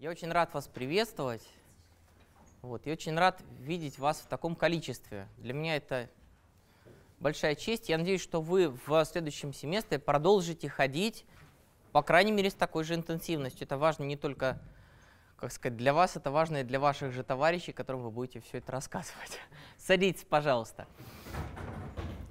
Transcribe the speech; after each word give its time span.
Я 0.00 0.08
очень 0.08 0.32
рад 0.32 0.54
вас 0.54 0.66
приветствовать. 0.66 1.46
Вот, 2.62 2.86
и 2.86 2.90
очень 2.90 3.18
рад 3.18 3.42
видеть 3.58 3.98
вас 3.98 4.20
в 4.20 4.28
таком 4.28 4.56
количестве. 4.56 5.28
Для 5.36 5.52
меня 5.52 5.76
это 5.76 6.08
большая 7.18 7.54
честь. 7.54 7.90
Я 7.90 7.98
надеюсь, 7.98 8.22
что 8.22 8.40
вы 8.40 8.70
в 8.86 9.04
следующем 9.04 9.52
семестре 9.52 9.98
продолжите 9.98 10.70
ходить, 10.70 11.26
по 11.92 12.00
крайней 12.00 12.32
мере, 12.32 12.48
с 12.48 12.54
такой 12.54 12.84
же 12.84 12.94
интенсивностью. 12.94 13.66
Это 13.66 13.76
важно 13.76 14.04
не 14.04 14.16
только, 14.16 14.58
как 15.36 15.52
сказать, 15.52 15.76
для 15.76 15.92
вас, 15.92 16.16
это 16.16 16.30
важно 16.30 16.62
и 16.62 16.64
для 16.64 16.80
ваших 16.80 17.12
же 17.12 17.22
товарищей, 17.22 17.72
которым 17.72 18.00
вы 18.00 18.10
будете 18.10 18.40
все 18.40 18.56
это 18.56 18.72
рассказывать. 18.72 19.38
Садитесь, 19.76 20.24
пожалуйста. 20.24 20.86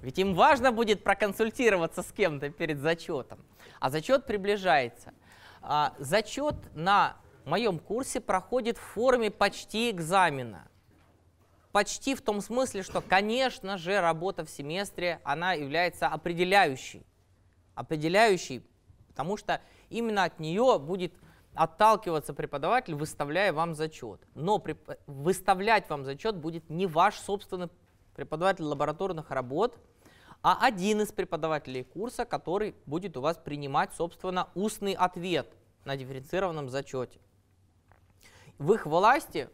Ведь 0.01 0.17
им 0.17 0.33
важно 0.33 0.71
будет 0.71 1.03
проконсультироваться 1.03 2.01
с 2.01 2.11
кем-то 2.13 2.49
перед 2.49 2.79
зачетом. 2.79 3.37
А 3.79 3.91
зачет 3.91 4.25
приближается. 4.25 5.13
А, 5.61 5.93
зачет 5.99 6.55
на 6.73 7.15
моем 7.49 7.79
курсе 7.79 8.21
проходит 8.21 8.77
в 8.77 8.81
форме 8.81 9.31
почти 9.31 9.89
экзамена. 9.89 10.67
Почти 11.71 12.15
в 12.15 12.21
том 12.21 12.41
смысле, 12.41 12.83
что, 12.83 13.01
конечно 13.01 13.77
же, 13.77 13.99
работа 13.99 14.45
в 14.45 14.49
семестре, 14.49 15.19
она 15.23 15.53
является 15.53 16.07
определяющей. 16.07 17.05
Определяющей, 17.75 18.65
потому 19.09 19.37
что 19.37 19.61
именно 19.89 20.23
от 20.23 20.39
нее 20.39 20.79
будет 20.79 21.13
отталкиваться 21.53 22.33
преподаватель, 22.33 22.95
выставляя 22.95 23.53
вам 23.53 23.75
зачет. 23.75 24.21
Но 24.33 24.63
выставлять 25.07 25.89
вам 25.89 26.05
зачет 26.05 26.37
будет 26.37 26.69
не 26.69 26.87
ваш 26.87 27.19
собственный 27.19 27.69
преподаватель 28.15 28.63
лабораторных 28.63 29.29
работ, 29.31 29.77
а 30.41 30.65
один 30.65 31.01
из 31.01 31.11
преподавателей 31.11 31.83
курса, 31.83 32.25
который 32.25 32.75
будет 32.85 33.17
у 33.17 33.21
вас 33.21 33.37
принимать, 33.37 33.93
собственно, 33.93 34.49
устный 34.55 34.93
ответ 34.93 35.53
на 35.85 35.97
дифференцированном 35.97 36.69
зачете. 36.69 37.19
В 38.59 38.73
их 38.73 38.85
власти, 38.85 39.49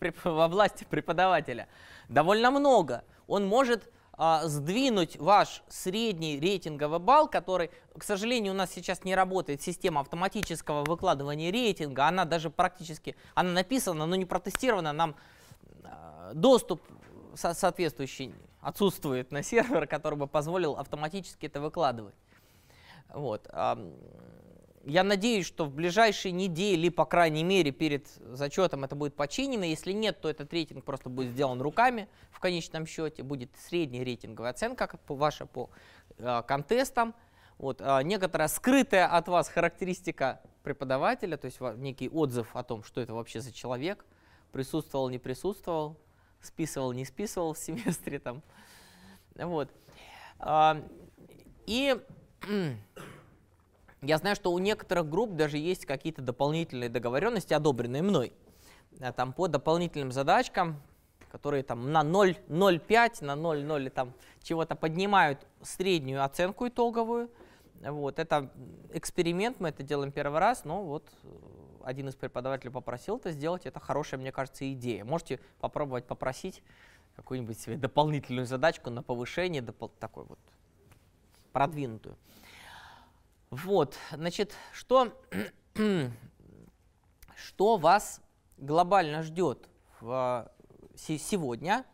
во 0.24 0.48
власти 0.48 0.86
преподавателя, 0.88 1.68
довольно 2.08 2.50
много. 2.50 3.04
Он 3.26 3.46
может 3.46 3.90
а, 4.16 4.46
сдвинуть 4.46 5.16
ваш 5.16 5.64
средний 5.68 6.38
рейтинговый 6.38 7.00
балл, 7.00 7.28
который, 7.28 7.70
к 7.98 8.04
сожалению, 8.04 8.52
у 8.52 8.56
нас 8.56 8.70
сейчас 8.72 9.02
не 9.02 9.14
работает 9.14 9.60
система 9.60 10.00
автоматического 10.00 10.84
выкладывания 10.84 11.50
рейтинга, 11.50 12.06
она 12.06 12.24
даже 12.24 12.48
практически, 12.48 13.16
она 13.34 13.50
написана, 13.50 14.06
но 14.06 14.14
не 14.14 14.24
протестирована, 14.24 14.92
нам 14.92 15.16
а, 15.82 16.32
доступ 16.32 16.80
со 17.34 17.54
соответствующий 17.54 18.32
отсутствует 18.60 19.32
на 19.32 19.42
сервер, 19.42 19.88
который 19.88 20.16
бы 20.16 20.28
позволил 20.28 20.74
автоматически 20.74 21.46
это 21.46 21.60
выкладывать. 21.60 22.14
Вот. 23.08 23.48
Я 24.86 25.02
надеюсь, 25.02 25.46
что 25.46 25.64
в 25.64 25.74
ближайшие 25.74 26.32
недели, 26.32 26.90
по 26.90 27.06
крайней 27.06 27.42
мере, 27.42 27.70
перед 27.70 28.06
зачетом 28.18 28.84
это 28.84 28.94
будет 28.94 29.14
починено. 29.14 29.64
Если 29.64 29.92
нет, 29.92 30.20
то 30.20 30.28
этот 30.28 30.52
рейтинг 30.52 30.84
просто 30.84 31.08
будет 31.08 31.30
сделан 31.30 31.62
руками 31.62 32.06
в 32.30 32.38
конечном 32.38 32.86
счете. 32.86 33.22
Будет 33.22 33.50
средняя 33.56 34.04
рейтинговая 34.04 34.50
оценка 34.50 34.98
ваша 35.08 35.46
по 35.46 35.70
э, 36.18 36.42
контестам. 36.46 37.14
Вот, 37.56 37.80
э, 37.80 38.02
некоторая 38.02 38.48
скрытая 38.48 39.06
от 39.06 39.28
вас 39.28 39.48
характеристика 39.48 40.42
преподавателя, 40.62 41.38
то 41.38 41.46
есть 41.46 41.60
некий 41.76 42.10
отзыв 42.10 42.54
о 42.54 42.62
том, 42.62 42.82
что 42.82 43.00
это 43.00 43.14
вообще 43.14 43.40
за 43.40 43.52
человек, 43.52 44.04
присутствовал, 44.52 45.08
не 45.08 45.18
присутствовал, 45.18 45.96
списывал, 46.42 46.92
не 46.92 47.06
списывал 47.06 47.54
в 47.54 47.58
семестре. 47.58 48.18
Там. 48.18 48.42
Вот. 49.34 49.70
Э, 50.40 50.82
и 51.66 51.96
я 54.04 54.18
знаю, 54.18 54.36
что 54.36 54.52
у 54.52 54.58
некоторых 54.58 55.08
групп 55.08 55.34
даже 55.34 55.58
есть 55.58 55.86
какие-то 55.86 56.22
дополнительные 56.22 56.88
договоренности, 56.88 57.54
одобренные 57.54 58.02
мной, 58.02 58.32
там 59.16 59.32
по 59.32 59.48
дополнительным 59.48 60.12
задачкам, 60.12 60.80
которые 61.30 61.64
там 61.64 61.90
на 61.90 62.02
0,05, 62.02 63.24
на 63.24 63.32
0,0 63.32 63.90
там 63.90 64.12
чего-то 64.42 64.76
поднимают 64.76 65.44
среднюю 65.62 66.22
оценку 66.24 66.68
итоговую. 66.68 67.30
Вот, 67.80 68.18
это 68.18 68.50
эксперимент, 68.92 69.58
мы 69.58 69.70
это 69.70 69.82
делаем 69.82 70.12
первый 70.12 70.38
раз, 70.38 70.64
но 70.64 70.84
вот 70.84 71.04
э, 71.24 71.28
один 71.84 72.08
из 72.08 72.14
преподавателей 72.14 72.70
попросил 72.70 73.16
это 73.16 73.32
сделать, 73.32 73.66
это 73.66 73.80
хорошая, 73.80 74.20
мне 74.20 74.32
кажется, 74.32 74.70
идея. 74.72 75.04
Можете 75.04 75.40
попробовать 75.60 76.06
попросить 76.06 76.62
какую-нибудь 77.16 77.58
себе 77.58 77.76
дополнительную 77.76 78.46
задачку 78.46 78.90
на 78.90 79.02
повышение, 79.02 79.60
такой 79.98 80.24
вот 80.24 80.38
продвинутую. 81.52 82.16
Вот, 83.54 83.96
значит, 84.10 84.52
что, 84.72 85.12
что 87.36 87.76
вас 87.76 88.20
глобально 88.56 89.22
ждет 89.22 89.68
в, 90.00 90.50
сегодня 90.96 91.84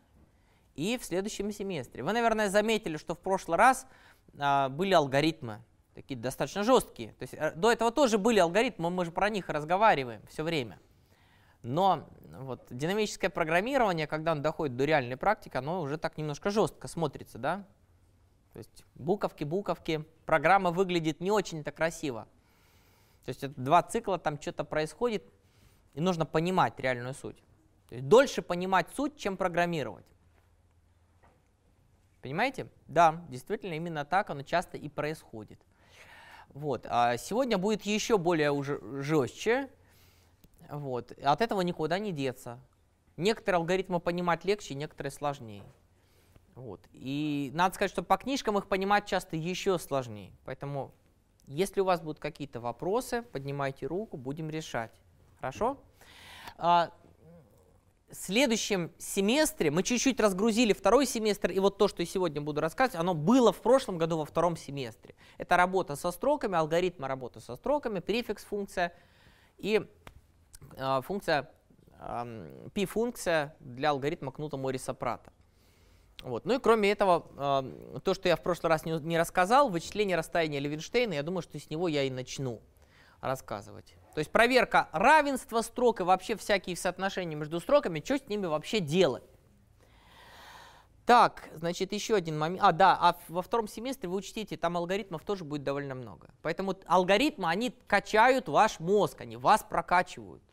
и 0.73 0.97
в 0.97 1.05
следующем 1.05 1.51
семестре? 1.51 2.01
Вы, 2.01 2.13
наверное, 2.13 2.49
заметили, 2.49 2.97
что 2.97 3.13
в 3.13 3.19
прошлый 3.19 3.59
раз 3.59 3.85
а, 4.39 4.69
были 4.69 4.93
алгоритмы, 4.93 5.61
такие 5.93 6.19
достаточно 6.19 6.63
жесткие. 6.63 7.13
То 7.13 7.23
есть, 7.23 7.35
э, 7.35 7.53
до 7.55 7.71
этого 7.71 7.91
тоже 7.91 8.17
были 8.17 8.39
алгоритмы, 8.39 8.89
мы 8.89 9.05
же 9.05 9.11
про 9.11 9.29
них 9.29 9.47
разговариваем 9.47 10.23
все 10.27 10.41
время. 10.41 10.79
Но 11.61 12.09
вот, 12.39 12.65
динамическое 12.71 13.29
программирование, 13.29 14.07
когда 14.07 14.31
оно 14.31 14.41
доходит 14.41 14.77
до 14.77 14.85
реальной 14.85 15.15
практики, 15.15 15.57
оно 15.57 15.81
уже 15.81 15.99
так 15.99 16.17
немножко 16.17 16.49
жестко 16.49 16.87
смотрится, 16.87 17.37
да? 17.37 17.67
То 18.53 18.59
есть 18.59 18.83
буковки, 18.95 19.43
буковки, 19.43 20.05
программа 20.25 20.71
выглядит 20.71 21.21
не 21.21 21.31
очень-то 21.31 21.71
красиво. 21.71 22.27
То 23.25 23.29
есть 23.29 23.43
это 23.43 23.59
два 23.59 23.81
цикла, 23.83 24.17
там 24.17 24.41
что-то 24.41 24.63
происходит, 24.63 25.23
и 25.93 26.01
нужно 26.01 26.25
понимать 26.25 26.79
реальную 26.79 27.13
суть. 27.13 27.37
То 27.89 27.95
есть 27.95 28.07
дольше 28.07 28.41
понимать 28.41 28.87
суть, 28.95 29.17
чем 29.17 29.37
программировать. 29.37 30.05
Понимаете? 32.21 32.67
Да, 32.87 33.23
действительно, 33.29 33.73
именно 33.73 34.05
так 34.05 34.29
оно 34.29 34.43
часто 34.43 34.77
и 34.77 34.89
происходит. 34.89 35.59
Вот. 36.49 36.85
А 36.89 37.17
сегодня 37.17 37.57
будет 37.57 37.83
еще 37.83 38.17
более 38.17 38.51
уже 38.51 38.79
жестче. 39.01 39.69
Вот. 40.69 41.11
От 41.23 41.41
этого 41.41 41.61
никуда 41.61 41.99
не 41.99 42.11
деться. 42.11 42.59
Некоторые 43.17 43.57
алгоритмы 43.57 43.99
понимать 43.99 44.45
легче, 44.45 44.75
некоторые 44.75 45.11
сложнее. 45.11 45.63
Вот. 46.61 46.87
И 46.93 47.49
надо 47.55 47.73
сказать, 47.73 47.91
что 47.91 48.03
по 48.03 48.17
книжкам 48.17 48.55
их 48.57 48.67
понимать 48.67 49.07
часто 49.07 49.35
еще 49.35 49.79
сложнее. 49.79 50.31
Поэтому, 50.45 50.93
если 51.47 51.81
у 51.81 51.85
вас 51.85 52.01
будут 52.01 52.19
какие-то 52.19 52.59
вопросы, 52.59 53.23
поднимайте 53.23 53.87
руку, 53.87 54.15
будем 54.15 54.47
решать. 54.47 54.91
Хорошо? 55.39 55.79
А, 56.57 56.91
в 58.11 58.15
следующем 58.15 58.91
семестре 58.99 59.71
мы 59.71 59.81
чуть-чуть 59.81 60.19
разгрузили 60.19 60.73
второй 60.73 61.07
семестр, 61.07 61.49
и 61.49 61.57
вот 61.57 61.79
то, 61.79 61.87
что 61.87 62.03
я 62.03 62.05
сегодня 62.05 62.41
буду 62.41 62.61
рассказывать, 62.61 62.99
оно 62.99 63.15
было 63.15 63.51
в 63.51 63.61
прошлом 63.61 63.97
году 63.97 64.19
во 64.19 64.25
втором 64.25 64.55
семестре. 64.55 65.15
Это 65.39 65.57
работа 65.57 65.95
со 65.95 66.11
строками, 66.11 66.57
алгоритмы 66.57 67.07
работы 67.07 67.39
со 67.39 67.55
строками, 67.55 68.01
префикс 68.01 68.43
функция 68.43 68.93
и 69.57 69.81
э, 70.77 71.01
функция 71.01 71.49
э, 71.99 72.69
p-функция 72.75 73.55
для 73.59 73.89
алгоритма 73.89 74.31
кнута 74.31 74.57
Морриса 74.57 74.93
Прата. 74.93 75.33
Вот. 76.23 76.45
Ну 76.45 76.55
и 76.55 76.59
кроме 76.59 76.91
этого, 76.91 77.27
э, 77.95 77.99
то, 78.01 78.13
что 78.13 78.27
я 78.29 78.35
в 78.35 78.41
прошлый 78.41 78.69
раз 78.69 78.85
не 78.85 79.17
рассказал, 79.17 79.69
вычисление 79.69 80.17
расстояния 80.17 80.59
Левинштейна, 80.59 81.13
я 81.13 81.23
думаю, 81.23 81.41
что 81.41 81.59
с 81.59 81.69
него 81.69 81.87
я 81.87 82.03
и 82.03 82.09
начну 82.09 82.61
рассказывать. 83.21 83.95
То 84.13 84.19
есть 84.19 84.31
проверка 84.31 84.89
равенства 84.91 85.61
строк 85.61 86.01
и 86.01 86.03
вообще 86.03 86.35
всякие 86.35 86.75
соотношения 86.75 87.35
между 87.35 87.59
строками, 87.59 88.01
что 88.03 88.17
с 88.17 88.27
ними 88.27 88.45
вообще 88.45 88.79
делать. 88.79 89.23
Так, 91.05 91.49
значит, 91.55 91.93
еще 91.93 92.15
один 92.15 92.37
момент. 92.37 92.61
А, 92.63 92.71
да, 92.71 92.97
а 92.99 93.17
во 93.27 93.41
втором 93.41 93.67
семестре 93.67 94.07
вы 94.07 94.17
учтите, 94.17 94.55
там 94.55 94.77
алгоритмов 94.77 95.23
тоже 95.23 95.43
будет 95.43 95.63
довольно 95.63 95.95
много. 95.95 96.29
Поэтому 96.41 96.75
алгоритмы, 96.85 97.49
они 97.49 97.75
качают 97.87 98.47
ваш 98.47 98.79
мозг, 98.79 99.21
они 99.21 99.35
вас 99.35 99.63
прокачивают. 99.63 100.43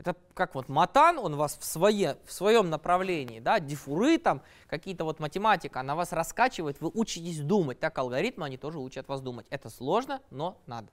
Это 0.00 0.16
как 0.32 0.54
вот 0.54 0.70
матан, 0.70 1.18
он 1.18 1.36
вас 1.36 1.58
в, 1.58 1.64
свое, 1.66 2.16
в 2.24 2.32
своем 2.32 2.70
направлении, 2.70 3.38
да, 3.38 3.60
дифуры 3.60 4.16
там, 4.16 4.40
какие-то 4.66 5.04
вот 5.04 5.20
математика, 5.20 5.80
она 5.80 5.94
вас 5.94 6.12
раскачивает, 6.12 6.80
вы 6.80 6.90
учитесь 6.94 7.40
думать. 7.40 7.80
Так 7.80 7.98
алгоритмы, 7.98 8.46
они 8.46 8.56
тоже 8.56 8.78
учат 8.78 9.06
вас 9.08 9.20
думать. 9.20 9.44
Это 9.50 9.68
сложно, 9.68 10.22
но 10.30 10.56
надо. 10.64 10.88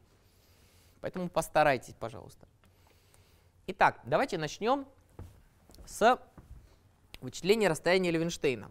Поэтому 0.99 1.29
постарайтесь, 1.29 1.93
пожалуйста. 1.97 2.49
Итак, 3.67 4.01
давайте 4.03 4.37
начнем 4.37 4.85
с 5.85 6.19
вычисления 7.21 7.69
расстояния 7.69 8.11
Левенштейна. 8.11 8.69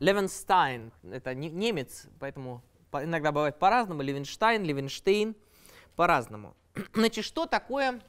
Левенстайн– 0.00 0.90
это 1.04 1.32
немец, 1.32 2.08
поэтому 2.18 2.60
иногда 2.92 3.30
бывает 3.30 3.56
по-разному. 3.60 4.02
Левенштайн, 4.02 4.64
Левенштейн– 4.64 5.36
по-разному. 5.94 6.56
Значит, 6.92 7.24
что 7.24 7.46
такое 7.46 8.00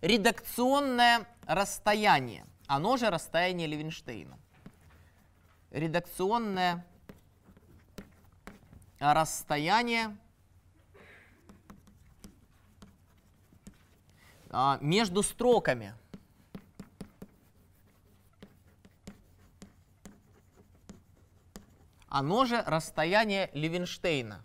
редакционное 0.00 1.26
расстояние. 1.46 2.46
Оно 2.66 2.96
же 2.96 3.10
расстояние 3.10 3.66
Левинштейна. 3.66 4.38
Редакционное 5.70 6.84
расстояние 8.98 10.16
а, 14.50 14.78
между 14.80 15.22
строками. 15.22 15.94
Оно 22.08 22.44
же 22.44 22.60
расстояние 22.66 23.50
Левенштейна. 23.54 24.42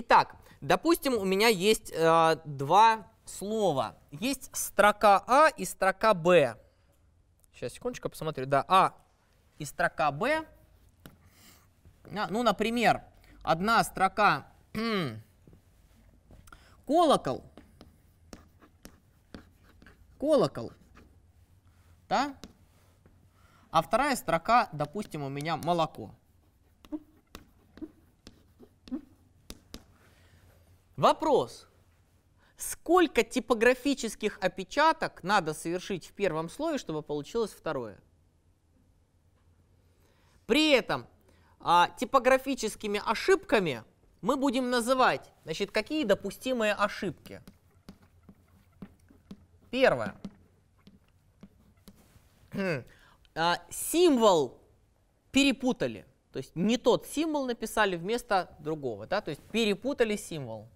Итак, 0.00 0.36
допустим, 0.60 1.14
у 1.14 1.24
меня 1.24 1.48
есть 1.48 1.92
э, 1.92 2.36
два 2.44 3.06
слова. 3.24 3.96
Есть 4.10 4.50
строка 4.56 5.22
А 5.26 5.48
и 5.48 5.64
строка 5.64 6.14
Б. 6.14 6.56
Сейчас, 7.52 7.72
секундочку, 7.72 8.08
посмотрю. 8.08 8.46
Да, 8.46 8.64
А 8.68 8.94
и 9.58 9.64
строка 9.64 10.10
Б. 10.10 10.44
А, 12.16 12.28
ну, 12.30 12.42
например, 12.42 13.02
одна 13.42 13.82
строка 13.84 14.46
колокол. 16.86 17.44
Колокол. 20.18 20.72
Да? 22.08 22.34
А 23.70 23.82
вторая 23.82 24.16
строка, 24.16 24.68
допустим, 24.72 25.22
у 25.22 25.28
меня 25.28 25.56
молоко. 25.56 26.14
Вопрос. 30.98 31.68
Сколько 32.56 33.22
типографических 33.22 34.36
опечаток 34.40 35.22
надо 35.22 35.54
совершить 35.54 36.08
в 36.08 36.12
первом 36.12 36.48
слое, 36.48 36.76
чтобы 36.76 37.02
получилось 37.02 37.52
второе? 37.52 38.00
При 40.46 40.72
этом 40.72 41.06
а, 41.60 41.88
типографическими 41.90 43.00
ошибками 43.06 43.84
мы 44.22 44.36
будем 44.36 44.70
называть, 44.70 45.30
значит, 45.44 45.70
какие 45.70 46.02
допустимые 46.02 46.74
ошибки. 46.74 47.42
Первое. 49.70 50.16
А, 53.36 53.62
символ 53.70 54.60
перепутали. 55.30 56.06
То 56.32 56.38
есть 56.38 56.56
не 56.56 56.76
тот 56.76 57.06
символ 57.06 57.46
написали 57.46 57.94
вместо 57.94 58.56
другого. 58.58 59.06
Да? 59.06 59.20
То 59.20 59.30
есть 59.30 59.42
перепутали 59.52 60.16
символ. 60.16 60.68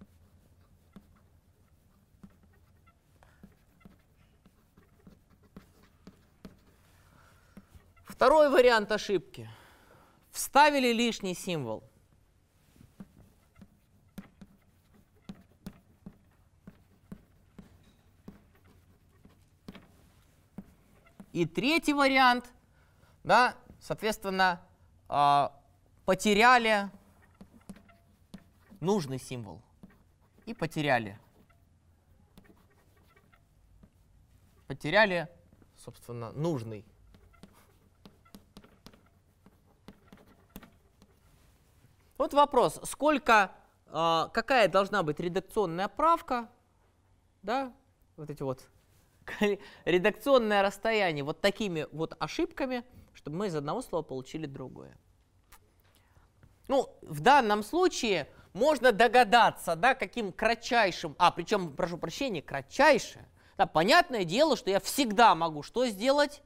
Второй 8.23 8.49
вариант 8.49 8.89
ошибки. 8.89 9.49
Вставили 10.31 10.93
лишний 10.93 11.35
символ. 11.35 11.83
И 21.33 21.45
третий 21.45 21.91
вариант, 21.91 22.45
да, 23.25 23.57
соответственно, 23.81 24.61
э, 25.09 25.49
потеряли 26.05 26.89
нужный 28.79 29.19
символ 29.19 29.61
и 30.45 30.53
потеряли. 30.53 31.19
Потеряли, 34.67 35.27
собственно, 35.75 36.31
нужный. 36.31 36.85
Вот 42.23 42.33
вопрос, 42.33 42.79
сколько, 42.85 43.51
э, 43.87 44.27
какая 44.31 44.69
должна 44.69 45.03
быть 45.03 45.19
редакционная 45.19 45.89
правка, 45.89 46.49
да, 47.41 47.73
вот 48.15 48.29
эти 48.29 48.41
вот 48.41 48.65
редакционное 49.83 50.61
расстояние 50.61 51.25
вот 51.25 51.41
такими 51.41 51.85
вот 51.91 52.15
ошибками, 52.19 52.85
чтобы 53.13 53.35
мы 53.35 53.47
из 53.47 53.55
одного 53.57 53.81
слова 53.81 54.03
получили 54.03 54.45
другое. 54.45 54.97
Ну, 56.69 56.97
в 57.01 57.19
данном 57.19 57.61
случае 57.61 58.29
можно 58.53 58.93
догадаться, 58.93 59.75
да, 59.75 59.93
каким 59.93 60.31
кратчайшим, 60.31 61.17
а, 61.19 61.29
причем, 61.29 61.75
прошу 61.75 61.97
прощения, 61.97 62.41
кратчайшее. 62.41 63.27
Да, 63.57 63.65
понятное 63.65 64.23
дело, 64.23 64.55
что 64.55 64.69
я 64.69 64.79
всегда 64.79 65.35
могу 65.35 65.61
что 65.61 65.85
сделать? 65.87 66.41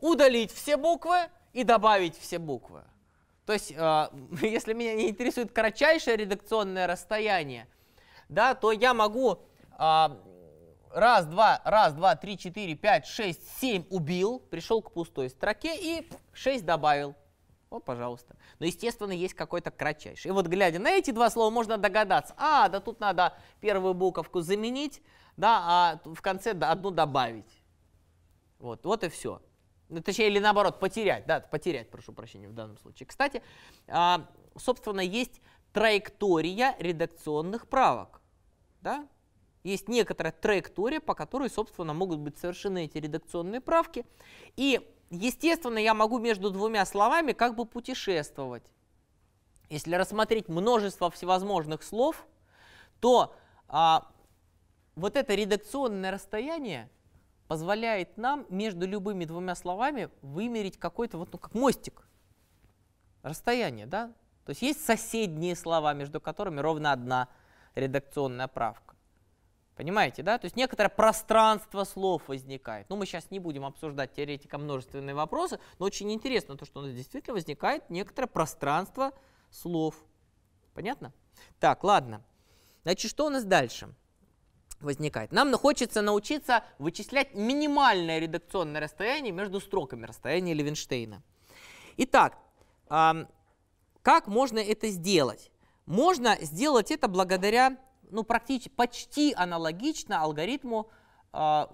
Удалить 0.00 0.52
все 0.52 0.76
буквы 0.76 1.30
и 1.54 1.64
добавить 1.64 2.18
все 2.18 2.38
буквы. 2.38 2.84
То 3.48 3.54
есть, 3.54 3.72
э, 3.74 4.08
если 4.42 4.74
меня 4.74 4.94
не 4.94 5.08
интересует 5.08 5.52
кратчайшее 5.52 6.18
редакционное 6.18 6.86
расстояние, 6.86 7.66
да, 8.28 8.54
то 8.54 8.72
я 8.72 8.92
могу 8.92 9.38
э, 9.78 10.08
раз, 10.92 11.24
два, 11.24 11.62
раз, 11.64 11.94
два, 11.94 12.14
три, 12.14 12.36
четыре, 12.36 12.74
пять, 12.74 13.06
шесть, 13.06 13.40
семь 13.58 13.86
убил, 13.88 14.40
пришел 14.50 14.82
к 14.82 14.92
пустой 14.92 15.30
строке 15.30 15.74
и 15.80 16.10
шесть 16.34 16.66
добавил. 16.66 17.14
Вот, 17.70 17.86
пожалуйста. 17.86 18.36
Но, 18.58 18.66
естественно, 18.66 19.12
есть 19.12 19.32
какой-то 19.32 19.70
кратчайший. 19.70 20.28
И 20.28 20.32
вот, 20.32 20.46
глядя 20.46 20.78
на 20.78 20.90
эти 20.90 21.10
два 21.10 21.30
слова, 21.30 21.48
можно 21.48 21.78
догадаться, 21.78 22.34
а, 22.36 22.68
да 22.68 22.80
тут 22.80 23.00
надо 23.00 23.32
первую 23.62 23.94
буковку 23.94 24.42
заменить, 24.42 25.00
да, 25.38 25.62
а 25.66 26.00
в 26.04 26.20
конце 26.20 26.50
одну 26.50 26.90
добавить. 26.90 27.62
Вот, 28.58 28.84
вот 28.84 29.04
и 29.04 29.08
все. 29.08 29.40
Ну, 29.88 30.02
точнее, 30.02 30.28
или 30.28 30.38
наоборот, 30.38 30.78
потерять, 30.80 31.26
да, 31.26 31.40
потерять, 31.40 31.90
прошу 31.90 32.12
прощения, 32.12 32.48
в 32.48 32.52
данном 32.52 32.76
случае. 32.78 33.06
Кстати, 33.06 33.42
а, 33.86 34.28
собственно, 34.56 35.00
есть 35.00 35.40
траектория 35.72 36.76
редакционных 36.78 37.68
правок, 37.68 38.20
да, 38.82 39.08
есть 39.64 39.88
некоторая 39.88 40.32
траектория, 40.32 41.00
по 41.00 41.14
которой, 41.14 41.50
собственно, 41.50 41.94
могут 41.94 42.18
быть 42.20 42.38
совершены 42.38 42.84
эти 42.84 42.98
редакционные 42.98 43.60
правки. 43.60 44.06
И, 44.56 44.80
естественно, 45.10 45.78
я 45.78 45.94
могу 45.94 46.18
между 46.18 46.50
двумя 46.50 46.84
словами 46.86 47.32
как 47.32 47.54
бы 47.54 47.66
путешествовать. 47.66 48.64
Если 49.68 49.94
рассмотреть 49.94 50.48
множество 50.48 51.10
всевозможных 51.10 51.82
слов, 51.82 52.26
то 53.00 53.34
а, 53.68 54.10
вот 54.96 55.16
это 55.16 55.34
редакционное 55.34 56.10
расстояние 56.10 56.88
позволяет 57.48 58.16
нам 58.18 58.46
между 58.50 58.86
любыми 58.86 59.24
двумя 59.24 59.54
словами 59.54 60.10
вымерить 60.20 60.78
какой-то 60.78 61.18
вот 61.18 61.32
ну, 61.32 61.38
как 61.38 61.54
мостик, 61.54 62.06
расстояние, 63.22 63.86
да? 63.86 64.12
То 64.44 64.50
есть 64.50 64.62
есть 64.62 64.84
соседние 64.84 65.56
слова, 65.56 65.92
между 65.94 66.20
которыми 66.20 66.60
ровно 66.60 66.92
одна 66.92 67.28
редакционная 67.74 68.48
правка. 68.48 68.94
Понимаете, 69.76 70.22
да? 70.22 70.38
То 70.38 70.46
есть 70.46 70.56
некоторое 70.56 70.88
пространство 70.88 71.84
слов 71.84 72.28
возникает. 72.28 72.88
Ну, 72.90 72.96
мы 72.96 73.06
сейчас 73.06 73.30
не 73.30 73.38
будем 73.38 73.64
обсуждать 73.64 74.12
теоретико 74.12 74.58
множественные 74.58 75.14
вопросы, 75.14 75.60
но 75.78 75.86
очень 75.86 76.12
интересно 76.12 76.56
то, 76.56 76.64
что 76.64 76.80
у 76.80 76.82
нас 76.82 76.92
действительно 76.92 77.34
возникает 77.34 77.88
некоторое 77.88 78.26
пространство 78.26 79.12
слов. 79.50 79.94
Понятно? 80.74 81.12
Так, 81.60 81.84
ладно. 81.84 82.24
Значит, 82.82 83.10
что 83.10 83.26
у 83.26 83.30
нас 83.30 83.44
дальше 83.44 83.94
возникает? 84.80 85.32
Нам 85.32 85.52
хочется 85.54 86.02
научиться 86.02 86.64
вычислять 86.78 87.34
минимальное 87.34 88.18
редакционное 88.18 88.80
расстояние 88.80 89.32
между 89.32 89.60
строками, 89.60 90.06
расстояние 90.06 90.54
Левенштейна. 90.54 91.22
Итак, 91.96 92.38
как 92.88 94.26
можно 94.26 94.58
это 94.58 94.88
сделать? 94.88 95.50
Можно 95.86 96.36
сделать 96.40 96.90
это 96.90 97.08
благодаря 97.08 97.76
ну, 98.10 98.24
практически, 98.24 98.68
почти 98.68 99.34
аналогично 99.34 100.22
алгоритму 100.22 100.90
э, 101.32 101.66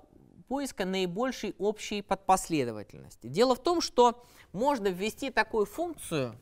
поиска 0.49 0.85
наибольшей 0.85 1.55
общей 1.59 2.03
подпоследовательности. 2.03 3.29
Дело 3.29 3.55
в 3.55 3.63
том, 3.63 3.81
что 3.81 4.25
можно 4.53 4.89
ввести 4.89 5.31
такую 5.31 5.67
функцию, 5.67 6.39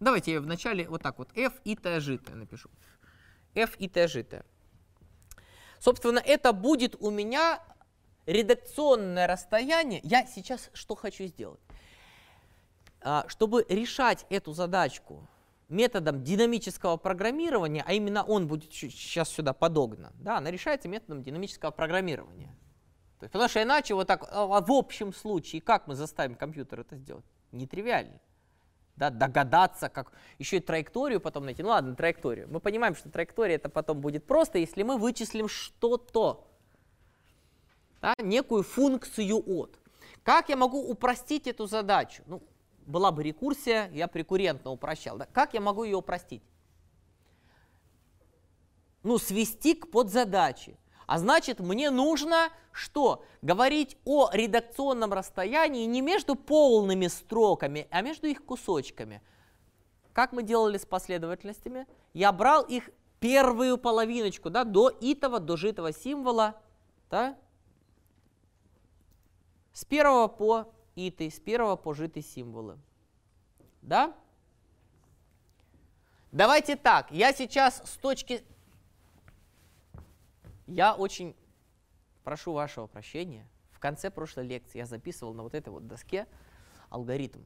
давайте 0.00 0.32
я 0.32 0.40
вначале 0.40 0.88
вот 0.88 1.02
так 1.02 1.18
вот, 1.18 1.30
f 1.36 1.54
и 1.64 1.76
t 1.76 2.00
житое 2.00 2.36
напишу, 2.36 2.70
f 3.54 3.76
и 3.78 3.88
t 3.88 4.06
житое. 4.08 4.44
Собственно, 5.78 6.18
это 6.18 6.52
будет 6.52 6.96
у 7.00 7.10
меня 7.10 7.62
редакционное 8.26 9.26
расстояние. 9.26 10.00
Я 10.02 10.26
сейчас 10.26 10.70
что 10.72 10.94
хочу 10.94 11.26
сделать? 11.26 11.60
А, 13.00 13.26
чтобы 13.28 13.66
решать 13.68 14.24
эту 14.30 14.54
задачку 14.54 15.28
методом 15.68 16.22
динамического 16.22 16.96
программирования, 16.96 17.84
а 17.86 17.92
именно 17.92 18.22
он 18.24 18.46
будет 18.46 18.72
сейчас 18.72 19.28
сюда 19.28 19.52
подогнан, 19.52 20.12
да, 20.16 20.38
она 20.38 20.50
решается 20.50 20.88
методом 20.88 21.22
динамического 21.22 21.70
программирования. 21.70 22.54
Потому 23.18 23.48
что 23.48 23.62
иначе 23.62 23.94
вот 23.94 24.06
так, 24.06 24.26
а 24.30 24.60
в 24.60 24.72
общем 24.72 25.12
случае, 25.12 25.62
как 25.62 25.86
мы 25.86 25.94
заставим 25.94 26.34
компьютер 26.34 26.80
это 26.80 26.96
сделать? 26.96 27.24
Нетривиально. 27.52 28.20
Да, 28.96 29.10
догадаться, 29.10 29.88
как 29.88 30.12
еще 30.38 30.58
и 30.58 30.60
траекторию 30.60 31.20
потом 31.20 31.44
найти. 31.44 31.62
Ну 31.62 31.70
ладно, 31.70 31.96
траекторию. 31.96 32.46
Мы 32.48 32.60
понимаем, 32.60 32.94
что 32.94 33.10
траектория 33.10 33.56
это 33.56 33.68
потом 33.68 34.00
будет 34.00 34.24
просто, 34.24 34.58
если 34.58 34.84
мы 34.84 34.98
вычислим 34.98 35.48
что-то, 35.48 36.46
да, 38.00 38.14
некую 38.18 38.62
функцию 38.62 39.42
от. 39.46 39.78
Как 40.22 40.48
я 40.48 40.56
могу 40.56 40.80
упростить 40.88 41.46
эту 41.46 41.66
задачу? 41.66 42.22
Ну, 42.26 42.42
была 42.86 43.10
бы 43.10 43.22
рекурсия, 43.22 43.90
я 43.92 44.06
бы 44.06 44.18
рекуррентно 44.18 44.70
упрощал. 44.70 45.18
Да? 45.18 45.26
Как 45.26 45.54
я 45.54 45.60
могу 45.60 45.84
ее 45.84 45.96
упростить? 45.96 46.42
Ну, 49.02 49.18
свести 49.18 49.74
к 49.74 49.90
подзадаче. 49.90 50.76
А 51.06 51.18
значит, 51.18 51.60
мне 51.60 51.90
нужно 51.90 52.50
что? 52.72 53.24
Говорить 53.42 53.96
о 54.04 54.30
редакционном 54.32 55.12
расстоянии 55.12 55.84
не 55.84 56.00
между 56.00 56.34
полными 56.34 57.06
строками, 57.08 57.86
а 57.90 58.00
между 58.00 58.26
их 58.26 58.44
кусочками. 58.44 59.22
Как 60.12 60.32
мы 60.32 60.42
делали 60.42 60.78
с 60.78 60.86
последовательностями? 60.86 61.86
Я 62.12 62.32
брал 62.32 62.62
их 62.62 62.90
первую 63.20 63.78
половиночку, 63.78 64.50
да, 64.50 64.64
до 64.64 64.90
итого, 65.00 65.38
до 65.38 65.56
житого 65.56 65.92
символа, 65.92 66.60
да, 67.10 67.36
с 69.72 69.84
первого 69.84 70.28
по 70.28 70.72
итый, 70.94 71.30
с 71.30 71.40
первого 71.40 71.76
по 71.76 71.94
житый 71.94 72.22
символы. 72.22 72.78
Да? 73.82 74.14
Давайте 76.32 76.76
так, 76.76 77.10
я 77.10 77.32
сейчас 77.32 77.82
с 77.84 77.96
точки 77.98 78.44
я 80.66 80.94
очень 80.94 81.36
прошу 82.22 82.52
вашего 82.52 82.86
прощения. 82.86 83.46
В 83.72 83.78
конце 83.78 84.10
прошлой 84.10 84.46
лекции 84.46 84.78
я 84.78 84.86
записывал 84.86 85.34
на 85.34 85.42
вот 85.42 85.54
этой 85.54 85.68
вот 85.68 85.86
доске 85.86 86.26
алгоритм. 86.88 87.40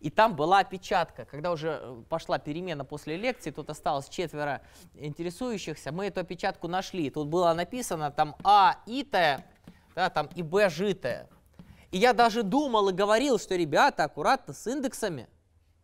И 0.00 0.10
там 0.10 0.36
была 0.36 0.58
опечатка. 0.58 1.24
Когда 1.24 1.50
уже 1.50 1.78
э, 1.80 2.02
пошла 2.10 2.38
перемена 2.38 2.84
после 2.84 3.16
лекции, 3.16 3.50
тут 3.50 3.70
осталось 3.70 4.08
четверо 4.08 4.60
интересующихся, 4.94 5.92
мы 5.92 6.06
эту 6.06 6.20
опечатку 6.20 6.68
нашли. 6.68 7.08
Тут 7.08 7.28
было 7.28 7.54
написано 7.54 8.10
там 8.10 8.36
А 8.44 8.82
итая, 8.86 9.46
да, 9.94 10.10
там 10.10 10.28
и 10.34 10.42
Б 10.42 10.68
житая. 10.68 11.28
И 11.90 11.96
я 11.96 12.12
даже 12.12 12.42
думал 12.42 12.90
и 12.90 12.92
говорил, 12.92 13.38
что 13.38 13.56
ребята, 13.56 14.04
аккуратно 14.04 14.52
с 14.52 14.66
индексами. 14.66 15.26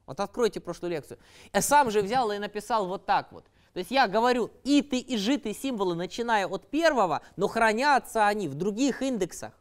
Вот 0.04 0.20
откройте 0.20 0.60
прошлую 0.60 0.90
лекцию. 0.90 1.18
Я 1.52 1.62
сам 1.62 1.90
же 1.90 2.02
взял 2.02 2.30
и 2.30 2.38
написал 2.38 2.86
вот 2.86 3.06
так 3.06 3.32
вот– 3.32 3.46
то 3.72 3.78
есть 3.78 3.90
я 3.90 4.08
говорю 4.08 4.50
и 4.64 4.82
ты, 4.82 4.98
и 4.98 5.16
житые 5.16 5.54
символы, 5.54 5.94
начиная 5.94 6.46
от 6.46 6.68
первого, 6.68 7.22
но 7.36 7.46
хранятся 7.46 8.26
они 8.26 8.48
в 8.48 8.54
других 8.54 9.02
индексах. 9.02 9.52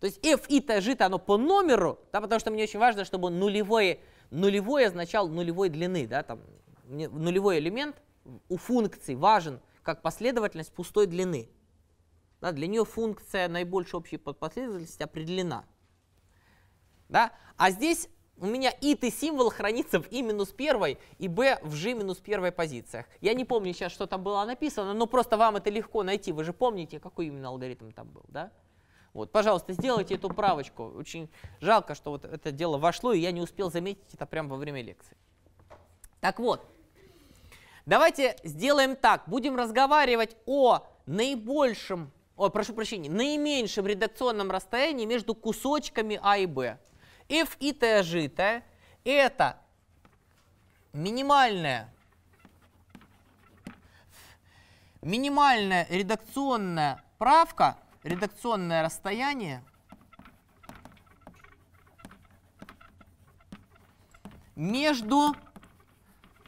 То 0.00 0.06
есть 0.06 0.24
f, 0.24 0.46
и, 0.48 0.60
t, 0.60 0.80
жито, 0.80 1.06
оно 1.06 1.18
по 1.18 1.36
номеру, 1.36 1.98
да, 2.12 2.20
потому 2.20 2.38
что 2.38 2.50
мне 2.50 2.64
очень 2.64 2.78
важно, 2.78 3.04
чтобы 3.04 3.30
нулевой, 3.30 4.00
нулевой 4.30 4.86
означал 4.86 5.28
нулевой 5.28 5.68
длины. 5.68 6.06
Да, 6.06 6.22
там, 6.22 6.40
нулевой 6.86 7.58
элемент 7.58 7.96
у 8.48 8.56
функции 8.56 9.14
важен 9.14 9.60
как 9.82 10.02
последовательность 10.02 10.72
пустой 10.72 11.06
длины. 11.06 11.48
Да, 12.40 12.52
для 12.52 12.66
нее 12.66 12.84
функция 12.84 13.48
наибольшей 13.48 13.98
общей 13.98 14.16
последовательности 14.18 15.02
определена. 15.02 15.64
Да? 17.08 17.32
А 17.56 17.70
здесь 17.70 18.08
у 18.38 18.46
меня 18.46 18.70
ит 18.80 19.02
и 19.04 19.10
символ 19.10 19.50
хранится 19.50 20.00
в 20.00 20.08
и 20.08 20.22
минус 20.22 20.50
первой 20.50 20.98
и 21.18 21.28
b 21.28 21.58
в 21.62 21.74
g 21.74 21.94
минус 21.94 22.18
первой 22.18 22.52
позициях. 22.52 23.06
Я 23.20 23.34
не 23.34 23.44
помню 23.44 23.72
сейчас, 23.72 23.92
что 23.92 24.06
там 24.06 24.22
было 24.22 24.44
написано, 24.44 24.92
но 24.92 25.06
просто 25.06 25.36
вам 25.36 25.56
это 25.56 25.70
легко 25.70 26.02
найти. 26.02 26.32
Вы 26.32 26.44
же 26.44 26.52
помните, 26.52 27.00
какой 27.00 27.26
именно 27.26 27.48
алгоритм 27.48 27.90
там 27.92 28.08
был, 28.08 28.24
да? 28.28 28.50
Вот, 29.14 29.32
пожалуйста, 29.32 29.72
сделайте 29.72 30.16
эту 30.16 30.28
правочку. 30.28 30.92
Очень 30.94 31.30
жалко, 31.60 31.94
что 31.94 32.10
вот 32.10 32.26
это 32.26 32.52
дело 32.52 32.76
вошло, 32.76 33.14
и 33.14 33.20
я 33.20 33.32
не 33.32 33.40
успел 33.40 33.70
заметить 33.70 34.12
это 34.12 34.26
прямо 34.26 34.50
во 34.50 34.56
время 34.56 34.82
лекции. 34.82 35.16
Так 36.20 36.38
вот, 36.38 36.60
давайте 37.86 38.36
сделаем 38.44 38.94
так. 38.94 39.22
Будем 39.26 39.56
разговаривать 39.56 40.36
о 40.44 40.80
наибольшем, 41.06 42.10
о, 42.36 42.50
прошу 42.50 42.74
прощения, 42.74 43.08
наименьшем 43.08 43.86
редакционном 43.86 44.50
расстоянии 44.50 45.06
между 45.06 45.34
кусочками 45.34 46.20
А 46.22 46.36
и 46.36 46.44
Б 46.44 46.78
f 47.28 47.56
и 47.58 47.72
t 47.72 48.02
житое– 48.02 48.64
это 49.04 49.60
минимальная, 50.92 51.92
минимальная 55.02 55.86
редакционная 55.90 57.02
правка, 57.18 57.78
редакционное 58.02 58.82
расстояние 58.82 59.62
между 64.54 65.34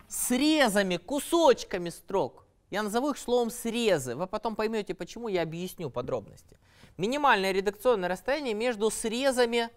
срезами, 0.09 0.97
кусочками 0.97 1.91
строк. 1.91 2.45
Я 2.71 2.83
назову 2.83 3.11
их 3.11 3.19
словом 3.19 3.51
срезы. 3.51 4.15
Вы 4.17 4.27
потом 4.27 4.57
поймете, 4.57 4.95
почему 4.95 5.29
я 5.29 5.43
объясню 5.43 5.91
подробности. 5.91 6.59
Минимальное 6.97 7.53
редакционное 7.53 8.09
расстояние 8.09 8.55
между 8.55 8.91
срезами 8.91 9.71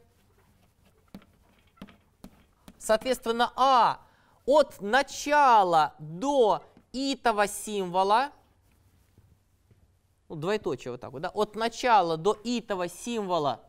Соответственно, 2.82 3.54
А 3.56 4.02
от 4.46 4.82
начала 4.82 5.94
до 6.00 6.66
итого 6.92 7.46
символа, 7.46 8.32
ну, 10.28 10.36
двоеточие 10.36 10.92
вот 10.92 11.02
так 11.02 11.12
вот, 11.12 11.22
да, 11.22 11.30
от 11.30 11.56
начала 11.56 12.18
до 12.18 12.36
итого 12.44 12.88
символа, 12.88 13.64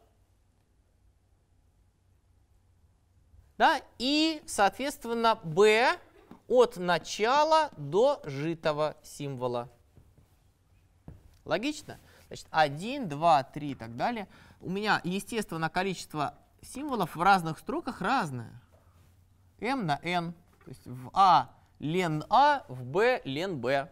да, 3.59 3.83
и, 3.99 4.43
соответственно, 4.47 5.39
b 5.45 5.99
от 6.49 6.79
начала 6.79 7.71
до 7.77 8.23
житого 8.25 8.97
символа. 9.03 9.69
Логично? 11.45 12.01
Значит, 12.29 12.47
1, 12.51 13.11
2, 13.11 13.43
3 13.43 13.71
и 13.73 13.75
так 13.75 13.95
далее. 13.95 14.27
У 14.63 14.71
меня, 14.71 15.03
естественно, 15.05 15.69
количество 15.69 16.35
символов 16.63 17.15
в 17.15 17.21
разных 17.21 17.59
строках 17.59 18.01
разное 18.01 18.62
m 19.63 19.87
на 19.87 19.99
n. 20.03 20.33
То 20.65 20.69
есть 20.69 20.87
в 20.87 21.11
А 21.15 21.51
лен 21.79 22.25
А, 22.29 22.65
в 22.69 22.85
Б 22.85 23.21
лен 23.25 23.61
Б. 23.61 23.91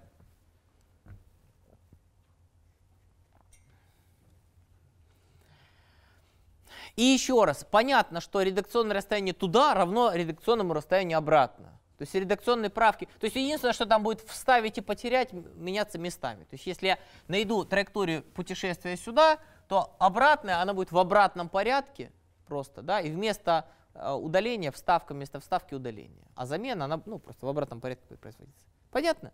И 6.97 7.03
еще 7.03 7.45
раз, 7.45 7.65
понятно, 7.71 8.21
что 8.21 8.43
редакционное 8.43 8.97
расстояние 8.97 9.33
туда 9.33 9.75
равно 9.75 10.13
редакционному 10.13 10.75
расстоянию 10.75 11.19
обратно. 11.19 11.81
То 11.97 12.03
есть 12.03 12.15
редакционные 12.15 12.71
правки, 12.71 13.07
то 13.19 13.25
есть 13.25 13.37
единственное, 13.37 13.75
что 13.75 13.85
там 13.85 14.03
будет 14.03 14.21
вставить 14.23 14.79
и 14.79 14.81
потерять, 14.81 15.33
меняться 15.33 15.99
местами. 15.99 16.45
То 16.45 16.55
есть 16.55 16.67
если 16.67 16.87
я 16.87 16.99
найду 17.29 17.65
траекторию 17.65 18.23
путешествия 18.23 18.97
сюда, 18.97 19.39
то 19.69 19.95
обратная, 19.99 20.63
она 20.63 20.73
будет 20.73 20.93
в 20.93 20.99
обратном 20.99 21.51
порядке 21.51 22.11
просто, 22.47 22.81
да, 22.81 23.01
и 23.01 23.11
вместо 23.11 23.67
удаление, 23.95 24.71
вставка 24.71 25.13
вместо 25.13 25.41
вставки 25.41 25.75
удаление. 25.75 26.27
А 26.35 26.47
замена, 26.47 26.85
она 26.85 27.01
ну, 27.07 27.19
просто 27.19 27.47
в 27.47 27.49
обратном 27.49 27.81
порядке 27.81 28.07
будет 28.09 28.21
производиться. 28.21 28.65
Понятно? 28.91 29.33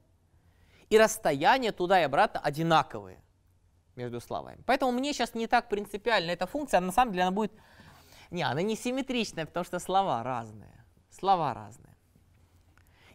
И 0.89 0.99
расстояние 0.99 1.73
туда 1.73 2.01
и 2.01 2.05
обратно 2.05 2.41
одинаковые 2.41 3.21
между 3.97 4.21
словами. 4.21 4.63
Поэтому 4.67 4.93
мне 4.93 5.13
сейчас 5.13 5.35
не 5.35 5.47
так 5.47 5.69
принципиально 5.69 6.31
эта 6.31 6.47
функция, 6.47 6.79
а 6.79 6.81
на 6.81 6.93
самом 6.93 7.13
деле 7.13 7.25
она 7.25 7.33
будет... 7.33 7.53
Не, 8.31 8.43
она 8.43 8.63
не 8.63 8.77
симметричная, 8.77 9.47
потому 9.47 9.65
что 9.65 9.79
слова 9.79 10.23
разные. 10.23 10.85
Слова 11.11 11.55
разные. 11.55 11.97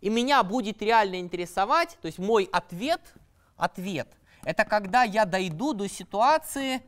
И 0.02 0.10
меня 0.10 0.44
будет 0.44 0.82
реально 0.82 1.20
интересовать, 1.20 1.98
то 2.02 2.08
есть 2.08 2.18
мой 2.18 2.50
ответ, 2.52 3.02
ответ, 3.56 4.08
это 4.44 4.66
когда 4.66 5.04
я 5.04 5.26
дойду 5.26 5.74
до 5.74 5.88
ситуации 5.88 6.82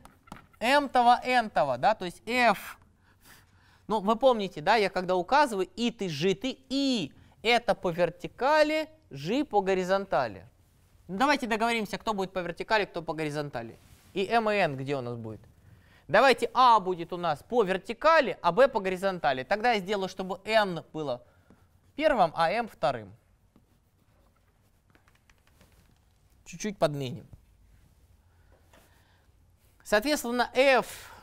m-того, 0.58 1.18
n-того, 1.22 1.76
да, 1.76 1.94
то 1.94 2.04
есть 2.04 2.22
f 2.26 2.78
ну, 3.86 4.00
вы 4.00 4.16
помните, 4.16 4.60
да, 4.60 4.76
я 4.76 4.88
когда 4.88 5.14
указываю 5.16 5.68
и 5.76 5.90
ты, 5.90 6.08
жи, 6.08 6.34
ты, 6.34 6.58
и 6.68 7.12
это 7.42 7.74
по 7.74 7.90
вертикали, 7.90 8.88
жи 9.10 9.44
по 9.44 9.60
горизонтали. 9.60 10.46
Ну, 11.06 11.18
давайте 11.18 11.46
договоримся, 11.46 11.98
кто 11.98 12.14
будет 12.14 12.32
по 12.32 12.38
вертикали, 12.38 12.86
кто 12.86 13.02
по 13.02 13.12
горизонтали. 13.12 13.78
И 14.14 14.24
m 14.24 14.50
и 14.50 14.54
n 14.54 14.76
где 14.76 14.96
у 14.96 15.02
нас 15.02 15.16
будет? 15.16 15.40
Давайте 16.08 16.50
А 16.54 16.80
будет 16.80 17.12
у 17.12 17.16
нас 17.16 17.42
по 17.42 17.62
вертикали, 17.62 18.38
а 18.40 18.52
b 18.52 18.68
по 18.68 18.80
горизонтали. 18.80 19.42
Тогда 19.42 19.72
я 19.72 19.80
сделаю, 19.80 20.08
чтобы 20.08 20.40
n 20.44 20.82
было 20.92 21.22
первым, 21.94 22.32
а 22.34 22.50
m 22.50 22.68
вторым. 22.68 23.14
Чуть-чуть 26.46 26.78
подменим. 26.78 27.26
Соответственно, 29.82 30.50
f 30.54 31.13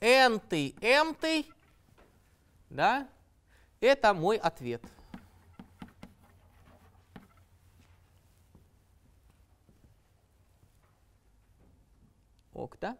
n-й, 0.00 0.74
m-й, 0.80 1.46
да, 2.70 3.08
это 3.80 4.14
мой 4.14 4.36
ответ. 4.36 4.82
Ок, 12.52 12.76
да? 12.80 12.98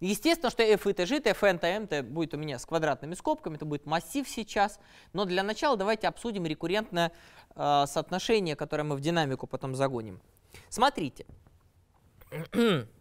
Естественно, 0.00 0.50
что 0.50 0.62
f 0.62 0.86
и 0.86 0.92
t, 0.94 1.04
g, 1.04 1.20
f, 1.22 1.44
n, 1.44 1.58
t, 1.58 1.66
m, 1.66 2.06
будет 2.06 2.32
у 2.32 2.38
меня 2.38 2.58
с 2.58 2.64
квадратными 2.64 3.14
скобками, 3.14 3.56
это 3.56 3.66
будет 3.66 3.84
массив 3.84 4.26
сейчас. 4.26 4.80
Но 5.12 5.26
для 5.26 5.42
начала 5.42 5.76
давайте 5.76 6.08
обсудим 6.08 6.46
рекуррентное 6.46 7.12
э, 7.54 7.84
соотношение, 7.86 8.56
которое 8.56 8.84
мы 8.84 8.96
в 8.96 9.00
динамику 9.00 9.46
потом 9.46 9.74
загоним. 9.74 10.20
Смотрите. 10.70 11.26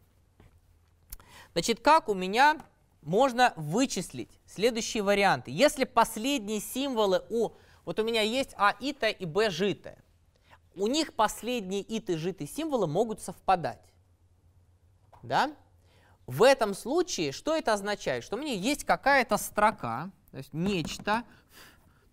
Значит, 1.60 1.82
как 1.82 2.08
у 2.08 2.14
меня 2.14 2.58
можно 3.02 3.52
вычислить 3.58 4.30
следующие 4.46 5.04
варианты? 5.04 5.52
Если 5.52 5.84
последние 5.84 6.62
символы 6.62 7.22
у... 7.30 7.50
Вот 7.84 8.00
у 8.00 8.04
меня 8.06 8.22
есть 8.22 8.52
А 8.56 8.74
итая 8.80 9.12
и 9.12 9.26
Б 9.26 9.50
житая. 9.50 10.02
У 10.74 10.88
них 10.88 11.14
последние 11.14 11.82
иты 11.82 12.18
житые 12.18 12.48
символы 12.48 12.88
могут 12.88 13.20
совпадать. 13.20 13.82
Да? 15.22 15.54
В 16.28 16.44
этом 16.44 16.74
случае 16.74 17.34
что 17.34 17.58
это 17.58 17.74
означает? 17.74 18.24
Что 18.24 18.38
у 18.38 18.40
меня 18.40 18.54
есть 18.54 18.86
какая-то 18.86 19.36
строка, 19.36 20.12
то 20.32 20.38
есть 20.38 20.54
нечто, 20.54 21.26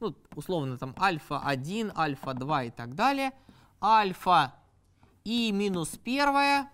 ну, 0.01 0.13
условно 0.35 0.77
там 0.77 0.93
альфа-1, 0.99 1.97
альфа-2 1.97 2.67
и 2.67 2.71
так 2.73 2.97
далее, 2.97 3.31
альфа 3.81 4.57
и 5.23 5.53
минус 5.53 5.91
первая, 6.03 6.69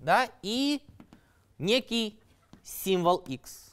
да, 0.00 0.28
и 0.42 0.82
некий 1.58 2.18
символ 2.62 3.22
x. 3.26 3.72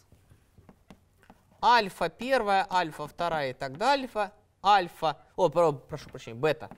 Альфа 1.63 2.10
первая, 2.10 2.68
альфа 2.70 3.08
вторая 3.08 3.51
и 3.51 3.54
так 3.54 3.77
далее, 3.77 4.10
альфа, 4.63 5.18
о, 5.36 5.50
прошу 5.50 6.10
прощения, 6.10 6.38
бета, 6.38 6.70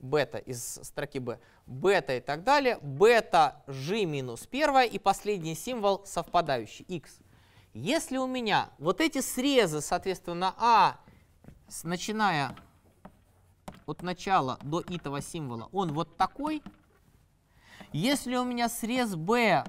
бета 0.00 0.38
из 0.38 0.80
строки 0.82 1.18
b, 1.18 1.38
бета 1.66 2.16
и 2.16 2.20
так 2.20 2.44
далее, 2.44 2.78
бета 2.82 3.62
g 3.66 4.04
минус 4.04 4.46
первая 4.46 4.86
и 4.86 4.98
последний 4.98 5.54
символ 5.54 6.04
совпадающий, 6.04 6.84
x. 6.88 7.20
Если 7.74 8.18
у 8.18 8.26
меня 8.26 8.68
вот 8.78 9.00
эти 9.00 9.22
срезы, 9.22 9.80
соответственно, 9.80 10.54
а, 10.58 10.98
начиная 11.84 12.54
от 13.86 14.02
начала 14.02 14.58
до 14.62 14.80
этого 14.80 15.22
символа, 15.22 15.70
он 15.72 15.92
вот 15.92 16.18
такой, 16.18 16.62
если 17.92 18.36
у 18.36 18.44
меня 18.44 18.68
срез 18.68 19.14
b 19.14 19.64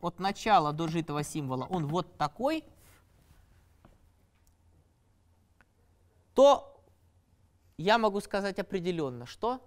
от 0.00 0.18
начала 0.18 0.72
до 0.72 0.88
житого 0.88 1.22
символа, 1.22 1.66
он 1.66 1.86
вот 1.86 2.16
такой, 2.16 2.64
то 6.34 6.82
я 7.76 7.98
могу 7.98 8.20
сказать 8.20 8.58
определенно, 8.58 9.26
что 9.26 9.60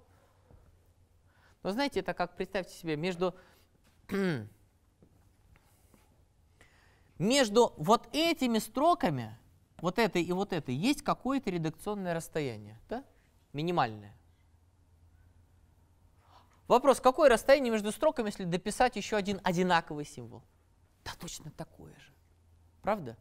но 1.64 1.72
знаете, 1.72 2.02
это 2.02 2.14
как, 2.14 2.36
представьте 2.36 2.76
себе, 2.76 2.98
между, 2.98 3.34
между 7.18 7.74
вот 7.78 8.10
этими 8.12 8.60
строками, 8.60 9.38
вот 9.78 9.98
этой 9.98 10.22
и 10.22 10.32
вот 10.34 10.52
этой, 10.52 10.76
есть 10.76 11.02
какое-то 11.02 11.50
редакционное 11.50 12.14
расстояние, 12.14 12.78
да? 12.90 13.04
минимальное. 13.54 14.16
Вопрос, 16.68 17.00
какое 17.00 17.30
расстояние 17.30 17.72
между 17.72 17.92
строками, 17.92 18.28
если 18.28 18.46
дописать 18.46 18.96
еще 18.96 19.16
один 19.16 19.42
одинаковый 19.44 20.06
символ? 20.06 20.44
Да 21.04 21.12
точно 21.20 21.52
такое 21.52 21.94
же. 21.94 22.14
Правда? 22.82 23.18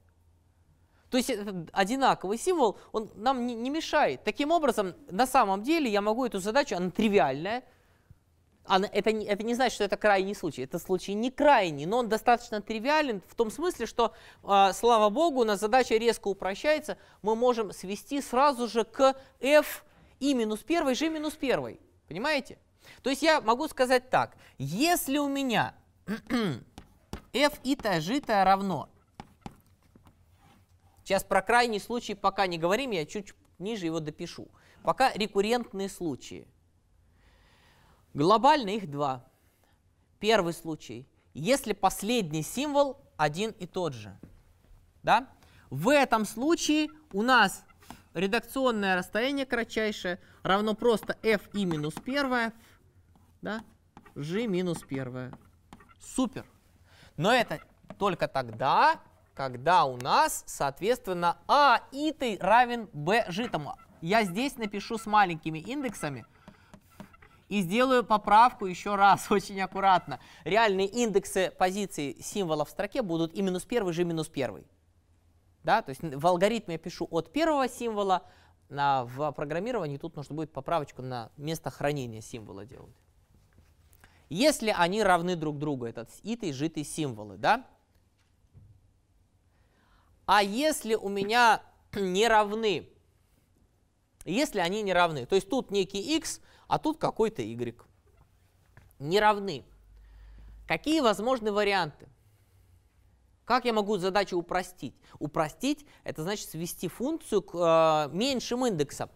То 1.11 1.19
есть 1.19 1.29
этот 1.29 1.69
одинаковый 1.73 2.39
символ, 2.39 2.79
он 2.91 3.11
нам 3.17 3.47
не, 3.47 3.69
мешает. 3.69 4.25
Таким 4.25 4.51
образом, 4.51 4.95
на 5.11 5.27
самом 5.27 5.63
деле 5.63 5.91
я 5.91 6.01
могу 6.01 6.25
эту 6.25 6.39
задачу, 6.39 6.75
она 6.75 6.91
тривиальная, 6.91 7.65
она, 8.65 8.89
это, 8.91 9.11
это 9.11 9.43
не 9.43 9.55
значит, 9.55 9.75
что 9.75 9.85
это 9.85 9.97
крайний 9.97 10.35
случай. 10.35 10.63
Это 10.63 10.79
случай 10.79 11.15
не 11.15 11.31
крайний, 11.31 11.85
но 11.85 11.99
он 11.99 12.09
достаточно 12.09 12.63
тривиален 12.63 13.21
в 13.29 13.35
том 13.35 13.51
смысле, 13.51 13.87
что, 13.87 14.15
э, 14.43 14.73
слава 14.73 15.11
богу, 15.11 15.41
у 15.41 15.45
нас 15.45 15.61
задача 15.61 15.97
резко 15.97 16.29
упрощается. 16.29 16.97
Мы 17.23 17.35
можем 17.35 17.73
свести 17.73 18.23
сразу 18.23 18.69
же 18.69 18.85
к 18.85 19.15
f 19.41 19.85
и 20.21 20.33
минус 20.33 20.65
1, 20.65 20.95
g 20.95 21.09
минус 21.11 21.37
1. 21.39 21.79
Понимаете? 22.09 22.59
То 23.03 23.11
есть 23.11 23.23
я 23.23 23.41
могу 23.41 23.69
сказать 23.69 24.11
так. 24.11 24.37
Если 24.59 25.19
у 25.19 25.29
меня 25.29 25.75
f 27.33 27.61
итая 27.65 28.01
житая 28.01 28.45
равно, 28.45 28.89
сейчас 31.05 31.25
про 31.25 31.43
крайний 31.43 31.81
случай 31.81 32.15
пока 32.15 32.47
не 32.47 32.59
говорим, 32.59 32.91
я 32.91 33.07
чуть 33.07 33.35
ниже 33.59 33.87
его 33.87 34.01
допишу. 34.01 34.49
Пока 34.83 35.13
рекуррентные 35.13 35.89
случаи. 35.89 36.49
Глобально 38.15 38.71
их 38.71 38.91
два. 38.91 39.25
Первый 40.19 40.53
случай, 40.53 41.09
если 41.35 41.73
последний 41.73 42.43
символ 42.43 42.99
один 43.17 43.51
и 43.53 43.67
тот 43.67 43.95
же. 43.95 44.19
Да? 45.03 45.29
В 45.71 45.89
этом 45.89 46.27
случае 46.27 46.89
у 47.13 47.23
нас 47.23 47.65
редакционное 48.15 48.97
расстояние 48.97 49.47
кратчайшее 49.47 50.19
равно 50.43 50.75
просто 50.75 51.17
f 51.23 51.49
и 51.53 51.65
минус 51.65 51.95
первое, 52.05 52.53
да, 53.41 53.63
g 54.15 54.47
минус 54.47 54.83
первое. 54.89 55.33
Супер. 56.01 56.45
Но 57.17 57.33
это 57.33 57.61
только 57.99 58.29
тогда, 58.29 59.01
когда 59.35 59.85
у 59.85 59.97
нас, 59.97 60.45
соответственно, 60.47 61.39
а 61.47 61.81
иты 61.93 62.39
равен 62.41 62.89
b 62.93 63.25
житому. 63.29 63.77
Я 64.01 64.25
здесь 64.25 64.57
напишу 64.57 64.99
с 64.99 65.07
маленькими 65.07 65.59
индексами, 65.59 66.27
и 67.53 67.61
сделаю 67.61 68.03
поправку 68.03 68.65
еще 68.65 68.95
раз, 68.95 69.27
очень 69.31 69.61
аккуратно. 69.61 70.21
Реальные 70.45 70.87
индексы 70.87 71.53
позиций 71.59 72.17
символов 72.23 72.69
в 72.69 72.71
строке 72.71 73.03
будут 73.03 73.35
и 73.35 73.43
минус 73.43 73.65
первый, 73.65 73.93
же 73.93 74.05
минус 74.05 74.29
первый. 74.29 74.67
Да, 75.65 75.83
то 75.83 75.91
есть 75.91 76.03
в 76.03 76.27
алгоритме 76.27 76.75
я 76.75 76.79
пишу 76.79 77.07
от 77.11 77.33
первого 77.33 77.69
символа, 77.69 78.27
а 78.71 79.05
в 79.05 79.33
программировании 79.33 79.97
тут 79.97 80.17
нужно 80.17 80.35
будет 80.35 80.53
поправочку 80.53 81.03
на 81.03 81.31
место 81.37 81.71
хранения 81.71 82.21
символа 82.21 82.65
делать. 82.65 82.97
Если 84.29 84.75
они 84.77 85.03
равны 85.03 85.37
друг 85.37 85.59
другу, 85.59 85.85
это 85.85 86.09
итый, 86.23 86.53
житый 86.53 86.85
символы, 86.85 87.37
да? 87.37 87.67
А 90.27 90.43
если 90.43 90.95
у 90.95 91.09
меня 91.09 91.63
не 91.93 92.27
равны, 92.27 92.89
если 94.25 94.61
они 94.61 94.83
не 94.83 94.93
равны, 94.93 95.27
то 95.27 95.35
есть 95.35 95.49
тут 95.49 95.71
некий 95.71 96.17
x, 96.17 96.41
а 96.67 96.79
тут 96.79 96.99
какой-то 96.99 97.43
y. 97.43 97.77
Не 98.99 99.21
равны. 99.21 99.65
Какие 100.67 101.01
возможны 101.01 101.53
варианты? 101.53 102.09
Как 103.45 103.65
я 103.65 103.73
могу 103.73 103.97
задачу 103.99 104.37
упростить? 104.37 104.95
Упростить– 105.19 105.85
это 106.05 106.23
значит 106.23 106.49
свести 106.49 106.89
функцию 106.89 107.43
к 107.43 107.55
э, 107.55 108.15
меньшим 108.15 108.67
индексам. 108.67 109.11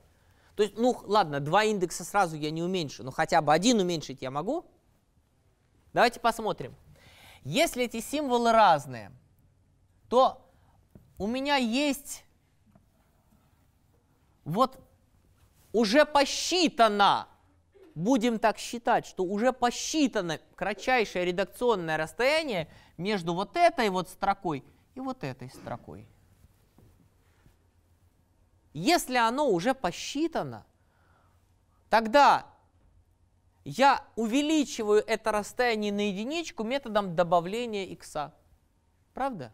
То 0.57 0.63
есть, 0.63 0.77
ну 0.77 0.99
ладно, 1.05 1.39
два 1.41 1.65
индекса 1.65 2.05
сразу 2.05 2.37
я 2.37 2.51
не 2.51 2.63
уменьшу, 2.63 3.05
но 3.05 3.11
хотя 3.11 3.41
бы 3.41 3.53
один 3.53 3.79
уменьшить 3.79 4.23
я 4.23 4.31
могу. 4.31 4.65
Давайте 5.93 6.19
посмотрим. 6.19 6.75
Если 7.43 7.85
эти 7.85 8.01
символы 8.01 8.53
разные, 8.53 9.13
то 10.09 10.51
у 11.19 11.27
меня 11.27 11.57
есть 11.57 12.25
вот 14.45 14.79
уже 15.73 16.05
посчитано 16.05 17.29
будем 17.97 18.39
так 18.39 18.59
считать, 18.59 19.07
что 19.07 19.25
уже 19.25 19.53
посчитано 19.53 20.39
кратчайшее 20.55 21.25
редакционное 21.25 21.97
расстояние 21.97 22.69
между 22.97 23.35
вот 23.35 23.57
этой 23.57 23.89
вот 23.91 24.09
строкой 24.09 24.65
и 24.95 25.01
вот 25.01 25.25
этой 25.25 25.51
строкой. 25.51 26.09
Если 28.73 29.17
оно 29.17 29.49
уже 29.51 29.75
посчитано, 29.75 30.67
тогда 31.89 32.47
я 33.65 34.05
увеличиваю 34.17 35.03
это 35.07 35.33
расстояние 35.33 35.93
на 35.93 36.09
единичку 36.09 36.63
методом 36.63 37.17
добавления 37.17 37.97
х. 37.97 38.33
Правда? 39.15 39.53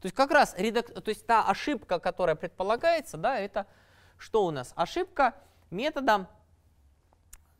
То 0.00 0.06
есть 0.06 0.14
как 0.14 0.30
раз 0.30 0.54
редак... 0.56 0.92
то 0.92 1.08
есть 1.08 1.26
та 1.26 1.42
ошибка, 1.42 1.98
которая 1.98 2.36
предполагается, 2.36 3.16
да, 3.16 3.38
это 3.38 3.66
что 4.18 4.44
у 4.44 4.50
нас? 4.50 4.72
Ошибка 4.76 5.34
методом 5.70 6.28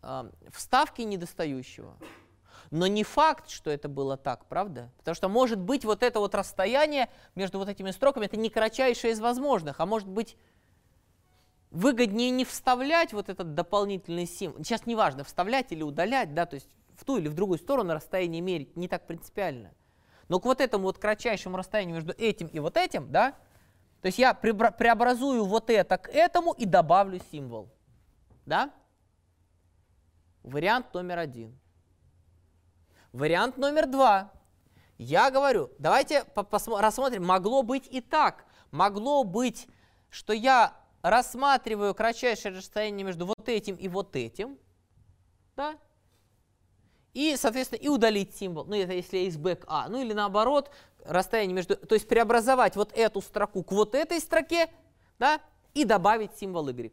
э, 0.02 0.30
вставки 0.52 1.02
недостающего. 1.02 1.96
Но 2.70 2.86
не 2.86 3.02
факт, 3.02 3.48
что 3.48 3.70
это 3.70 3.88
было 3.88 4.16
так, 4.16 4.46
правда? 4.46 4.90
Потому 4.98 5.14
что 5.14 5.28
может 5.28 5.58
быть 5.58 5.84
вот 5.84 6.02
это 6.02 6.20
вот 6.20 6.34
расстояние 6.34 7.08
между 7.34 7.58
вот 7.58 7.68
этими 7.68 7.90
строками, 7.90 8.26
это 8.26 8.36
не 8.36 8.50
кратчайшее 8.50 9.12
из 9.12 9.20
возможных, 9.20 9.80
а 9.80 9.86
может 9.86 10.08
быть 10.08 10.36
выгоднее 11.70 12.30
не 12.30 12.44
вставлять 12.44 13.12
вот 13.12 13.28
этот 13.28 13.54
дополнительный 13.54 14.26
символ. 14.26 14.62
Сейчас 14.64 14.86
не 14.86 14.94
важно, 14.94 15.24
вставлять 15.24 15.72
или 15.72 15.82
удалять, 15.82 16.34
да, 16.34 16.46
то 16.46 16.54
есть 16.54 16.68
в 16.96 17.04
ту 17.04 17.16
или 17.18 17.28
в 17.28 17.34
другую 17.34 17.58
сторону 17.58 17.94
расстояние 17.94 18.42
мерить 18.42 18.76
не 18.76 18.88
так 18.88 19.06
принципиально. 19.06 19.72
Но 20.28 20.40
к 20.40 20.44
вот 20.44 20.60
этому 20.60 20.84
вот 20.84 20.98
кратчайшему 20.98 21.56
расстоянию 21.56 21.96
между 21.96 22.12
этим 22.12 22.48
и 22.48 22.58
вот 22.58 22.76
этим, 22.76 23.10
да, 23.10 23.32
то 24.02 24.06
есть 24.06 24.18
я 24.18 24.34
преобразую 24.34 25.44
вот 25.44 25.70
это 25.70 25.96
к 25.96 26.08
этому 26.08 26.52
и 26.52 26.66
добавлю 26.66 27.20
символ, 27.30 27.70
да, 28.44 28.72
Вариант 30.42 30.94
номер 30.94 31.18
один. 31.18 31.58
Вариант 33.12 33.56
номер 33.56 33.86
два. 33.86 34.32
Я 34.98 35.30
говорю, 35.30 35.70
давайте 35.78 36.24
рассмотрим, 36.34 37.24
могло 37.24 37.62
быть 37.62 37.86
и 37.90 38.00
так. 38.00 38.44
Могло 38.70 39.24
быть, 39.24 39.68
что 40.10 40.32
я 40.32 40.76
рассматриваю 41.02 41.94
кратчайшее 41.94 42.56
расстояние 42.56 43.04
между 43.04 43.26
вот 43.26 43.48
этим 43.48 43.76
и 43.76 43.88
вот 43.88 44.16
этим, 44.16 44.58
да, 45.56 45.76
и, 47.14 47.36
соответственно, 47.36 47.80
и 47.80 47.88
удалить 47.88 48.36
символ, 48.36 48.64
ну 48.64 48.76
это 48.76 48.92
если 48.92 49.18
есть 49.18 49.38
бэк 49.38 49.64
А, 49.66 49.88
ну 49.88 50.00
или 50.00 50.12
наоборот, 50.12 50.70
расстояние 51.04 51.54
между, 51.54 51.76
то 51.76 51.94
есть 51.94 52.06
преобразовать 52.08 52.76
вот 52.76 52.92
эту 52.96 53.20
строку 53.20 53.62
к 53.62 53.72
вот 53.72 53.94
этой 53.94 54.20
строке, 54.20 54.70
да, 55.18 55.40
и 55.74 55.84
добавить 55.84 56.36
символ 56.36 56.68
Y. 56.68 56.92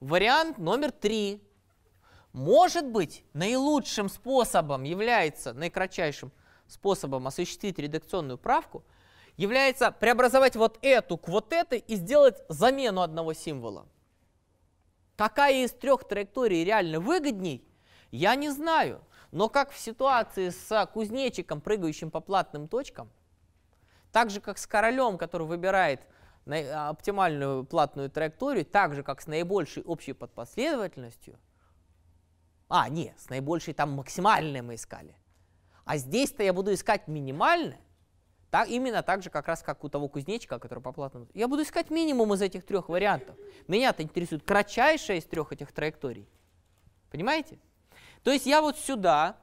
Вариант 0.00 0.58
номер 0.58 0.92
три. 0.92 1.42
Может 2.36 2.84
быть, 2.84 3.24
наилучшим 3.32 4.10
способом 4.10 4.82
является, 4.82 5.54
наикратчайшим 5.54 6.30
способом 6.66 7.26
осуществить 7.26 7.78
редакционную 7.78 8.36
правку, 8.36 8.84
является 9.38 9.90
преобразовать 9.90 10.54
вот 10.54 10.78
эту 10.82 11.16
к 11.16 11.28
вот 11.28 11.54
этой 11.54 11.78
и 11.78 11.94
сделать 11.94 12.42
замену 12.50 13.00
одного 13.00 13.32
символа. 13.32 13.86
Какая 15.16 15.64
из 15.64 15.72
трех 15.72 16.06
траекторий 16.06 16.62
реально 16.62 17.00
выгодней, 17.00 17.66
я 18.10 18.34
не 18.34 18.50
знаю. 18.50 19.00
Но 19.32 19.48
как 19.48 19.70
в 19.70 19.78
ситуации 19.78 20.50
с 20.50 20.86
кузнечиком, 20.92 21.62
прыгающим 21.62 22.10
по 22.10 22.20
платным 22.20 22.68
точкам, 22.68 23.10
так 24.12 24.28
же 24.28 24.42
как 24.42 24.58
с 24.58 24.66
королем, 24.66 25.16
который 25.16 25.46
выбирает 25.46 26.02
оптимальную 26.44 27.64
платную 27.64 28.10
траекторию, 28.10 28.66
так 28.66 28.94
же 28.94 29.02
как 29.02 29.22
с 29.22 29.26
наибольшей 29.26 29.82
общей 29.84 30.12
подпоследовательностью, 30.12 31.38
а, 32.68 32.88
нет, 32.88 33.18
с 33.18 33.28
наибольшей 33.28 33.74
там 33.74 33.92
максимальной 33.92 34.62
мы 34.62 34.74
искали, 34.74 35.16
а 35.84 35.96
здесь-то 35.98 36.42
я 36.42 36.52
буду 36.52 36.72
искать 36.72 37.08
минимальное, 37.08 37.80
так, 38.50 38.68
именно 38.68 39.02
так 39.02 39.22
же, 39.22 39.30
как 39.30 39.48
раз 39.48 39.62
как 39.62 39.84
у 39.84 39.88
того 39.88 40.08
кузнечика, 40.08 40.58
который 40.58 40.80
по 40.80 40.92
платному. 40.92 41.26
Я 41.34 41.48
буду 41.48 41.62
искать 41.62 41.90
минимум 41.90 42.32
из 42.34 42.42
этих 42.42 42.64
трех 42.64 42.88
вариантов. 42.88 43.36
Меня-то 43.66 44.02
интересует 44.02 44.44
кратчайшая 44.44 45.18
из 45.18 45.24
трех 45.24 45.52
этих 45.52 45.72
траекторий. 45.72 46.28
Понимаете? 47.10 47.58
То 48.22 48.30
есть 48.30 48.46
я 48.46 48.62
вот 48.62 48.78
сюда 48.78 49.36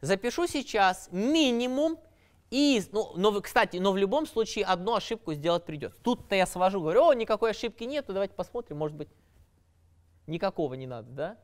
запишу 0.00 0.46
сейчас 0.46 1.08
минимум 1.12 1.98
из, 2.50 2.90
ну, 2.92 3.12
но, 3.16 3.40
кстати, 3.40 3.78
но 3.78 3.92
в 3.92 3.96
любом 3.96 4.26
случае 4.26 4.64
одну 4.64 4.94
ошибку 4.94 5.34
сделать 5.34 5.64
придется. 5.64 6.00
Тут-то 6.02 6.34
я 6.34 6.46
свожу, 6.46 6.80
говорю, 6.80 7.06
о, 7.06 7.14
никакой 7.14 7.50
ошибки 7.50 7.84
нет, 7.84 8.06
давайте 8.06 8.34
посмотрим, 8.34 8.78
может 8.78 8.96
быть, 8.96 9.08
никакого 10.26 10.74
не 10.74 10.86
надо, 10.86 11.10
да? 11.10 11.38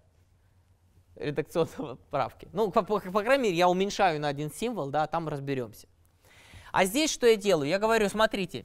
Редакционной 1.17 1.97
правки. 2.11 2.49
Ну, 2.53 2.71
по, 2.71 2.83
по, 2.83 3.01
по 3.01 3.23
крайней 3.23 3.45
мере, 3.45 3.57
я 3.57 3.69
уменьшаю 3.69 4.21
на 4.21 4.29
один 4.29 4.51
символ, 4.51 4.91
да, 4.91 5.07
там 5.07 5.29
разберемся. 5.29 5.89
А 6.73 6.85
здесь 6.85 7.11
что 7.11 7.27
я 7.27 7.37
делаю? 7.37 7.69
Я 7.69 7.79
говорю, 7.79 8.09
смотрите, 8.09 8.65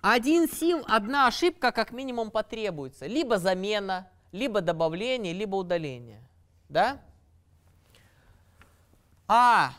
один 0.00 0.48
сим, 0.48 0.82
одна 0.86 1.28
ошибка 1.28 1.70
как 1.70 1.92
минимум 1.92 2.30
потребуется. 2.30 3.06
Либо 3.06 3.38
замена, 3.38 4.10
либо 4.32 4.60
добавление, 4.60 5.32
либо 5.32 5.56
удаление. 5.56 6.20
Да? 6.68 7.00
А 9.28 9.72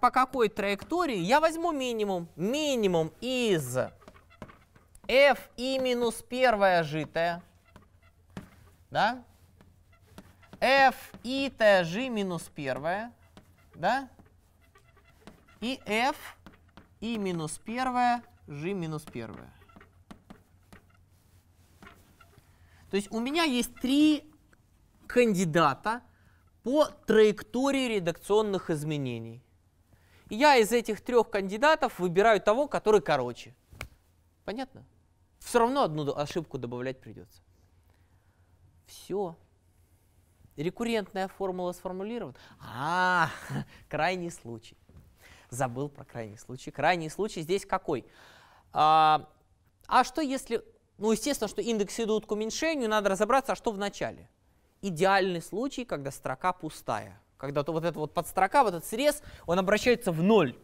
по 0.00 0.10
какой 0.10 0.48
траектории? 0.48 1.18
Я 1.18 1.40
возьму 1.40 1.72
минимум. 1.72 2.28
Минимум 2.36 3.12
из 3.20 3.76
f 5.06 5.50
и 5.56 5.78
минус 5.78 6.24
первая 6.26 6.82
житая. 6.82 7.42
Да? 8.90 9.22
F 10.60 11.12
и 11.22 11.52
g 11.58 12.08
минус 12.08 12.50
первая. 12.54 13.12
Да? 13.74 14.08
И 15.60 15.80
f 15.86 16.16
и 17.00 17.16
минус 17.18 17.58
первое, 17.58 18.22
g 18.46 18.72
минус 18.72 19.04
первое. 19.04 19.52
То 22.90 22.96
есть 22.96 23.10
у 23.10 23.20
меня 23.20 23.44
есть 23.44 23.74
три 23.76 24.30
кандидата 25.06 26.02
по 26.62 26.86
траектории 26.86 27.96
редакционных 27.96 28.70
изменений. 28.70 29.42
Я 30.28 30.56
из 30.56 30.72
этих 30.72 31.00
трех 31.00 31.30
кандидатов 31.30 31.98
выбираю 31.98 32.40
того, 32.40 32.68
который 32.68 33.00
короче. 33.00 33.54
Понятно? 34.44 34.84
Все 35.38 35.58
равно 35.58 35.82
одну 35.82 36.14
ошибку 36.14 36.58
добавлять 36.58 37.00
придется. 37.00 37.42
Все. 38.86 39.36
Рекуррентная 40.62 41.28
формула 41.28 41.72
сформулирована. 41.72 42.34
А, 42.60 43.30
крайний 43.88 44.30
случай 44.30 44.76
забыл 45.50 45.88
про 45.88 46.04
крайний 46.04 46.38
случай. 46.38 46.70
Крайний 46.70 47.10
случай 47.10 47.42
здесь 47.42 47.66
какой? 47.66 48.06
А, 48.72 49.28
а 49.86 50.04
что 50.04 50.20
если, 50.22 50.64
ну 50.98 51.12
естественно, 51.12 51.48
что 51.48 51.60
индексы 51.60 52.04
идут 52.04 52.26
к 52.26 52.32
уменьшению, 52.32 52.88
надо 52.88 53.10
разобраться, 53.10 53.52
а 53.52 53.56
что 53.56 53.72
в 53.72 53.78
начале. 53.78 54.28
Идеальный 54.80 55.42
случай, 55.42 55.84
когда 55.84 56.10
строка 56.10 56.52
пустая. 56.52 57.20
Когда 57.36 57.62
то 57.62 57.72
вот 57.72 57.84
эта 57.84 57.98
вот 57.98 58.14
подстрока, 58.14 58.62
вот 58.62 58.74
этот 58.74 58.84
срез, 58.86 59.22
он 59.46 59.58
обращается 59.58 60.12
в 60.12 60.22
ноль. 60.22 60.56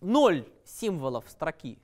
Ноль 0.00 0.48
символов 0.64 1.28
строки. 1.28 1.78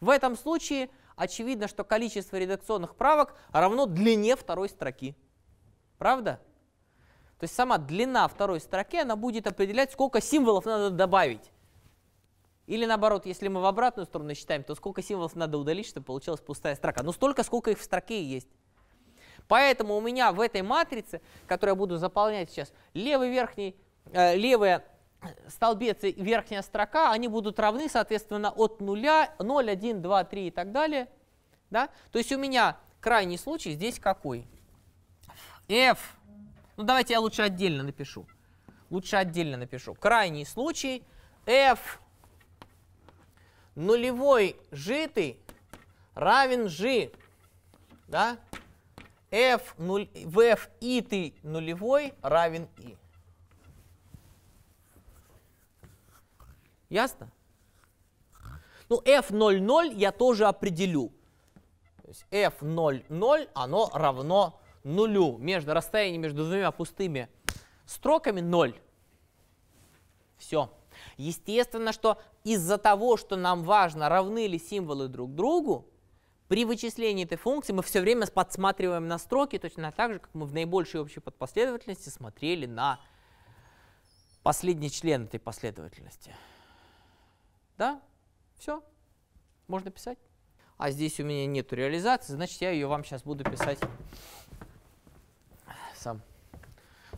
В 0.00 0.10
этом 0.10 0.36
случае 0.36 0.90
очевидно, 1.16 1.68
что 1.68 1.84
количество 1.84 2.36
редакционных 2.36 2.96
правок 2.96 3.34
равно 3.52 3.86
длине 3.86 4.36
второй 4.36 4.68
строки. 4.68 5.16
Правда? 5.98 6.40
То 7.38 7.44
есть 7.44 7.54
сама 7.54 7.78
длина 7.78 8.26
второй 8.28 8.60
строки, 8.60 8.96
она 8.96 9.16
будет 9.16 9.46
определять, 9.46 9.92
сколько 9.92 10.20
символов 10.20 10.64
надо 10.64 10.90
добавить. 10.90 11.50
Или 12.66 12.86
наоборот, 12.86 13.26
если 13.26 13.48
мы 13.48 13.60
в 13.60 13.66
обратную 13.66 14.06
сторону 14.06 14.34
считаем, 14.34 14.64
то 14.64 14.74
сколько 14.74 15.02
символов 15.02 15.36
надо 15.36 15.58
удалить, 15.58 15.86
чтобы 15.86 16.06
получилась 16.06 16.40
пустая 16.40 16.74
строка. 16.76 17.02
Ну 17.02 17.12
столько, 17.12 17.42
сколько 17.42 17.70
их 17.70 17.78
в 17.78 17.84
строке 17.84 18.24
есть. 18.24 18.48
Поэтому 19.48 19.96
у 19.96 20.00
меня 20.00 20.32
в 20.32 20.40
этой 20.40 20.62
матрице, 20.62 21.20
которую 21.46 21.74
я 21.74 21.78
буду 21.78 21.98
заполнять 21.98 22.50
сейчас, 22.50 22.72
левый 22.94 23.30
верхний, 23.30 23.76
э, 24.12 24.36
левая 24.36 24.84
столбец 25.48 26.02
и 26.04 26.12
верхняя 26.12 26.62
строка, 26.62 27.12
они 27.12 27.28
будут 27.28 27.58
равны, 27.58 27.88
соответственно, 27.88 28.50
от 28.50 28.80
0, 28.80 29.28
0, 29.38 29.70
1, 29.70 30.02
2, 30.02 30.24
3 30.24 30.46
и 30.46 30.50
так 30.50 30.72
далее. 30.72 31.08
Да? 31.70 31.88
То 32.12 32.18
есть 32.18 32.32
у 32.32 32.38
меня 32.38 32.76
крайний 33.00 33.38
случай 33.38 33.72
здесь 33.72 33.98
какой? 33.98 34.46
f 35.68 36.16
ну, 36.76 36.84
давайте 36.84 37.14
я 37.14 37.20
лучше 37.20 37.42
отдельно 37.42 37.82
напишу. 37.82 38.26
Лучше 38.90 39.16
отдельно 39.16 39.56
напишу. 39.56 39.94
Крайний 39.94 40.44
случай 40.44 41.04
f 41.46 42.00
нулевой 43.74 44.56
житый 44.70 45.38
равен 46.14 46.66
g. 46.66 47.12
Да? 48.08 48.38
f, 49.30 49.74
нуль, 49.78 50.08
в 50.14 50.38
f 50.40 50.68
итый 50.80 51.34
нулевой 51.42 52.14
равен 52.22 52.68
i. 52.78 52.96
Ясно? 56.94 57.28
Ну, 58.88 59.02
f00 59.02 59.94
я 59.94 60.12
тоже 60.12 60.46
определю. 60.46 61.10
То 62.02 62.08
есть 62.08 62.24
f00, 62.30 63.48
оно 63.52 63.90
равно 63.92 64.60
нулю, 64.84 65.36
между 65.38 65.74
расстоянием 65.74 66.22
между 66.22 66.44
двумя 66.44 66.70
пустыми 66.70 67.28
строками 67.84 68.40
0. 68.40 68.80
Все. 70.38 70.70
Естественно, 71.16 71.92
что 71.92 72.22
из-за 72.44 72.78
того, 72.78 73.16
что 73.16 73.34
нам 73.34 73.64
важно, 73.64 74.08
равны 74.08 74.46
ли 74.46 74.60
символы 74.60 75.08
друг 75.08 75.34
другу, 75.34 75.90
при 76.46 76.64
вычислении 76.64 77.24
этой 77.24 77.38
функции 77.38 77.72
мы 77.72 77.82
все 77.82 78.02
время 78.02 78.28
подсматриваем 78.28 79.08
на 79.08 79.18
строки, 79.18 79.58
точно 79.58 79.90
так 79.90 80.12
же, 80.12 80.18
как 80.20 80.32
мы 80.32 80.46
в 80.46 80.54
наибольшей 80.54 81.00
общей 81.00 81.18
подпоследовательности 81.18 82.10
смотрели 82.10 82.66
на 82.66 83.00
последний 84.44 84.92
член 84.92 85.24
этой 85.24 85.40
последовательности. 85.40 86.32
Да? 87.76 88.00
Все. 88.58 88.82
Можно 89.66 89.90
писать. 89.90 90.18
А 90.76 90.90
здесь 90.90 91.20
у 91.20 91.24
меня 91.24 91.46
нет 91.46 91.72
реализации, 91.72 92.32
значит, 92.32 92.60
я 92.60 92.70
ее 92.70 92.86
вам 92.86 93.04
сейчас 93.04 93.22
буду 93.22 93.44
писать 93.44 93.78
сам. 95.94 96.20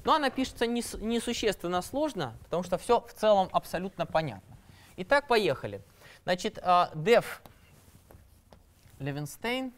Но 0.04 0.14
она 0.14 0.30
пишется 0.30 0.66
несущественно 0.66 1.82
сложно, 1.82 2.36
потому 2.44 2.62
что 2.62 2.78
все 2.78 3.00
в 3.00 3.12
целом 3.14 3.48
абсолютно 3.52 4.06
понятно. 4.06 4.56
Итак, 4.96 5.26
поехали. 5.26 5.82
Значит, 6.24 6.58
def 6.58 7.24
Левенстейн 8.98 9.72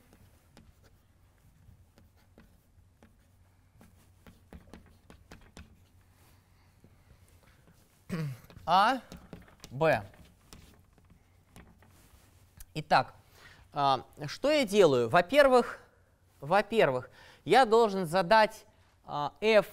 А, 8.67 9.01
Б. 9.71 10.05
Итак, 12.81 13.13
а, 13.73 14.05
что 14.29 14.53
я 14.53 14.65
делаю? 14.65 15.09
Во-первых, 15.09 15.81
во-первых, 16.41 17.11
я 17.45 17.65
должен 17.65 18.07
задать 18.07 18.65
а, 19.05 19.33
f 19.41 19.67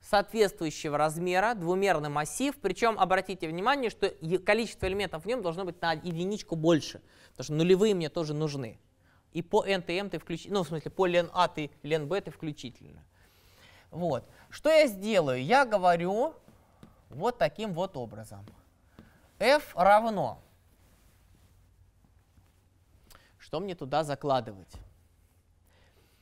соответствующего 0.00 0.96
размера, 0.96 1.54
двумерный 1.54 2.08
массив, 2.08 2.54
причем 2.62 3.00
обратите 3.00 3.48
внимание, 3.48 3.90
что 3.90 4.14
количество 4.44 4.86
элементов 4.86 5.24
в 5.24 5.26
нем 5.26 5.42
должно 5.42 5.64
быть 5.64 5.80
на 5.82 5.94
единичку 5.94 6.54
больше, 6.54 7.00
потому 7.30 7.44
что 7.44 7.52
нулевые 7.54 7.96
мне 7.96 8.08
тоже 8.08 8.32
нужны. 8.32 8.78
И 9.32 9.42
по 9.42 9.64
n 9.64 9.82
ты 9.82 9.98
m 9.98 10.08
ты 10.08 10.20
включительно, 10.20 10.58
ну, 10.58 10.64
в 10.64 10.68
смысле, 10.68 10.90
по 10.92 11.08
ln 11.08 11.30
a 11.34 11.48
ты, 11.48 11.72
ln 11.82 12.06
b 12.06 12.20
ты 12.20 12.30
включительно. 12.30 13.02
Вот. 13.90 14.24
Что 14.50 14.70
я 14.70 14.86
сделаю? 14.86 15.42
Я 15.42 15.64
говорю 15.64 16.34
вот 17.10 17.38
таким 17.38 17.72
вот 17.72 17.96
образом. 17.96 18.46
f 19.40 19.72
равно. 19.74 20.40
Что 23.42 23.58
мне 23.58 23.74
туда 23.74 24.04
закладывать? 24.04 24.72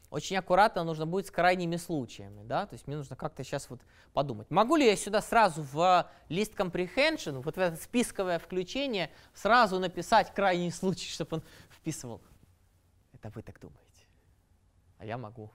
Очень 0.08 0.38
аккуратно 0.38 0.84
нужно 0.84 1.06
будет 1.06 1.26
с 1.26 1.30
крайними 1.30 1.76
случаями, 1.76 2.42
да, 2.42 2.66
то 2.66 2.72
есть 2.72 2.86
мне 2.86 2.96
нужно 2.96 3.14
как-то 3.14 3.44
сейчас 3.44 3.68
вот 3.68 3.80
подумать. 4.14 4.50
Могу 4.50 4.76
ли 4.76 4.86
я 4.86 4.96
сюда 4.96 5.20
сразу 5.20 5.62
в 5.62 6.10
list 6.30 6.56
comprehension, 6.56 7.42
вот 7.42 7.56
в 7.56 7.60
это 7.60 7.76
списковое 7.76 8.38
включение, 8.38 9.10
сразу 9.34 9.78
написать 9.78 10.32
крайний 10.34 10.72
случай, 10.72 11.08
чтобы 11.12 11.36
он 11.36 11.42
вписывал? 11.68 12.22
Это 13.12 13.28
вы 13.34 13.42
так 13.42 13.60
думаете. 13.60 14.06
А 14.96 15.04
я 15.04 15.18
могу. 15.18 15.50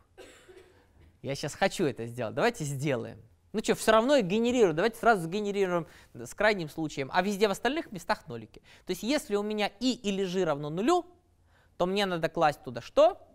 Я 1.24 1.34
сейчас 1.34 1.56
хочу 1.56 1.86
это 1.86 2.06
сделать. 2.06 2.36
Давайте 2.36 2.64
сделаем. 2.64 3.20
Ну 3.54 3.64
что, 3.64 3.74
все 3.74 3.92
равно 3.92 4.18
их 4.18 4.26
генерирую. 4.26 4.76
Давайте 4.76 5.00
сразу 5.00 5.24
сгенерируем 5.24 5.88
с 6.14 6.36
крайним 6.36 6.70
случаем. 6.70 7.10
А 7.12 7.24
везде 7.24 7.48
в 7.48 7.52
остальных 7.52 7.92
местах 7.92 8.28
нолики. 8.28 8.62
То 8.86 8.92
есть 8.92 9.02
если 9.02 9.36
у 9.36 9.42
меня 9.42 9.72
и 9.80 9.94
или 9.94 10.24
ж 10.26 10.46
равно 10.46 10.70
нулю, 10.70 11.06
то 11.78 11.86
мне 11.86 12.06
надо 12.06 12.30
класть 12.30 12.64
туда 12.64 12.82
что? 12.82 13.26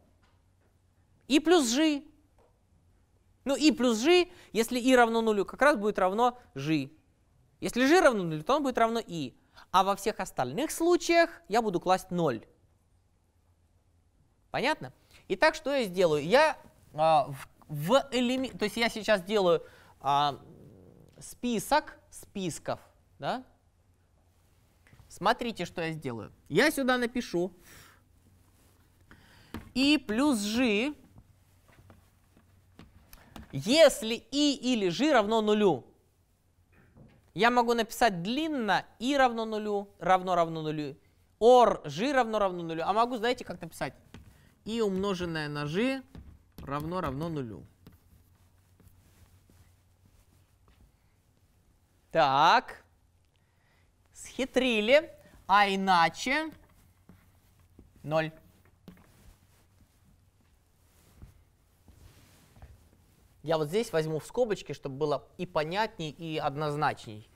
и 1.31 1.39
плюс 1.39 1.73
g. 1.73 2.03
Ну, 3.45 3.55
и 3.55 3.71
плюс 3.71 4.03
g, 4.03 4.29
если 4.53 4.81
и 4.81 4.97
равно 4.97 5.23
нулю, 5.23 5.45
как 5.45 5.63
раз 5.63 5.77
будет 5.77 5.97
равно 5.97 6.37
g. 6.57 6.91
Если 7.61 7.87
g 7.87 8.01
равно 8.01 8.25
нулю, 8.25 8.43
то 8.43 8.57
он 8.57 8.65
будет 8.65 8.79
равно 8.79 9.01
и. 9.01 9.37
А 9.71 9.85
во 9.85 9.95
всех 9.95 10.19
остальных 10.19 10.73
случаях 10.73 11.31
я 11.49 11.63
буду 11.63 11.79
класть 11.79 12.11
0. 12.11 12.45
Понятно? 14.51 14.93
Итак, 15.29 15.55
что 15.55 15.73
я 15.73 15.85
сделаю? 15.85 16.25
Я 16.25 16.59
а, 16.95 17.29
в, 17.29 17.49
в 17.69 18.09
элемент, 18.11 18.59
то 18.59 18.65
есть 18.65 18.77
я 18.77 18.89
сейчас 18.89 19.23
делаю 19.23 19.65
а, 20.01 20.37
список 21.21 21.97
списков, 22.11 22.81
да? 23.21 23.45
Смотрите, 25.09 25.65
что 25.65 25.81
я 25.81 25.93
сделаю. 25.93 26.33
Я 26.49 26.73
сюда 26.73 26.99
напишу 26.99 27.55
и 29.75 29.99
плюс 29.99 30.39
g 30.39 30.95
если 33.53 34.15
и 34.15 34.55
или 34.55 34.91
g 34.91 35.13
равно 35.13 35.43
нулю, 35.43 35.85
я 37.35 37.51
могу 37.51 37.75
написать 37.75 38.23
длинно 38.23 38.85
и 38.99 39.17
равно 39.17 39.45
нулю, 39.45 39.89
равно 39.99 40.35
равно 40.35 40.63
нулю, 40.63 40.97
or 41.41 41.83
g 41.89 42.13
равно 42.13 42.39
равно 42.39 42.63
нулю, 42.63 42.83
а 42.85 42.93
могу, 42.93 43.17
знаете, 43.17 43.45
как 43.45 43.61
написать? 43.61 43.95
и 44.65 44.81
умноженное 44.81 45.49
на 45.49 45.67
g 45.67 46.03
равно 46.59 47.01
равно 47.01 47.29
нулю. 47.29 47.67
Так, 52.11 52.85
схитрили, 54.13 55.11
а 55.47 55.69
иначе 55.69 56.53
0. 58.03 58.33
Я 63.43 63.57
вот 63.57 63.69
здесь 63.69 63.93
возьму 63.93 64.19
в 64.19 64.27
скобочки, 64.27 64.73
чтобы 64.73 64.97
было 64.97 65.25
и 65.39 65.47
понятней, 65.47 66.11
и 66.11 66.37
однозначней. 66.37 67.29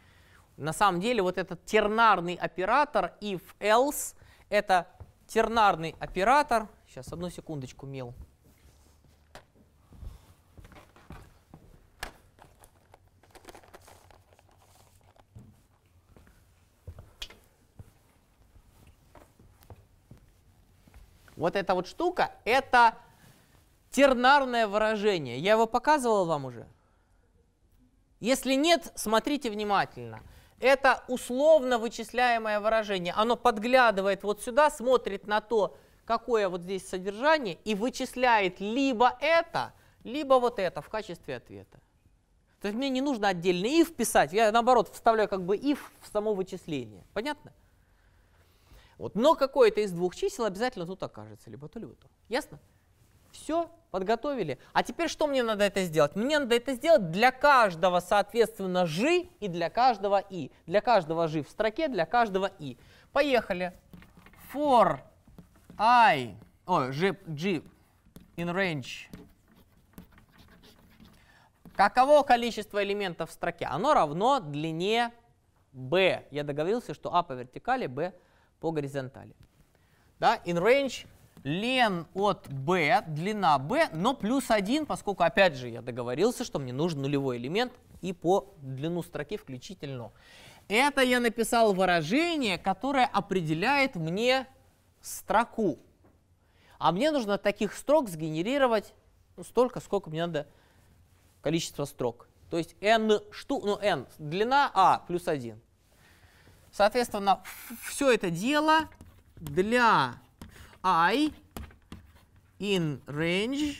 На 0.56 0.72
самом 0.72 1.00
деле 1.00 1.22
вот 1.22 1.38
этот 1.38 1.64
тернарный 1.64 2.34
оператор 2.34 3.14
if 3.20 3.42
else 3.58 4.14
это 4.50 4.86
тернарный 5.26 5.96
оператор. 5.98 6.68
Сейчас 6.86 7.12
одну 7.12 7.30
секундочку 7.30 7.86
мел. 7.86 8.14
Вот 21.36 21.56
эта 21.56 21.74
вот 21.74 21.88
штука, 21.88 22.30
это 22.44 22.96
тернарное 23.94 24.66
выражение. 24.66 25.38
Я 25.38 25.52
его 25.52 25.66
показывал 25.66 26.26
вам 26.26 26.46
уже? 26.46 26.66
Если 28.18 28.54
нет, 28.54 28.92
смотрите 28.96 29.50
внимательно. 29.50 30.20
Это 30.58 31.04
условно 31.08 31.78
вычисляемое 31.78 32.58
выражение. 32.58 33.12
Оно 33.12 33.36
подглядывает 33.36 34.24
вот 34.24 34.42
сюда, 34.42 34.70
смотрит 34.70 35.26
на 35.26 35.40
то, 35.40 35.76
какое 36.04 36.48
вот 36.48 36.62
здесь 36.62 36.88
содержание, 36.88 37.58
и 37.64 37.74
вычисляет 37.74 38.60
либо 38.60 39.16
это, 39.20 39.72
либо 40.02 40.34
вот 40.34 40.58
это 40.58 40.80
в 40.82 40.88
качестве 40.88 41.36
ответа. 41.36 41.78
То 42.60 42.68
есть 42.68 42.76
мне 42.76 42.88
не 42.88 43.00
нужно 43.00 43.28
отдельно 43.28 43.66
if 43.66 43.94
писать, 43.94 44.32
я 44.32 44.50
наоборот 44.50 44.88
вставляю 44.88 45.28
как 45.28 45.44
бы 45.44 45.56
if 45.56 45.78
в 46.00 46.08
само 46.08 46.34
вычисление. 46.34 47.04
Понятно? 47.12 47.52
Вот. 48.98 49.14
Но 49.14 49.34
какое-то 49.34 49.80
из 49.82 49.92
двух 49.92 50.16
чисел 50.16 50.46
обязательно 50.46 50.86
тут 50.86 51.02
окажется, 51.02 51.50
либо 51.50 51.68
то, 51.68 51.78
либо 51.78 51.94
то. 51.94 52.08
Ясно? 52.28 52.58
Все, 53.34 53.68
подготовили. 53.90 54.58
А 54.72 54.84
теперь 54.84 55.08
что 55.08 55.26
мне 55.26 55.42
надо 55.42 55.64
это 55.64 55.82
сделать? 55.82 56.14
Мне 56.14 56.38
надо 56.38 56.54
это 56.54 56.74
сделать 56.74 57.10
для 57.10 57.32
каждого, 57.32 57.98
соответственно, 57.98 58.86
жи 58.86 59.28
и 59.40 59.48
для 59.48 59.70
каждого 59.70 60.18
и. 60.18 60.52
Для 60.66 60.80
каждого 60.80 61.26
жи 61.26 61.42
в 61.42 61.50
строке, 61.50 61.88
для 61.88 62.06
каждого 62.06 62.50
и. 62.60 62.78
Поехали. 63.12 63.72
For 64.52 65.00
i, 65.76 66.36
ой, 66.64 66.92
g, 66.92 67.16
g 67.26 67.62
in 68.36 68.54
range. 68.54 69.12
Каково 71.74 72.22
количество 72.22 72.84
элементов 72.84 73.30
в 73.30 73.32
строке? 73.32 73.66
Оно 73.66 73.94
равно 73.94 74.38
длине 74.38 75.12
b. 75.72 76.24
Я 76.30 76.44
договорился, 76.44 76.94
что 76.94 77.12
a 77.12 77.24
по 77.24 77.32
вертикали, 77.32 77.88
b 77.88 78.14
по 78.60 78.70
горизонтали. 78.70 79.34
Да, 80.20 80.36
in 80.44 80.62
range 80.62 81.08
лен 81.44 82.06
от 82.14 82.48
b, 82.48 83.04
длина 83.06 83.58
b, 83.58 83.88
но 83.92 84.14
плюс 84.14 84.50
1, 84.50 84.86
поскольку, 84.86 85.22
опять 85.22 85.54
же, 85.54 85.68
я 85.68 85.82
договорился, 85.82 86.42
что 86.42 86.58
мне 86.58 86.72
нужен 86.72 87.02
нулевой 87.02 87.36
элемент 87.36 87.72
и 88.00 88.12
по 88.12 88.54
длину 88.62 89.02
строки 89.02 89.36
включительно. 89.36 90.10
Это 90.68 91.02
я 91.02 91.20
написал 91.20 91.74
выражение, 91.74 92.56
которое 92.56 93.04
определяет 93.04 93.94
мне 93.94 94.46
строку. 95.02 95.78
А 96.78 96.90
мне 96.90 97.10
нужно 97.10 97.36
таких 97.36 97.74
строк 97.74 98.08
сгенерировать 98.08 98.94
ну, 99.36 99.44
столько, 99.44 99.80
сколько 99.80 100.08
мне 100.08 100.26
надо 100.26 100.48
количество 101.42 101.84
строк. 101.84 102.28
То 102.50 102.56
есть 102.56 102.74
n 102.80 103.20
штук, 103.30 103.64
ну 103.64 103.76
n, 103.78 104.06
длина 104.18 104.70
а 104.72 105.00
плюс 105.06 105.28
1. 105.28 105.60
Соответственно, 106.72 107.42
все 107.82 108.12
это 108.12 108.30
дело 108.30 108.88
для 109.36 110.14
i 110.86 111.32
in 112.58 113.00
range 113.06 113.76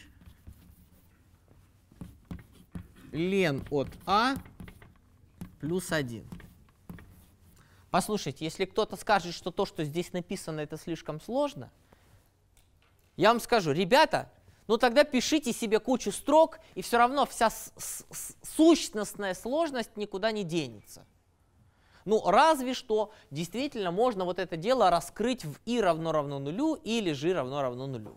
лен 3.13 3.63
от 3.71 3.89
а 4.07 4.37
плюс 5.61 5.93
1. 5.93 6.27
Послушайте, 7.91 8.47
если 8.47 8.65
кто-то 8.65 8.97
скажет, 8.97 9.35
что 9.35 9.51
то, 9.51 9.67
что 9.67 9.85
здесь 9.85 10.15
написано, 10.15 10.61
это 10.61 10.79
слишком 10.79 11.21
сложно, 11.21 11.71
я 13.17 13.29
вам 13.29 13.41
скажу, 13.41 13.73
ребята, 13.73 14.33
ну 14.67 14.79
тогда 14.79 15.05
пишите 15.05 15.53
себе 15.53 15.81
кучу 15.81 16.11
строк, 16.11 16.59
и 16.75 16.81
все 16.81 16.97
равно 16.97 17.27
вся 17.27 17.53
сущностная 18.43 19.35
сложность 19.35 19.97
никуда 19.97 20.33
не 20.33 20.43
денется. 20.43 21.05
Ну, 22.05 22.23
разве 22.31 22.75
что 22.75 23.13
действительно 23.31 23.91
можно 23.91 24.25
вот 24.25 24.39
это 24.39 24.57
дело 24.57 24.91
раскрыть 24.91 25.45
в 25.45 25.59
и 25.65 25.81
равно 25.81 26.13
равно 26.13 26.39
нулю 26.39 26.75
или 26.75 27.15
g 27.15 27.33
равно 27.33 27.63
равно 27.63 27.87
нулю. 27.87 28.15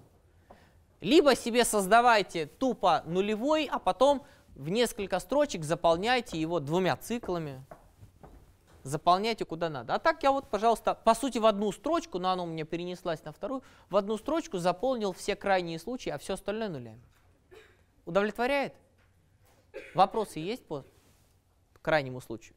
Либо 0.99 1.35
себе 1.35 1.63
создавайте 1.63 2.47
тупо 2.47 3.03
нулевой, 3.05 3.69
а 3.71 3.79
потом 3.79 4.25
в 4.55 4.69
несколько 4.69 5.19
строчек 5.19 5.63
заполняйте 5.63 6.39
его 6.39 6.59
двумя 6.59 6.97
циклами. 6.97 7.63
Заполняйте 8.83 9.45
куда 9.45 9.69
надо. 9.69 9.95
А 9.95 9.99
так 9.99 10.23
я 10.23 10.31
вот, 10.31 10.49
пожалуйста, 10.49 10.95
по 10.95 11.13
сути 11.13 11.37
в 11.37 11.45
одну 11.45 11.71
строчку, 11.71 12.19
но 12.19 12.31
она 12.31 12.43
у 12.43 12.45
меня 12.45 12.65
перенеслась 12.65 13.23
на 13.23 13.31
вторую, 13.31 13.61
в 13.89 13.95
одну 13.95 14.17
строчку 14.17 14.57
заполнил 14.57 15.13
все 15.13 15.35
крайние 15.35 15.77
случаи, 15.77 16.09
а 16.09 16.17
все 16.17 16.33
остальное 16.33 16.69
нулями. 16.69 17.01
Удовлетворяет? 18.05 18.73
Вопросы 19.93 20.39
есть 20.39 20.65
по 20.65 20.85
крайнему 21.81 22.21
случаю? 22.21 22.56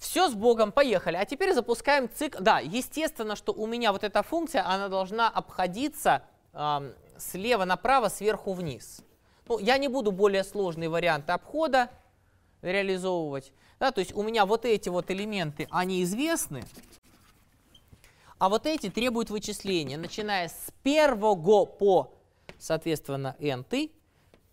Все 0.00 0.28
с 0.28 0.34
Богом, 0.34 0.72
поехали. 0.72 1.16
А 1.16 1.24
теперь 1.24 1.54
запускаем 1.54 2.08
цикл. 2.12 2.38
Да, 2.42 2.58
естественно, 2.58 3.36
что 3.36 3.52
у 3.52 3.66
меня 3.66 3.92
вот 3.92 4.02
эта 4.02 4.24
функция, 4.24 4.66
она 4.66 4.88
должна 4.88 5.28
обходиться 5.28 6.24
э, 6.52 6.92
слева 7.18 7.64
направо, 7.64 8.08
сверху 8.08 8.52
вниз. 8.52 9.02
Ну, 9.46 9.58
я 9.58 9.78
не 9.78 9.88
буду 9.88 10.10
более 10.10 10.42
сложные 10.42 10.88
варианты 10.88 11.32
обхода 11.32 11.90
реализовывать. 12.62 13.52
Да, 13.78 13.92
то 13.92 14.00
есть 14.00 14.14
у 14.14 14.22
меня 14.22 14.46
вот 14.46 14.64
эти 14.64 14.88
вот 14.88 15.10
элементы, 15.10 15.68
они 15.70 16.02
известны. 16.02 16.64
а 18.38 18.48
вот 18.48 18.66
эти 18.66 18.88
требуют 18.88 19.30
вычисления, 19.30 19.98
начиная 19.98 20.48
с 20.48 20.72
первого 20.82 21.66
по, 21.66 22.14
соответственно, 22.58 23.36
n, 23.38 23.64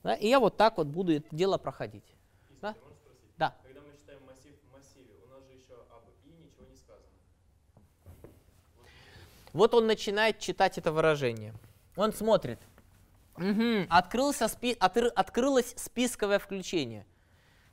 да, 0.03 0.13
и 0.13 0.27
я 0.27 0.39
вот 0.39 0.55
так 0.57 0.77
вот 0.77 0.88
буду 0.88 1.13
это 1.13 1.27
дело 1.31 1.57
проходить. 1.57 2.03
Да? 2.62 2.75
Да. 3.38 3.55
Когда 3.63 3.81
мы 3.81 3.91
считаем 3.91 4.19
массив 4.25 4.55
в 4.63 4.73
массиве, 4.73 5.15
у 5.25 5.27
нас 5.29 5.43
же 5.45 5.53
еще 5.53 5.73
об 5.89 6.03
и 6.23 6.29
ничего 6.29 6.65
не 6.69 6.77
сказано. 6.77 7.12
Вот 9.58 9.74
он 9.74 9.88
начинает 9.88 10.38
читать 10.38 10.78
это 10.78 10.91
выражение. 10.91 11.52
Он 11.96 12.13
смотрит. 12.13 12.60
Угу. 13.38 13.88
Открылся 13.89 14.48
спи 14.48 14.78
от 14.80 14.98
открылось 14.98 15.74
списковое 15.78 16.38
включение, 16.38 17.08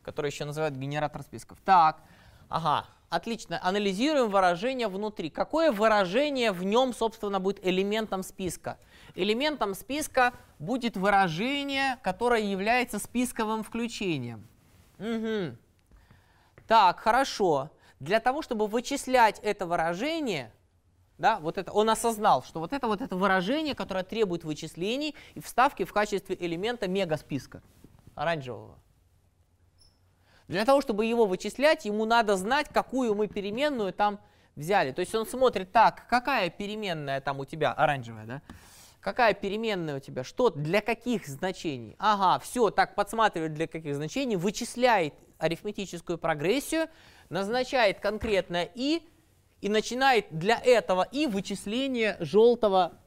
которое 0.02 0.30
еще 0.30 0.46
называют 0.46 0.76
генератор 0.76 1.22
списков. 1.22 1.58
Так, 1.62 2.00
ага, 2.48 2.86
отлично. 3.10 3.60
Анализируем 3.62 4.30
выражение 4.30 4.88
внутри. 4.88 5.28
Какое 5.28 5.70
выражение 5.70 6.52
в 6.52 6.64
нем, 6.64 6.94
собственно, 6.94 7.38
будет 7.38 7.62
элементом 7.62 8.22
списка? 8.22 8.78
Элементом 9.14 9.74
списка 9.74 10.32
будет 10.58 10.96
выражение, 10.96 11.98
которое 12.02 12.40
является 12.40 12.98
списковым 12.98 13.62
включением. 13.62 14.48
Угу. 14.98 15.54
Так, 16.66 17.00
хорошо. 17.00 17.70
Для 18.00 18.20
того, 18.20 18.40
чтобы 18.40 18.68
вычислять 18.68 19.38
это 19.40 19.66
выражение, 19.66 20.50
да, 21.18 21.38
вот 21.38 21.58
это, 21.58 21.70
он 21.72 21.88
осознал, 21.90 22.42
что 22.42 22.60
вот 22.60 22.72
это 22.72 22.88
вот 22.88 23.00
это 23.00 23.16
выражение, 23.16 23.74
которое 23.74 24.04
требует 24.04 24.44
вычислений 24.44 25.14
и 25.34 25.40
вставки 25.40 25.84
в 25.84 25.92
качестве 25.92 26.36
элемента 26.38 26.88
мегасписка 26.88 27.62
оранжевого. 28.14 28.78
Для 30.48 30.64
того, 30.64 30.80
чтобы 30.80 31.06
его 31.06 31.26
вычислять, 31.26 31.84
ему 31.84 32.04
надо 32.04 32.36
знать, 32.36 32.68
какую 32.68 33.14
мы 33.14 33.28
переменную 33.28 33.92
там 33.92 34.20
взяли. 34.56 34.92
То 34.92 35.00
есть 35.00 35.14
он 35.14 35.26
смотрит, 35.26 35.72
так, 35.72 36.06
какая 36.08 36.50
переменная 36.50 37.20
там 37.20 37.40
у 37.40 37.44
тебя 37.44 37.72
оранжевая, 37.72 38.26
да? 38.26 38.42
Какая 39.00 39.34
переменная 39.34 39.96
у 39.96 40.00
тебя, 40.00 40.24
что, 40.24 40.48
для 40.48 40.80
каких 40.80 41.26
значений? 41.26 41.94
Ага, 41.98 42.42
все, 42.42 42.70
так 42.70 42.94
подсматривает 42.94 43.52
для 43.52 43.66
каких 43.66 43.94
значений, 43.94 44.36
вычисляет 44.36 45.14
арифметическую 45.38 46.16
прогрессию, 46.16 46.88
назначает 47.28 48.00
конкретное 48.00 48.68
и, 48.74 49.02
и 49.64 49.70
начинает 49.70 50.26
для 50.30 50.60
этого 50.62 51.08
и 51.10 51.26
вычисление 51.26 52.18
желтого 52.20 53.00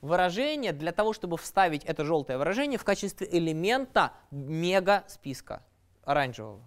выражения 0.00 0.72
для 0.72 0.92
того, 0.92 1.12
чтобы 1.12 1.36
вставить 1.36 1.84
это 1.84 2.04
желтое 2.04 2.38
выражение 2.38 2.78
в 2.78 2.84
качестве 2.84 3.28
элемента 3.28 4.12
мега 4.30 5.02
списка 5.08 5.64
оранжевого. 6.04 6.62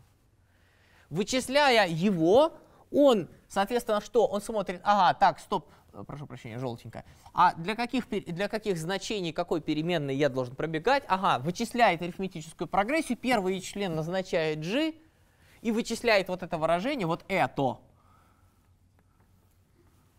Вычисляя 1.10 1.88
его, 1.88 2.58
он, 2.92 3.30
соответственно, 3.48 4.02
что? 4.02 4.28
Он 4.28 4.42
смотрит, 4.42 4.82
ага, 4.84 5.18
так, 5.18 5.40
стоп, 5.40 5.72
э, 5.94 6.04
прошу 6.06 6.28
прощения, 6.28 6.60
желтенькая. 6.60 7.06
А 7.34 7.54
для 7.54 7.78
каких, 7.78 8.10
для 8.10 8.50
каких 8.50 8.78
значений 8.78 9.32
какой 9.32 9.62
переменной 9.62 10.18
я 10.18 10.28
должен 10.28 10.58
пробегать? 10.58 11.06
Ага, 11.08 11.42
вычисляет 11.42 12.02
арифметическую 12.02 12.68
прогрессию, 12.68 13.18
первый 13.18 13.62
член 13.62 13.96
назначает 13.96 14.60
g 14.60 14.94
и 15.62 15.72
вычисляет 15.72 16.28
вот 16.28 16.44
это 16.44 16.58
выражение, 16.58 17.08
вот 17.08 17.24
это 17.30 17.78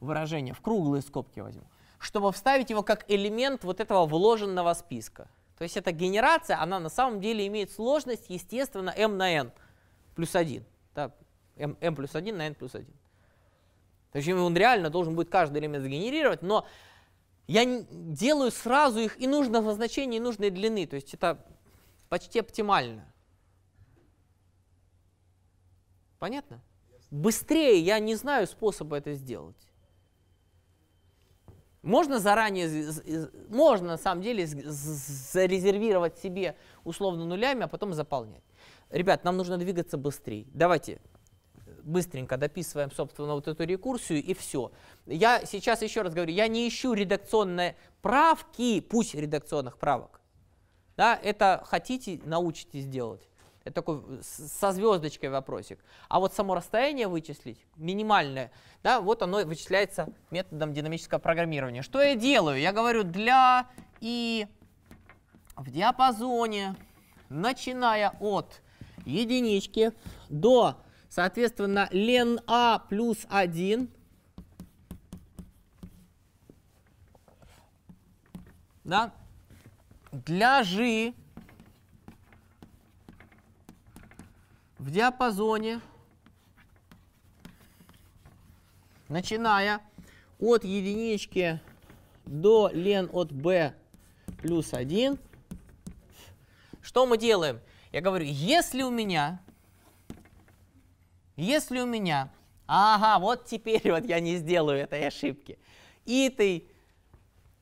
выражение, 0.01 0.55
в 0.55 0.61
круглые 0.61 1.03
скобки 1.03 1.41
возьму, 1.41 1.65
чтобы 1.99 2.33
вставить 2.33 2.71
его 2.71 2.83
как 2.83 3.05
элемент 3.11 3.65
вот 3.65 3.81
этого 3.81 4.07
вложенного 4.07 4.75
списка. 4.75 5.29
То 5.57 5.65
есть 5.65 5.77
эта 5.77 5.91
генерация, 5.93 6.61
она 6.61 6.79
на 6.79 6.89
самом 6.89 7.21
деле 7.21 7.47
имеет 7.47 7.73
сложность, 7.73 8.27
естественно, 8.29 8.91
m 8.97 9.17
на 9.17 9.31
n 9.33 9.53
плюс 10.15 10.35
1 10.35 10.65
да, 10.95 11.13
m, 11.57 11.77
m 11.81 11.95
плюс 11.95 12.15
1 12.15 12.37
на 12.37 12.47
n 12.47 12.55
плюс 12.55 12.75
1. 12.75 12.87
То 14.13 14.19
есть 14.19 14.29
он 14.29 14.57
реально 14.57 14.91
должен 14.91 15.15
будет 15.15 15.31
каждый 15.31 15.59
элемент 15.59 15.85
сгенерировать, 15.85 16.43
но 16.43 16.67
я 17.47 17.65
делаю 17.91 18.51
сразу 18.51 18.99
их 18.99 19.21
и 19.21 19.27
нужного 19.27 19.75
значения, 19.75 20.17
и 20.17 20.21
нужной 20.21 20.51
длины. 20.51 20.87
То 20.87 20.97
есть 20.97 21.15
это 21.15 21.45
почти 22.09 22.41
оптимально. 22.41 23.05
Понятно? 26.19 26.61
Быстрее 27.11 27.81
я 27.81 27.99
не 28.01 28.17
знаю 28.17 28.47
способа 28.47 28.97
это 28.97 29.15
сделать. 29.15 29.68
Можно 31.83 32.19
заранее, 32.19 32.69
можно 33.49 33.89
на 33.89 33.99
самом 33.99 34.23
деле 34.23 34.47
зарезервировать 34.47 36.19
себе 36.19 36.57
условно 36.85 37.25
нулями, 37.25 37.65
а 37.65 37.69
потом 37.69 37.93
заполнять. 37.93 38.43
Ребят, 38.91 39.25
нам 39.25 39.37
нужно 39.37 39.59
двигаться 39.59 39.97
быстрее. 39.97 40.47
Давайте 40.53 41.01
быстренько 41.83 42.37
дописываем, 42.37 42.91
собственно, 42.91 43.35
вот 43.35 43.49
эту 43.49 43.65
рекурсию 43.65 44.23
и 44.23 44.35
все. 44.35 44.73
Я 45.07 45.45
сейчас 45.47 45.83
еще 45.83 46.03
раз 46.03 46.15
говорю, 46.15 46.33
я 46.33 46.49
не 46.49 46.69
ищу 46.69 46.93
редакционные 46.93 47.77
правки, 48.03 48.81
пусть 48.81 49.15
редакционных 49.15 49.79
правок. 49.79 50.21
Да, 50.97 51.19
это 51.23 51.63
хотите, 51.65 52.21
научитесь 52.25 52.87
делать. 52.87 53.28
Это 53.69 53.83
такой 53.83 54.23
со 54.23 54.73
звездочкой 54.73 55.29
вопросик. 55.29 55.79
А 56.09 56.21
вот 56.21 56.33
само 56.33 56.55
расстояние 56.55 57.07
вычислить, 57.07 57.59
минимальное, 57.77 58.51
да, 58.83 59.03
вот 59.03 59.21
оно 59.21 59.45
вычисляется 59.45 60.09
методом 60.31 60.73
динамического 60.73 61.19
программирования. 61.19 61.83
Что 61.83 62.01
я 62.01 62.17
делаю? 62.17 62.59
Я 62.59 62.73
говорю 62.73 63.03
для 63.05 63.69
и 64.01 64.47
в 65.55 65.71
диапазоне, 65.71 66.77
начиная 67.29 68.17
от 68.21 68.63
единички 69.05 69.93
до, 70.31 70.77
соответственно, 71.11 71.91
лен 71.93 72.41
А 72.47 72.79
плюс 72.89 73.27
1. 73.29 73.91
Да? 78.85 79.13
Для 80.11 80.65
G 80.65 81.13
в 84.79 84.91
диапазоне, 84.91 85.81
начиная 89.09 89.81
от 90.39 90.65
единички 90.65 91.61
до 92.25 92.71
лен 92.73 93.09
от 93.13 93.33
b 93.33 93.75
плюс 94.41 94.73
1, 94.73 95.19
что 96.81 97.07
мы 97.07 97.19
делаем? 97.19 97.61
Я 97.91 98.01
говорю, 98.01 98.25
если 98.27 98.83
у 98.83 98.91
меня, 98.91 99.41
если 101.37 101.81
у 101.81 101.87
меня, 101.87 102.31
ага, 102.67 103.19
вот 103.19 103.47
теперь 103.47 103.91
вот 103.91 104.05
я 104.05 104.21
не 104.21 104.37
сделаю 104.37 104.79
этой 104.79 105.07
ошибки, 105.07 105.59
этой, 106.07 106.69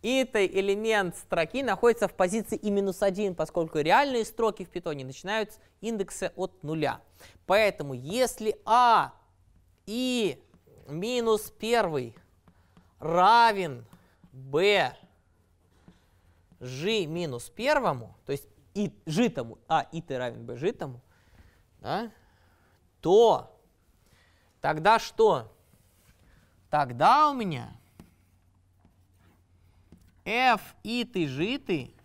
этой 0.07 0.47
элемент 0.47 1.17
строки 1.17 1.63
находится 1.63 2.09
в 2.09 2.15
позиции 2.15 2.57
и 2.57 2.71
минус 2.71 3.03
1, 3.03 3.35
поскольку 3.35 3.79
реальные 3.79 4.25
строки 4.25 4.65
в 4.65 4.71
питоне 4.71 5.05
начинают 5.05 5.53
с 5.53 5.59
индекса 5.81 6.33
от 6.37 6.63
нуля. 6.63 7.01
Поэтому 7.47 7.95
если 7.95 8.59
а 8.65 9.13
и 9.87 10.43
минус 10.87 11.53
1 11.59 12.15
равен 13.01 13.85
b 14.33 14.93
g 16.61 17.07
минус 17.07 17.51
первому, 17.51 18.17
то 18.25 18.33
есть 18.33 18.49
и 18.75 18.93
житому, 19.07 19.59
а 19.69 19.87
и 19.93 20.01
t 20.03 20.17
равен 20.17 20.47
b 20.47 20.57
житому, 20.57 21.01
да, 21.81 22.11
то 23.01 23.59
тогда 24.61 24.99
что? 24.99 25.53
Тогда 26.71 27.31
у 27.31 27.35
меня 27.35 27.73
f 30.27 30.75
и 30.83 31.05
ты 31.05 31.27
житый 31.29 31.97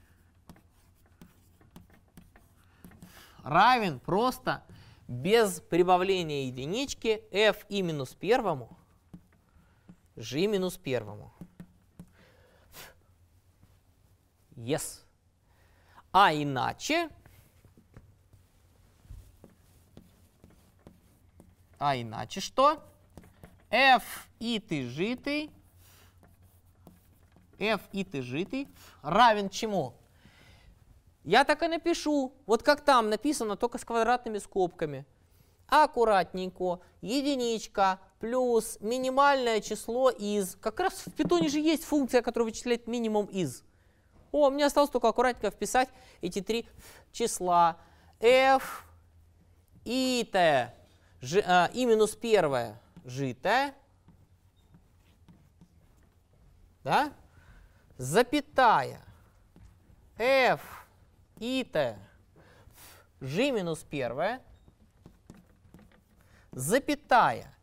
равен 3.43 3.99
просто 3.99 4.63
без 5.07 5.60
прибавления 5.60 6.45
единички 6.45 7.23
f 7.31 7.65
и 7.67 7.81
минус 7.81 8.13
первому 8.13 8.77
g 10.15 10.47
минус 10.47 10.77
первому. 10.77 11.34
Yes. 14.55 15.03
А 16.11 16.34
иначе, 16.34 17.09
а 21.80 21.95
иначе 21.95 22.39
что? 22.41 22.84
f 23.72 24.30
и 24.39 24.59
ты 24.59 24.88
житый, 24.88 25.49
f 27.62 27.82
и 27.91 28.03
ты 28.03 28.22
житый 28.22 28.68
равен 29.01 29.49
чему? 29.49 29.93
Я 31.24 31.43
так 31.43 31.62
и 31.62 31.68
напишу, 31.68 32.34
вот 32.47 32.64
как 32.64 32.82
там 32.82 33.09
написано, 33.09 33.55
только 33.55 33.78
с 33.78 33.86
квадратными 33.86 34.39
скобками. 34.39 35.05
Аккуратненько, 35.68 36.80
единичка 37.01 37.99
плюс 38.20 38.78
минимальное 38.82 39.62
число 39.62 40.09
из. 40.09 40.55
Как 40.55 40.80
раз 40.80 41.05
в 41.05 41.12
питоне 41.12 41.47
же 41.47 41.59
есть 41.59 41.86
функция, 41.86 42.22
которая 42.22 42.49
вычисляет 42.49 42.88
минимум 42.88 43.28
из. 43.28 43.64
О, 44.32 44.49
мне 44.49 44.66
осталось 44.66 44.89
только 44.89 45.07
аккуратненько 45.07 45.51
вписать 45.51 45.89
эти 46.22 46.41
три 46.41 46.68
числа. 47.12 47.78
f 48.20 48.86
и 49.86 50.28
t, 50.32 50.74
ж, 51.22 51.43
а, 51.45 51.70
и 51.74 51.86
минус 51.86 52.16
первое 52.16 52.80
житое 53.03 53.74
да, 56.84 57.12
запятая, 58.02 58.99
f, 60.18 60.60
it, 61.38 61.95
g 63.20 63.52
минус 63.52 63.86
первое, 63.88 64.41
запятая, 66.52 67.54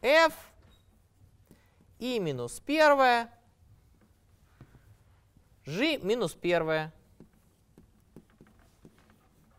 f, 0.00 0.34
и 1.98 2.20
минус 2.20 2.60
первое, 2.60 3.28
g 5.66 5.98
минус 5.98 6.32
первое. 6.32 6.92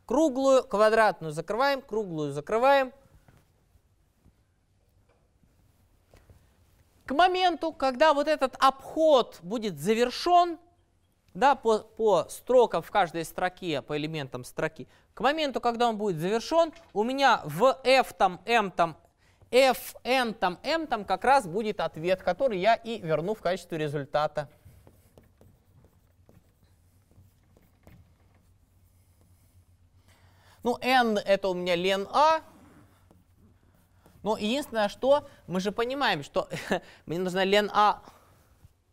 Круглую, 0.06 0.64
квадратную 0.64 1.34
закрываем, 1.34 1.82
круглую 1.82 2.32
закрываем. 2.32 2.94
К 7.10 7.14
моменту, 7.14 7.74
когда 7.74 8.14
вот 8.14 8.28
этот 8.28 8.56
обход 8.60 9.40
будет 9.42 9.80
завершен, 9.80 10.60
да, 11.34 11.56
по, 11.56 11.80
по 11.80 12.28
строкам 12.30 12.84
в 12.84 12.92
каждой 12.92 13.26
строке, 13.26 13.82
по 13.82 13.98
элементам 13.98 14.44
строки, 14.44 14.88
к 15.16 15.22
моменту, 15.22 15.60
когда 15.60 15.90
он 15.90 15.98
будет 15.98 16.18
завершен, 16.18 16.72
у 16.94 17.02
меня 17.02 17.42
в 17.46 17.80
f 17.84 18.14
там, 18.14 18.40
m 18.46 18.70
там, 18.70 18.96
f, 19.50 19.96
n 20.04 20.36
там, 20.36 20.60
m 20.62 20.86
там 20.86 21.04
как 21.04 21.24
раз 21.24 21.48
будет 21.48 21.80
ответ, 21.80 22.22
который 22.22 22.60
я 22.60 22.76
и 22.76 23.00
верну 23.00 23.34
в 23.34 23.42
качестве 23.42 23.80
результата. 23.80 24.48
Ну, 30.62 30.78
n 30.80 31.18
это 31.18 31.48
у 31.48 31.56
меня 31.56 31.76
лен 31.76 32.08
а, 32.12 32.42
но 34.24 34.38
единственное, 34.38 34.90
что 34.90 35.28
мы 35.48 35.60
же 35.60 35.72
понимаем, 35.72 36.24
что 36.24 36.50
мне 37.06 37.20
нужна 37.20 37.44
лен 37.44 37.70
А. 37.74 38.04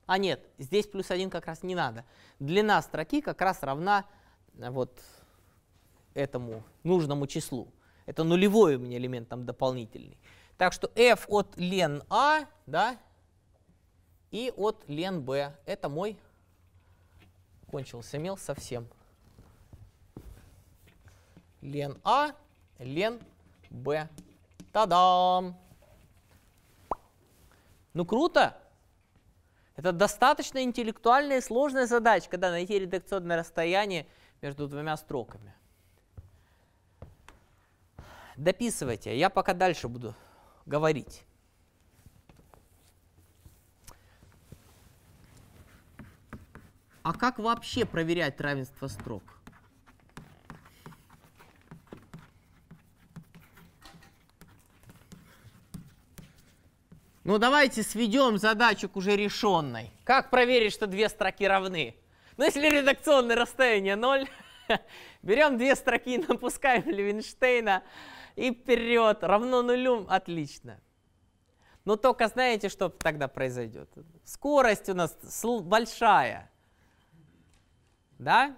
А 0.06 0.18
нет, 0.18 0.40
здесь 0.58 0.86
плюс 0.86 1.10
1 1.10 1.30
как 1.30 1.46
раз 1.46 1.62
не 1.62 1.74
надо. 1.74 2.04
Длина 2.38 2.80
строки 2.82 3.20
как 3.20 3.40
раз 3.40 3.62
равна 3.62 4.04
э, 4.58 4.70
вот 4.70 5.00
этому 6.14 6.62
нужному 6.84 7.26
числу. 7.26 7.68
Это 8.06 8.22
нулевой 8.22 8.76
у 8.76 8.78
меня 8.78 8.98
элемент 8.98 9.28
там 9.28 9.44
дополнительный. 9.44 10.16
Так 10.56 10.72
что 10.72 10.90
f 10.94 11.26
от 11.28 11.56
лен 11.56 12.02
А, 12.08 12.46
да, 12.66 12.96
и 14.30 14.52
от 14.56 14.84
лен 14.88 15.22
Б. 15.22 15.54
Это 15.66 15.88
мой 15.88 16.16
кончился 17.66 18.18
мел 18.18 18.36
совсем. 18.36 18.86
Лен 21.60 21.98
А, 22.04 22.30
лен 22.78 23.20
Б. 23.70 24.08
Та-дам! 24.76 25.56
Ну 27.94 28.04
круто! 28.04 28.54
Это 29.74 29.90
достаточно 29.90 30.62
интеллектуальная 30.62 31.38
и 31.38 31.40
сложная 31.40 31.86
задача, 31.86 32.28
когда 32.28 32.50
найти 32.50 32.78
редакционное 32.78 33.38
расстояние 33.38 34.06
между 34.42 34.68
двумя 34.68 34.98
строками. 34.98 35.54
Дописывайте, 38.36 39.18
я 39.18 39.30
пока 39.30 39.54
дальше 39.54 39.88
буду 39.88 40.14
говорить. 40.66 41.24
А 47.02 47.14
как 47.14 47.38
вообще 47.38 47.86
проверять 47.86 48.38
равенство 48.42 48.88
строк? 48.88 49.35
Ну 57.26 57.38
давайте 57.38 57.82
сведем 57.82 58.38
задачу 58.38 58.88
к 58.88 58.94
уже 58.94 59.16
решенной. 59.16 59.90
Как 60.04 60.30
проверить, 60.30 60.72
что 60.72 60.86
две 60.86 61.08
строки 61.08 61.44
равны? 61.44 61.96
Ну 62.36 62.44
если 62.44 62.68
редакционное 62.68 63.34
расстояние 63.34 63.96
0, 63.96 64.28
берем 65.22 65.58
две 65.58 65.74
строки, 65.74 66.18
напускаем 66.28 66.88
Левинштейна 66.88 67.82
и 68.36 68.52
вперед, 68.52 69.24
равно 69.24 69.62
нулю, 69.62 70.06
отлично. 70.08 70.78
Но 71.84 71.96
только 71.96 72.28
знаете, 72.28 72.68
что 72.68 72.90
тогда 72.90 73.26
произойдет? 73.26 73.90
Скорость 74.22 74.88
у 74.88 74.94
нас 74.94 75.16
большая. 75.62 76.48
Да? 78.20 78.56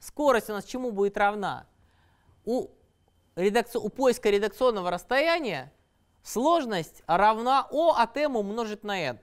Скорость 0.00 0.50
у 0.50 0.52
нас 0.52 0.66
чему 0.66 0.92
будет 0.92 1.16
равна? 1.16 1.66
У, 2.44 2.68
редакци... 3.36 3.78
у 3.78 3.88
поиска 3.88 4.28
редакционного 4.28 4.90
расстояния 4.90 5.72
сложность 6.22 7.02
равна 7.06 7.66
O 7.70 7.90
от 7.90 8.16
m 8.16 8.36
умножить 8.36 8.84
на 8.84 8.98
n. 9.00 9.18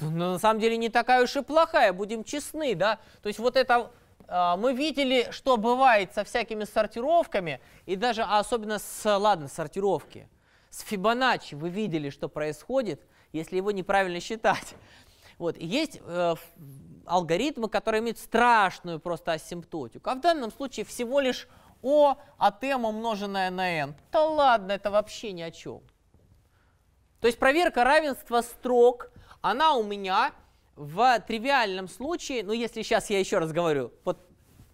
Но 0.00 0.32
на 0.32 0.38
самом 0.38 0.60
деле 0.60 0.76
не 0.76 0.88
такая 0.88 1.22
уж 1.22 1.36
и 1.36 1.42
плохая, 1.42 1.92
будем 1.92 2.24
честны, 2.24 2.74
да. 2.74 2.98
То 3.22 3.28
есть 3.28 3.38
вот 3.38 3.56
это 3.56 3.90
э, 4.26 4.56
мы 4.56 4.72
видели, 4.72 5.28
что 5.30 5.56
бывает 5.56 6.12
со 6.14 6.24
всякими 6.24 6.64
сортировками, 6.64 7.60
и 7.86 7.96
даже 7.96 8.22
а 8.22 8.38
особенно 8.38 8.78
с, 8.78 9.18
ладно, 9.18 9.48
сортировки. 9.48 10.28
С 10.70 10.80
Фибоначчи 10.80 11.54
вы 11.54 11.68
видели, 11.68 12.10
что 12.10 12.28
происходит, 12.28 13.00
если 13.32 13.56
его 13.56 13.70
неправильно 13.70 14.20
считать. 14.20 14.74
Вот. 15.38 15.56
есть 15.56 16.00
э, 16.00 16.34
алгоритмы, 17.06 17.68
которые 17.68 18.00
имеют 18.00 18.18
страшную 18.18 19.00
просто 19.00 19.32
асимптотику. 19.32 20.08
А 20.08 20.14
в 20.14 20.20
данном 20.20 20.52
случае 20.52 20.86
всего 20.86 21.20
лишь 21.20 21.48
O 21.82 22.16
от 22.38 22.62
m 22.62 22.84
умноженное 22.84 23.50
на 23.50 23.68
n. 23.70 23.94
Да 24.12 24.24
ладно, 24.24 24.72
это 24.72 24.90
вообще 24.90 25.32
ни 25.32 25.42
о 25.42 25.50
чем. 25.50 25.82
То 27.22 27.28
есть 27.28 27.38
проверка 27.38 27.84
равенства 27.84 28.40
строк, 28.40 29.12
она 29.42 29.76
у 29.76 29.84
меня 29.84 30.32
в 30.74 31.20
тривиальном 31.20 31.88
случае, 31.88 32.42
ну 32.42 32.52
если 32.52 32.82
сейчас 32.82 33.10
я 33.10 33.20
еще 33.20 33.38
раз 33.38 33.52
говорю, 33.52 33.92
вот 34.04 34.18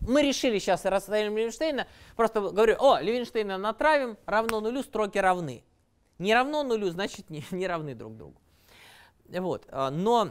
мы 0.00 0.22
решили 0.22 0.58
сейчас 0.58 0.86
расстояние 0.86 1.36
Левинштейна, 1.36 1.86
просто 2.16 2.40
говорю, 2.40 2.76
о, 2.80 3.00
Левинштейна 3.00 3.58
натравим, 3.58 4.16
равно 4.24 4.60
нулю, 4.60 4.82
строки 4.82 5.18
равны. 5.18 5.62
Не 6.18 6.32
равно 6.32 6.62
нулю, 6.62 6.88
значит 6.88 7.28
не, 7.28 7.44
не 7.50 7.66
равны 7.66 7.94
друг 7.94 8.16
другу. 8.16 8.40
Вот, 9.26 9.66
а, 9.68 9.90
но, 9.90 10.30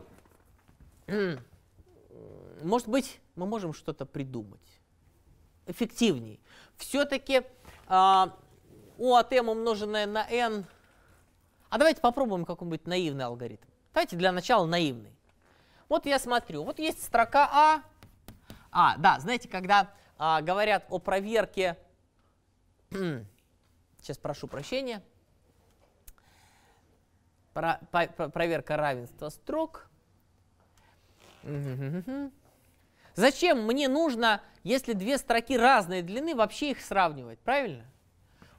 может 2.64 2.88
быть, 2.88 3.20
мы 3.36 3.46
можем 3.46 3.76
что-то 3.76 4.08
придумать 4.08 4.82
эффективней. 5.68 6.40
Все-таки 6.78 7.44
а, 7.88 8.36
у 8.98 9.14
от 9.14 9.32
m 9.34 9.50
умноженное 9.50 10.08
на 10.08 10.28
n 10.28 10.66
а 11.70 11.78
давайте 11.78 12.02
попробуем 12.02 12.46
какой-нибудь 12.46 12.88
наивный 12.88 13.26
алгоритм. 13.26 13.66
Давайте 13.94 14.16
для 14.16 14.32
начала 14.32 14.66
наивный. 14.66 15.12
Вот 15.90 16.06
я 16.06 16.20
смотрю, 16.20 16.64
вот 16.64 16.80
есть 16.80 17.04
строка 17.04 17.50
А. 17.52 17.82
А, 18.72 18.98
да, 18.98 19.20
знаете, 19.20 19.48
когда 19.48 19.92
а, 20.18 20.42
говорят 20.42 20.86
о 20.90 21.00
проверке, 21.00 21.78
сейчас 22.92 24.18
прошу 24.18 24.48
прощения, 24.48 25.02
про, 27.54 27.80
по, 27.92 28.06
про, 28.08 28.30
проверка 28.30 28.78
равенства 28.78 29.30
строк. 29.30 29.90
Зачем 33.16 33.66
мне 33.66 33.88
нужно, 33.88 34.42
если 34.64 34.94
две 34.94 35.18
строки 35.18 35.58
разной 35.58 36.04
длины, 36.04 36.36
вообще 36.36 36.72
их 36.72 36.82
сравнивать, 36.82 37.40
правильно? 37.40 37.86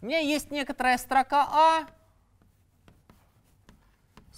У 0.01 0.07
меня 0.07 0.19
есть 0.19 0.51
некоторая 0.51 0.99
строка 0.99 1.47
А, 1.49 1.87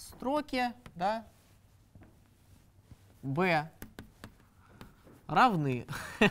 строки, 0.01 0.73
да, 0.95 1.25
b 3.21 3.69
равны. 5.27 5.87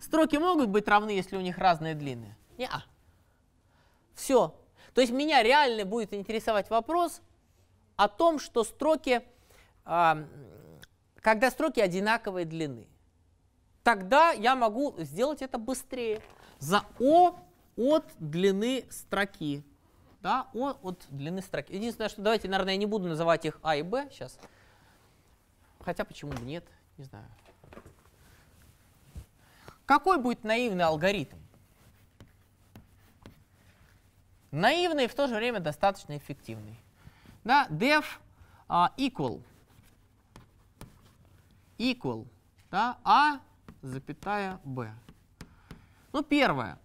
Строки 0.00 0.36
могут 0.36 0.68
быть 0.68 0.86
равны, 0.86 1.10
если 1.10 1.36
у 1.36 1.40
них 1.40 1.58
разные 1.58 1.94
длины? 1.94 2.36
Не. 2.56 2.70
Все. 4.14 4.54
То 4.94 5.00
есть 5.00 5.12
меня 5.12 5.42
реально 5.42 5.84
будет 5.84 6.12
интересовать 6.12 6.70
вопрос 6.70 7.20
о 7.96 8.08
том, 8.08 8.38
что 8.38 8.64
строки, 8.64 9.22
э, 9.84 10.24
когда 11.16 11.50
строки 11.50 11.80
одинаковой 11.80 12.44
длины, 12.44 12.86
тогда 13.82 14.30
я 14.30 14.54
могу 14.54 14.94
сделать 14.98 15.42
это 15.42 15.58
быстрее. 15.58 16.22
За 16.58 16.84
O 17.00 17.36
от 17.76 18.04
длины 18.18 18.84
строки 18.90 19.64
да, 20.20 20.48
О 20.54 20.76
от 20.82 21.06
длины 21.10 21.42
строки. 21.42 21.72
Единственное, 21.72 22.08
что 22.08 22.22
давайте, 22.22 22.48
наверное, 22.48 22.74
я 22.74 22.78
не 22.78 22.86
буду 22.86 23.08
называть 23.08 23.44
их 23.44 23.58
А 23.62 23.76
и 23.76 23.82
Б 23.82 24.08
сейчас. 24.10 24.38
Хотя 25.80 26.04
почему 26.04 26.32
бы 26.32 26.42
нет, 26.42 26.64
не 26.96 27.04
знаю. 27.04 27.26
Какой 29.86 30.18
будет 30.18 30.44
наивный 30.44 30.84
алгоритм? 30.84 31.36
Наивный 34.50 35.04
и 35.04 35.08
в 35.08 35.14
то 35.14 35.28
же 35.28 35.34
время 35.34 35.60
достаточно 35.60 36.16
эффективный. 36.16 36.78
Да, 37.44 37.66
def 37.70 38.04
uh, 38.68 38.90
equal 38.96 39.42
equal 41.78 42.26
да, 42.70 42.98
a 43.04 43.40
запятая 43.82 44.60
b. 44.64 44.92
Ну, 46.12 46.22
первое 46.22 46.78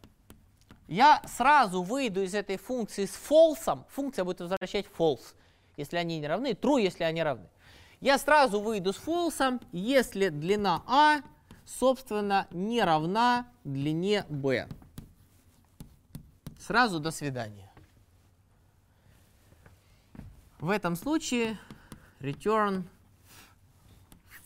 я 0.87 1.21
сразу 1.25 1.81
выйду 1.81 2.23
из 2.23 2.33
этой 2.33 2.57
функции 2.57 3.05
с 3.05 3.15
false, 3.15 3.85
функция 3.89 4.25
будет 4.25 4.41
возвращать 4.41 4.85
false, 4.97 5.35
если 5.77 5.97
они 5.97 6.19
не 6.19 6.27
равны, 6.27 6.51
true, 6.51 6.81
если 6.81 7.03
они 7.03 7.23
равны. 7.23 7.49
Я 7.99 8.17
сразу 8.17 8.59
выйду 8.59 8.91
с 8.91 8.97
фолсом, 8.97 9.61
если 9.71 10.27
длина 10.27 10.83
А, 10.87 11.21
собственно, 11.65 12.47
не 12.51 12.83
равна 12.83 13.47
длине 13.63 14.25
B. 14.27 14.67
Сразу 16.59 16.99
до 16.99 17.11
свидания. 17.11 17.71
В 20.59 20.69
этом 20.69 20.97
случае 20.97 21.57
return 22.19 22.83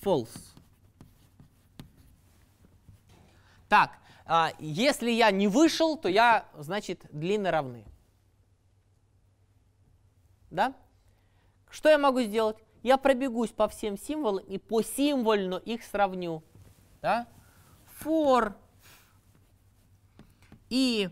false. 0.04 0.38
Так, 3.68 3.98
а, 4.28 4.52
если 4.60 5.10
я 5.10 5.32
не 5.32 5.48
вышел, 5.48 5.98
то 5.98 6.10
я, 6.10 6.46
значит, 6.58 7.06
длины 7.12 7.50
равны. 7.50 7.86
Да? 10.52 10.76
Что 11.70 11.90
я 11.90 11.98
могу 11.98 12.22
сделать? 12.22 12.58
Я 12.84 12.98
пробегусь 12.98 13.52
по 13.52 13.68
всем 13.68 13.98
символам 13.98 14.44
и 14.46 14.58
по 14.58 14.82
символьно 14.82 15.56
их 15.56 15.84
сравню. 15.84 16.44
Да? 17.02 17.28
For 18.04 18.54
и 20.70 21.10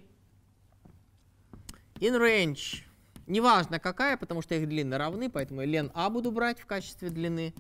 in 1.96 2.20
range, 2.20 2.84
неважно 3.28 3.80
какая, 3.80 4.18
потому 4.18 4.42
что 4.42 4.56
их 4.56 4.68
длины 4.68 4.98
равны, 4.98 5.30
поэтому 5.30 5.62
я 5.62 5.68
len 5.68 5.92
a 5.94 6.10
буду 6.10 6.32
брать 6.32 6.60
в 6.60 6.66
качестве 6.66 7.10
длины. 7.10 7.54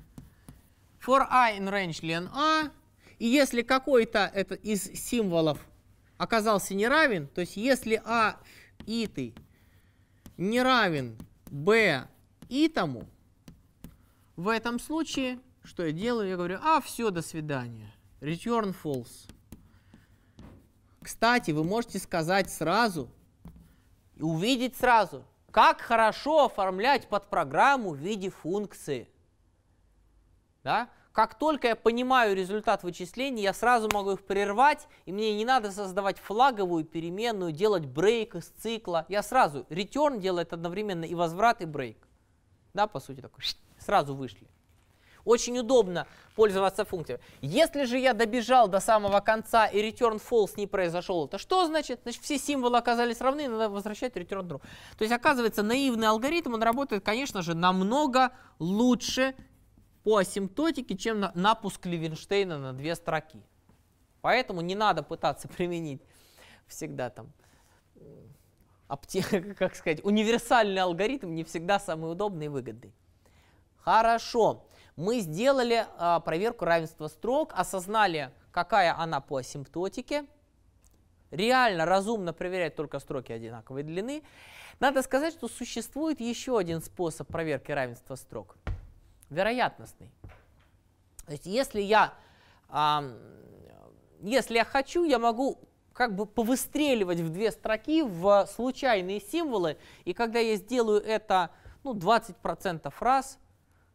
For 0.99 1.25
i 1.29 1.57
in 1.57 1.69
range 1.69 2.01
len 2.01 2.29
a, 2.33 2.71
и 3.19 3.27
если 3.27 3.61
какой-то 3.61 4.25
из 4.63 4.83
символов 4.83 5.59
оказался 6.17 6.73
неравен, 6.75 7.27
то 7.27 7.41
есть 7.41 7.57
если 7.57 8.01
а 8.05 8.37
итый 8.85 9.35
не 10.37 10.61
равен 10.61 11.17
b 11.49 12.07
итому, 12.49 13.07
в 14.35 14.49
этом 14.49 14.79
случае, 14.79 15.39
что 15.63 15.85
я 15.85 15.91
делаю? 15.91 16.29
Я 16.29 16.35
говорю, 16.35 16.59
а, 16.61 16.81
все, 16.81 17.09
до 17.09 17.21
свидания. 17.21 17.93
Return 18.19 18.75
false. 18.83 19.29
Кстати, 21.01 21.51
вы 21.51 21.63
можете 21.63 21.99
сказать 21.99 22.51
сразу, 22.51 23.09
и 24.15 24.21
увидеть 24.21 24.75
сразу, 24.75 25.25
как 25.51 25.79
хорошо 25.81 26.45
оформлять 26.45 27.07
под 27.07 27.29
программу 27.29 27.91
в 27.91 27.97
виде 27.97 28.29
функции. 28.29 29.07
Да? 30.63 30.89
Как 31.15 31.35
только 31.39 31.69
я 31.69 31.75
понимаю 31.77 32.35
результат 32.35 32.83
вычислений, 32.83 33.41
я 33.41 33.53
сразу 33.53 33.89
могу 33.93 34.11
их 34.11 34.25
прервать, 34.25 34.85
и 35.05 35.13
мне 35.13 35.33
не 35.33 35.45
надо 35.45 35.71
создавать 35.71 36.19
флаговую 36.19 36.83
переменную, 36.83 37.53
делать 37.53 37.85
брейк 37.85 38.35
из 38.35 38.47
цикла. 38.47 39.05
Я 39.07 39.23
сразу, 39.23 39.65
return 39.69 40.19
делает 40.19 40.51
одновременно 40.51 41.05
и 41.05 41.15
возврат, 41.15 41.61
и 41.61 41.65
брейк. 41.65 42.05
Да, 42.73 42.87
по 42.87 42.99
сути, 42.99 43.21
такой, 43.21 43.45
сразу 43.79 44.13
вышли. 44.13 44.45
Очень 45.23 45.57
удобно 45.57 46.05
пользоваться 46.35 46.83
функцией. 46.83 47.21
Если 47.39 47.85
же 47.85 47.97
я 47.97 48.13
добежал 48.13 48.67
до 48.67 48.81
самого 48.81 49.21
конца 49.21 49.67
и 49.67 49.81
return 49.81 50.21
false 50.21 50.55
не 50.57 50.67
произошел, 50.67 51.27
это 51.27 51.37
что 51.37 51.65
значит? 51.65 52.01
Значит, 52.03 52.23
все 52.23 52.37
символы 52.37 52.77
оказались 52.77 53.21
равны, 53.21 53.47
надо 53.47 53.69
возвращать 53.69 54.17
return 54.17 54.45
true. 54.49 54.61
То 54.97 55.03
есть, 55.03 55.13
оказывается, 55.13 55.63
наивный 55.63 56.09
алгоритм, 56.09 56.55
он 56.55 56.61
работает, 56.61 57.05
конечно 57.05 57.41
же, 57.41 57.53
намного 57.53 58.33
лучше, 58.59 59.33
по 60.05 60.17
асимптотике, 60.17 60.95
чем 60.95 61.19
на, 61.19 61.31
напуск 61.33 61.87
Левинштейна 61.87 62.59
на 62.59 62.73
две 62.73 62.93
строки. 62.95 63.41
Поэтому 64.21 64.61
не 64.61 64.75
надо 64.75 65.01
пытаться 65.01 65.47
применить 65.57 66.01
всегда 66.67 67.09
там, 67.09 67.33
как 69.57 69.75
сказать, 69.75 70.05
универсальный 70.05 70.81
алгоритм 70.81 71.33
не 71.33 71.43
всегда 71.43 71.79
самый 71.79 72.11
удобный 72.11 72.45
и 72.45 72.49
выгодный. 72.49 72.93
Хорошо, 73.77 74.67
мы 74.95 75.21
сделали 75.21 75.87
а, 75.97 76.19
проверку 76.19 76.65
равенства 76.65 77.07
строк, 77.07 77.51
осознали, 77.55 78.31
какая 78.51 78.95
она 78.95 79.21
по 79.21 79.37
асимптотике. 79.37 80.25
Реально, 81.31 81.85
разумно 81.85 82.31
проверять 82.31 82.75
только 82.75 82.99
строки 82.99 83.31
одинаковой 83.31 83.81
длины. 83.81 84.21
Надо 84.79 85.01
сказать, 85.01 85.33
что 85.33 85.47
существует 85.47 86.19
еще 86.19 86.59
один 86.59 86.81
способ 86.81 87.27
проверки 87.27 87.71
равенства 87.71 88.13
строк– 88.13 88.55
вероятностный. 89.35 90.09
То 91.25 91.33
есть 91.33 91.45
если 91.45 91.81
я, 91.81 92.13
а, 92.69 93.03
если 94.21 94.55
я 94.55 94.65
хочу, 94.65 95.03
я 95.03 95.19
могу 95.19 95.59
как 95.93 96.15
бы 96.15 96.25
повыстреливать 96.25 97.19
в 97.19 97.29
две 97.29 97.51
строки 97.51 98.01
в 98.01 98.47
случайные 98.47 99.21
символы, 99.21 99.77
и 100.03 100.13
когда 100.13 100.39
я 100.39 100.55
сделаю 100.55 101.01
это 101.01 101.51
ну, 101.83 101.93
20% 101.93 102.93
раз, 102.99 103.39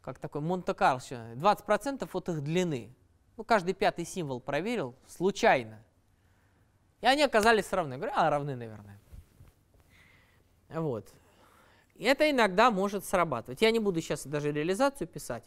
как 0.03 0.19
такой 0.19 0.41
Монте-Карло, 0.41 1.01
20% 1.01 2.09
от 2.11 2.29
их 2.29 2.43
длины, 2.43 2.95
ну, 3.37 3.45
каждый 3.45 3.75
пятый 3.75 4.05
символ 4.05 4.41
проверил 4.41 4.95
случайно, 5.07 5.83
и 7.01 7.07
они 7.07 7.23
оказались 7.23 7.73
равны. 7.73 7.95
Я 7.95 7.99
говорю, 7.99 8.13
а, 8.17 8.31
равны, 8.31 8.57
наверное. 8.57 8.99
Вот. 10.69 11.07
Это 12.01 12.31
иногда 12.31 12.71
может 12.71 13.05
срабатывать. 13.05 13.61
Я 13.61 13.71
не 13.71 13.79
буду 13.79 14.01
сейчас 14.01 14.27
даже 14.27 14.53
реализацию 14.53 15.07
писать. 15.07 15.45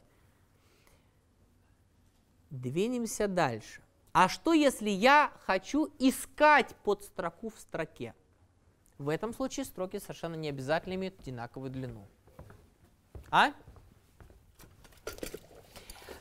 Двинемся 2.51 3.27
дальше. 3.27 3.81
А 4.11 4.29
что, 4.29 4.53
если 4.53 4.91
я 4.91 5.33
хочу 5.45 5.91
искать 5.97 6.75
под 6.83 7.03
строку 7.03 7.49
в 7.49 7.59
строке? 7.59 8.13
В 8.99 9.09
этом 9.09 9.33
случае 9.33 9.65
строки 9.65 9.97
совершенно 9.97 10.35
не 10.35 10.49
обязательно 10.49 10.93
имеют 10.93 11.19
одинаковую 11.19 11.71
длину. 11.71 12.05
А? 13.31 13.53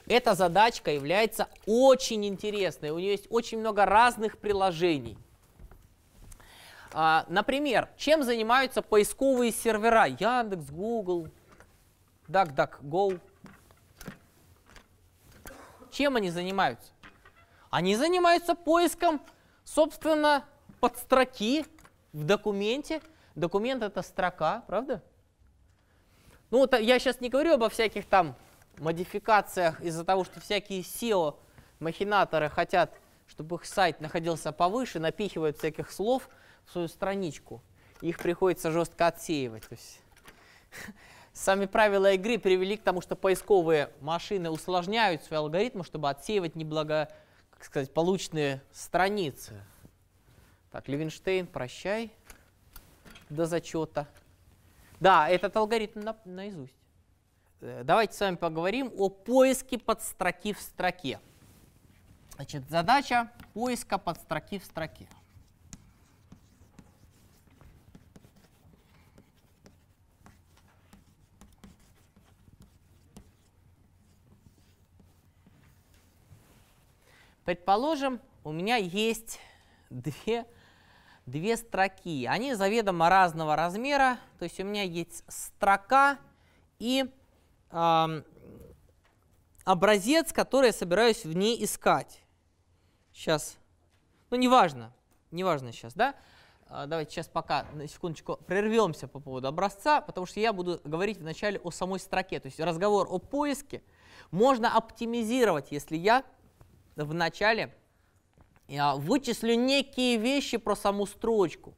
Эта 0.06 0.34
задачка 0.34 0.90
является 0.90 1.48
очень 1.66 2.24
интересной. 2.24 2.90
У 2.90 2.98
нее 2.98 3.12
есть 3.12 3.26
очень 3.28 3.58
много 3.58 3.84
разных 3.84 4.38
приложений. 4.38 5.18
А, 6.94 7.24
например, 7.28 7.88
чем 7.96 8.22
занимаются 8.22 8.82
поисковые 8.82 9.50
сервера 9.50 10.06
Яндекс, 10.06 10.70
Google, 10.70 11.28
DuckDuckGo? 12.28 13.18
Чем 15.90 16.16
они 16.16 16.30
занимаются? 16.30 16.90
Они 17.70 17.96
занимаются 17.96 18.54
поиском, 18.54 19.22
собственно, 19.64 20.44
подстроки 20.80 21.64
в 22.12 22.24
документе. 22.24 23.00
Документ 23.34 23.82
это 23.82 24.02
строка, 24.02 24.62
правда? 24.66 25.02
Ну, 26.50 26.58
вот 26.58 26.78
я 26.78 26.98
сейчас 26.98 27.20
не 27.20 27.30
говорю 27.30 27.54
обо 27.54 27.70
всяких 27.70 28.06
там 28.06 28.34
модификациях 28.76 29.80
из-за 29.80 30.04
того, 30.04 30.24
что 30.24 30.40
всякие 30.40 30.82
SEO-махинаторы 30.82 32.50
хотят, 32.50 32.92
чтобы 33.26 33.56
их 33.56 33.64
сайт 33.64 34.02
находился 34.02 34.52
повыше, 34.52 34.98
напихивают 34.98 35.56
всяких 35.56 35.90
слов– 35.90 36.28
в 36.66 36.72
свою 36.72 36.88
страничку. 36.88 37.62
Их 38.00 38.18
приходится 38.18 38.70
жестко 38.70 39.06
отсеивать. 39.06 39.66
То 39.68 39.74
есть, 39.74 40.00
сами 41.32 41.66
правила 41.66 42.12
игры 42.12 42.38
привели 42.38 42.76
к 42.76 42.82
тому, 42.82 43.00
что 43.00 43.16
поисковые 43.16 43.90
машины 44.00 44.50
усложняют 44.50 45.22
свои 45.22 45.38
алгоритмы, 45.38 45.84
чтобы 45.84 46.10
отсеивать 46.10 46.56
неблаго, 46.56 47.12
как 47.50 47.64
сказать, 47.64 47.92
полученные 47.92 48.62
страницы. 48.72 49.62
Так, 50.70 50.88
Левинштейн, 50.88 51.46
прощай 51.46 52.12
до 53.28 53.46
зачета. 53.46 54.08
Да, 55.00 55.28
этот 55.28 55.56
алгоритм 55.56 56.00
на, 56.00 56.16
наизусть. 56.24 56.74
Э, 57.60 57.82
давайте 57.84 58.14
с 58.14 58.20
вами 58.20 58.36
поговорим 58.36 58.92
о 58.96 59.08
поиске 59.08 59.78
подстроки 59.78 60.52
в 60.52 60.60
строке. 60.60 61.20
Значит, 62.34 62.68
задача 62.68 63.30
поиска 63.54 63.98
подстроки 63.98 64.58
в 64.58 64.64
строке. 64.64 65.06
Предположим, 77.44 78.20
у 78.44 78.52
меня 78.52 78.76
есть 78.76 79.40
две, 79.90 80.46
две 81.26 81.56
строки. 81.56 82.26
Они 82.26 82.54
заведомо 82.54 83.08
разного 83.08 83.56
размера. 83.56 84.18
То 84.38 84.44
есть 84.44 84.60
у 84.60 84.64
меня 84.64 84.82
есть 84.82 85.24
строка 85.26 86.18
и 86.78 87.10
э, 87.70 88.22
образец, 89.64 90.32
который 90.32 90.66
я 90.66 90.72
собираюсь 90.72 91.24
в 91.24 91.32
ней 91.34 91.62
искать. 91.64 92.20
Сейчас. 93.12 93.56
Ну, 94.30 94.36
неважно. 94.36 94.92
Неважно 95.30 95.72
сейчас, 95.72 95.94
да? 95.94 96.14
А, 96.68 96.86
давайте 96.86 97.10
сейчас 97.12 97.28
пока 97.28 97.66
на 97.72 97.88
секундочку 97.88 98.38
прервемся 98.46 99.08
по 99.08 99.20
поводу 99.20 99.48
образца, 99.48 100.00
потому 100.00 100.26
что 100.26 100.40
я 100.40 100.52
буду 100.52 100.80
говорить 100.84 101.18
вначале 101.18 101.58
о 101.58 101.70
самой 101.70 102.00
строке. 102.00 102.40
То 102.40 102.46
есть 102.46 102.60
разговор 102.60 103.08
о 103.10 103.18
поиске 103.18 103.82
можно 104.30 104.74
оптимизировать, 104.74 105.72
если 105.72 105.96
я 105.96 106.24
вначале 106.96 107.74
я 108.68 108.94
вычислю 108.94 109.54
некие 109.54 110.16
вещи 110.16 110.56
про 110.56 110.74
саму 110.74 111.06
строчку. 111.06 111.74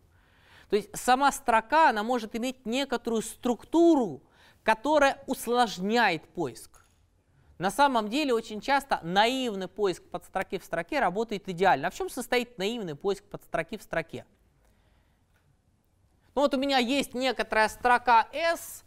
То 0.71 0.77
есть 0.77 0.97
сама 0.97 1.31
строка, 1.33 1.91
она 1.91 2.03
может 2.03 2.35
иметь 2.37 2.67
некоторую 2.67 3.23
структуру, 3.23 4.23
которая 4.63 5.23
усложняет 5.27 6.27
поиск. 6.29 6.85
на 7.59 7.71
самом 7.71 8.09
деле 8.09 8.35
очень 8.35 8.61
часто 8.61 8.99
наивный 9.03 9.69
поиск 9.69 10.03
подстроки 10.03 10.59
в 10.59 10.65
строке 10.65 11.01
работает 11.01 11.49
идеально. 11.49 11.89
А 11.89 11.91
в 11.91 11.95
чем 11.95 12.11
состоит 12.11 12.59
наивный 12.59 12.97
поиск 12.97 13.25
подстроки 13.25 13.77
в 13.77 13.83
строке? 13.83 14.25
Ну 16.35 16.43
вот 16.43 16.55
у 16.55 16.59
меня 16.59 16.79
есть 16.79 17.15
некоторая 17.15 17.69
строка 17.69 18.29
S. 18.33 18.85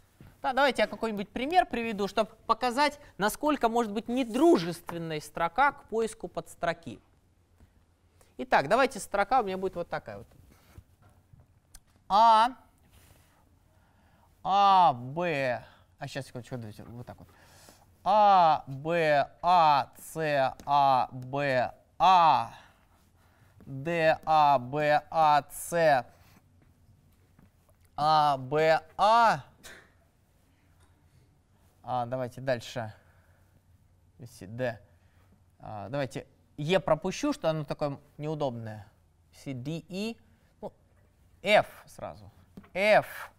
Да, 0.48 0.54
давайте 0.54 0.84
я 0.84 0.88
какой-нибудь 0.88 1.28
пример 1.28 1.66
приведу, 1.66 2.08
чтобы 2.08 2.30
показать, 2.46 3.02
насколько 3.18 3.68
может 3.68 3.92
быть 3.92 4.08
недружественной 4.08 5.20
строка 5.20 5.74
к 5.74 5.84
поиску 5.90 6.30
подстроки. 6.30 7.02
Итак, 8.38 8.70
давайте 8.70 9.02
строка 9.02 9.42
у 9.42 9.44
меня 9.44 9.58
будет 9.58 9.76
вот 9.76 9.90
такая 9.90 10.20
вот. 10.20 10.28
А, 12.08 12.52
А, 14.42 14.94
Б, 14.94 15.66
а 16.00 16.08
сейчас, 16.08 16.28
секундочку, 16.28 16.84
вот 16.92 17.06
так 17.06 17.18
вот. 17.20 17.28
А, 18.06 18.64
Б, 18.68 19.30
А, 19.42 19.92
С, 19.98 20.56
А, 20.66 21.10
Б, 21.12 21.74
А, 22.00 22.54
Д, 23.66 24.18
А, 24.26 24.60
Б, 24.60 25.04
А, 25.12 25.44
С, 25.52 26.06
А, 27.98 28.38
Б, 28.38 28.82
А. 28.96 29.44
а 31.90 32.06
давайте 32.06 32.42
дальше. 32.42 32.94
Д. 34.42 34.78
А, 35.60 35.88
давайте 35.88 36.28
Е 36.58 36.80
пропущу, 36.82 37.32
что 37.32 37.50
оно 37.50 37.64
такое 37.64 37.98
неудобное. 38.18 38.86
C, 39.32 39.54
D, 39.54 39.86
E. 39.88 40.18
Ну, 40.62 40.74
F 41.42 41.68
сразу. 41.86 42.30
F. 42.74 43.32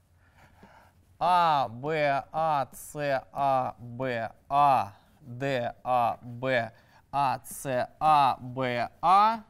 А, 1.18 1.68
Б, 1.68 2.24
А, 2.32 2.68
С, 2.72 3.22
А, 3.32 3.76
Б, 3.78 4.32
А, 4.48 4.94
Д, 5.20 5.74
А, 5.84 6.18
Б, 6.22 6.72
А, 7.12 7.40
С, 7.44 7.88
А, 8.00 8.38
Б, 8.40 8.88
А. 9.02 9.42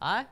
А? 0.00 0.26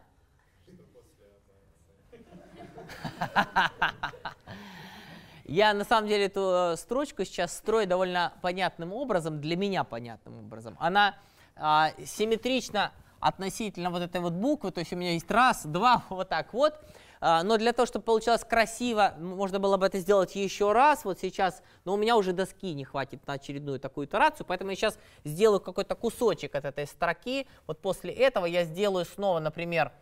Я 5.45 5.75
на 5.75 5.85
самом 5.85 6.09
деле 6.09 6.27
эту 6.27 6.73
э, 6.73 6.77
строчку 6.77 7.25
сейчас 7.25 7.57
строю 7.57 7.87
довольно 7.87 8.33
понятным 8.41 8.93
образом, 8.93 9.41
для 9.41 9.57
меня 9.57 9.85
понятным 9.85 10.39
образом. 10.39 10.77
Она 10.79 11.17
а, 11.57 11.91
симметрична 12.05 12.93
относительно 13.21 13.91
вот 13.91 14.03
этой 14.03 14.21
вот 14.21 14.33
буквы, 14.33 14.71
то 14.71 14.81
есть 14.81 14.93
у 14.93 14.97
меня 14.97 15.13
есть 15.13 15.31
раз, 15.31 15.65
два, 15.65 16.05
вот 16.09 16.29
так 16.29 16.53
вот. 16.55 16.75
А, 17.21 17.43
но 17.43 17.57
для 17.57 17.73
того, 17.73 17.87
чтобы 17.87 18.05
получилось 18.05 18.45
красиво, 18.45 19.15
можно 19.19 19.59
было 19.59 19.77
бы 19.77 19.87
это 19.87 19.99
сделать 19.99 20.35
еще 20.35 20.73
раз, 20.73 21.05
вот 21.05 21.19
сейчас, 21.21 21.63
но 21.85 21.95
у 21.95 21.97
меня 21.97 22.17
уже 22.17 22.33
доски 22.33 22.75
не 22.75 22.85
хватит 22.85 23.27
на 23.27 23.35
очередную 23.35 23.81
такую 23.81 24.07
итерацию, 24.07 24.47
поэтому 24.47 24.71
я 24.71 24.77
сейчас 24.77 24.99
сделаю 25.25 25.61
какой-то 25.61 25.95
кусочек 25.95 26.55
от 26.55 26.65
этой 26.65 26.87
строки. 26.87 27.47
Вот 27.67 27.81
после 27.81 28.13
этого 28.13 28.47
я 28.47 28.65
сделаю 28.65 29.05
снова, 29.05 29.41
например, 29.41 29.93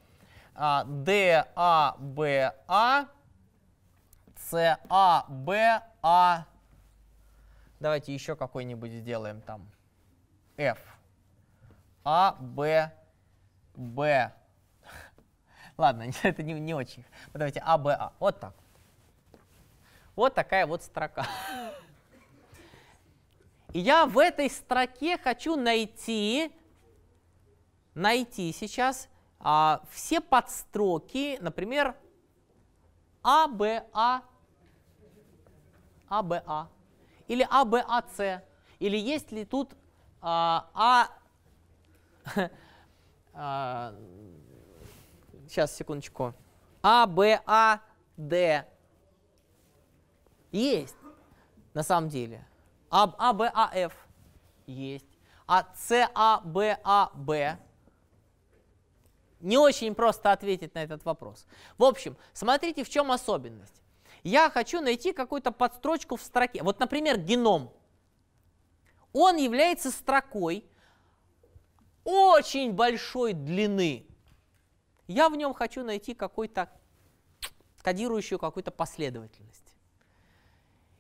D, 0.55 1.47
A, 1.57 1.97
B, 1.99 2.53
A, 2.69 3.07
с, 4.37 4.79
А, 4.89 5.27
А. 6.03 6.47
Давайте 7.81 8.13
еще 8.13 8.37
какой-нибудь 8.37 8.93
сделаем 8.93 9.41
там. 9.41 9.67
F. 10.57 10.79
А, 12.05 12.37
Б, 12.39 12.93
Б. 13.75 14.33
Ладно, 15.79 16.11
это 16.23 16.43
не, 16.43 16.53
не 16.55 16.75
очень. 16.75 17.05
Давайте 17.33 17.61
А, 17.65 17.79
Б, 17.79 17.97
А. 17.99 18.13
Вот 18.19 18.41
так. 18.41 18.55
Вот 20.15 20.35
такая 20.35 20.67
вот 20.67 20.83
строка. 20.83 21.27
И 23.73 23.79
я 23.81 24.05
в 24.05 24.19
этой 24.19 24.51
строке 24.51 25.17
хочу 25.17 25.57
найти, 25.57 26.53
найти 27.95 28.53
сейчас 28.53 29.09
а, 29.45 29.83
все 29.91 30.21
подстроки, 30.21 31.37
например, 31.41 31.97
А, 33.25 33.49
Б, 33.49 33.85
А, 33.93 34.23
АБА, 36.09 36.69
или 37.27 37.47
АБАЦ, 37.51 38.43
или 38.79 38.97
есть 38.97 39.33
ли 39.33 39.45
тут 39.45 39.75
а, 40.21 40.71
а, 40.75 41.09
а 43.33 43.95
сейчас, 45.49 45.75
секундочку, 45.75 46.35
АБАД. 46.83 47.53
Есть, 50.53 50.97
на 51.75 51.83
самом 51.83 52.09
деле. 52.11 52.47
АБАФ 52.91 53.93
есть. 54.67 55.19
А 55.49 55.67
САБАБ 55.75 57.59
не 59.43 59.59
очень 59.59 59.95
просто 59.95 60.33
ответить 60.33 60.75
на 60.75 60.83
этот 60.83 61.05
вопрос. 61.05 61.47
В 61.79 61.85
общем, 61.85 62.17
смотрите, 62.33 62.85
в 62.85 62.89
чем 62.89 63.11
особенность. 63.11 63.83
Я 64.23 64.51
хочу 64.51 64.81
найти 64.81 65.13
какую-то 65.13 65.51
подстрочку 65.51 66.17
в 66.17 66.23
строке. 66.23 66.63
Вот, 66.63 66.79
например, 66.79 67.19
геном. 67.19 67.73
Он 69.13 69.37
является 69.37 69.91
строкой 69.91 70.65
очень 72.05 72.73
большой 72.73 73.33
длины. 73.33 74.07
Я 75.07 75.29
в 75.29 75.37
нем 75.37 75.53
хочу 75.55 75.85
найти 75.85 76.15
какой-то 76.15 76.71
кодирующую 77.83 78.39
какую-то 78.39 78.71
последовательность. 78.71 79.62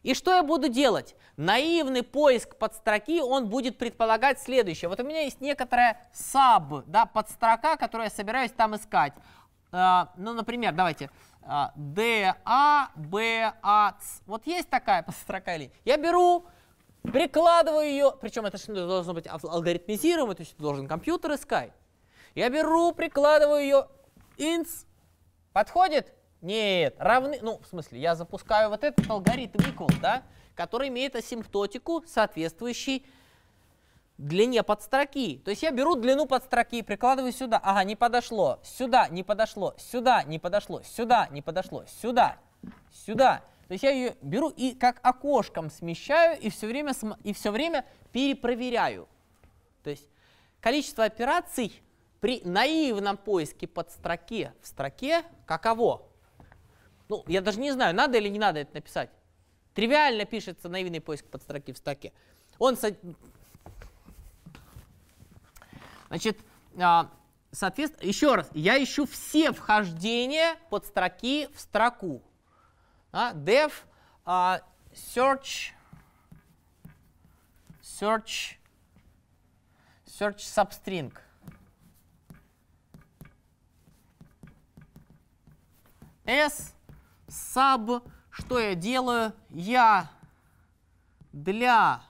И 0.02 0.14
что 0.14 0.32
я 0.32 0.42
буду 0.42 0.68
делать? 0.68 1.14
Наивный 1.36 2.02
поиск 2.02 2.56
подстроки, 2.56 3.20
он 3.20 3.48
будет 3.48 3.78
предполагать 3.78 4.40
следующее. 4.40 4.88
Вот 4.88 5.00
у 5.00 5.04
меня 5.04 5.20
есть 5.20 5.40
некоторая 5.40 6.00
sub, 6.12 6.82
да, 6.86 7.06
подстрока, 7.06 7.76
которую 7.76 8.06
я 8.06 8.10
собираюсь 8.10 8.52
там 8.52 8.74
искать. 8.76 9.12
Uh, 9.70 10.08
ну, 10.16 10.34
например, 10.34 10.74
давайте, 10.74 11.08
D, 11.76 12.34
A, 12.44 12.90
B, 12.94 13.52
A, 13.62 13.96
C. 14.00 14.22
Вот 14.26 14.46
есть 14.46 14.68
такая 14.68 15.04
строка 15.22 15.56
или 15.56 15.72
Я 15.84 15.96
беру, 15.96 16.46
прикладываю 17.02 17.88
ее, 17.88 18.12
причем 18.20 18.46
это 18.46 18.58
должно 18.72 19.14
быть 19.14 19.26
алгоритмизируемо, 19.26 20.34
то 20.34 20.42
есть 20.42 20.56
должен 20.58 20.86
компьютер 20.86 21.34
искать. 21.34 21.72
Я 22.34 22.48
беру, 22.48 22.92
прикладываю 22.92 23.62
ее, 23.62 23.88
инс, 24.36 24.86
подходит? 25.52 26.12
Нет, 26.42 26.96
равны, 26.98 27.38
ну, 27.40 27.60
в 27.60 27.66
смысле, 27.66 28.00
я 28.00 28.16
запускаю 28.16 28.68
вот 28.68 28.82
этот 28.82 29.08
алгоритм 29.08 29.58
equal, 29.60 29.94
да, 30.00 30.24
который 30.56 30.88
имеет 30.88 31.14
асимптотику, 31.14 32.02
соответствующий 32.06 33.06
длине 34.18 34.64
подстроки. 34.64 35.40
То 35.44 35.50
есть 35.50 35.62
я 35.62 35.70
беру 35.70 35.94
длину 35.94 36.26
подстроки 36.26 36.76
и 36.76 36.82
прикладываю 36.82 37.32
сюда. 37.32 37.60
Ага, 37.62 37.84
не 37.84 37.94
подошло. 37.94 38.58
Сюда 38.64 39.08
не 39.08 39.22
подошло. 39.22 39.74
Сюда 39.78 40.24
не 40.24 40.40
подошло. 40.40 40.82
Сюда 40.82 41.28
не 41.30 41.42
подошло. 41.42 41.84
Сюда. 41.86 42.36
Сюда. 42.92 43.42
То 43.68 43.74
есть 43.74 43.84
я 43.84 43.90
ее 43.90 44.16
беру 44.20 44.50
и 44.50 44.74
как 44.74 44.98
окошком 45.02 45.70
смещаю 45.70 46.38
и 46.40 46.50
все 46.50 46.66
время, 46.66 46.92
и 47.22 47.32
все 47.32 47.50
время 47.50 47.84
перепроверяю. 48.12 49.08
То 49.82 49.90
есть 49.90 50.08
количество 50.60 51.04
операций 51.04 51.80
при 52.20 52.42
наивном 52.44 53.16
поиске 53.16 53.66
подстроки 53.66 54.52
в 54.60 54.66
строке 54.66 55.22
каково? 55.46 56.11
Ну, 57.08 57.24
я 57.26 57.40
даже 57.40 57.60
не 57.60 57.72
знаю, 57.72 57.94
надо 57.94 58.18
или 58.18 58.28
не 58.28 58.38
надо 58.38 58.60
это 58.60 58.74
написать. 58.74 59.10
Тривиально 59.74 60.24
пишется 60.24 60.68
наивный 60.68 61.00
поиск 61.00 61.26
подстроки 61.26 61.72
в 61.72 61.78
строке. 61.78 62.12
Он 62.58 62.76
Значит, 66.08 66.38
а, 66.78 67.10
соответственно, 67.52 68.06
еще 68.06 68.34
раз, 68.34 68.50
я 68.52 68.82
ищу 68.82 69.06
все 69.06 69.52
вхождения 69.52 70.56
под 70.68 70.84
строки 70.84 71.48
в 71.54 71.60
строку. 71.60 72.22
А, 73.12 73.32
def 73.32 73.72
uh, 74.26 74.60
search 74.92 75.72
search 77.82 78.58
search 80.06 80.38
substring. 80.38 81.12
S 86.26 86.74
sub, 87.32 88.02
что 88.30 88.58
я 88.58 88.74
делаю? 88.74 89.32
Я 89.48 90.10
для 91.32 92.02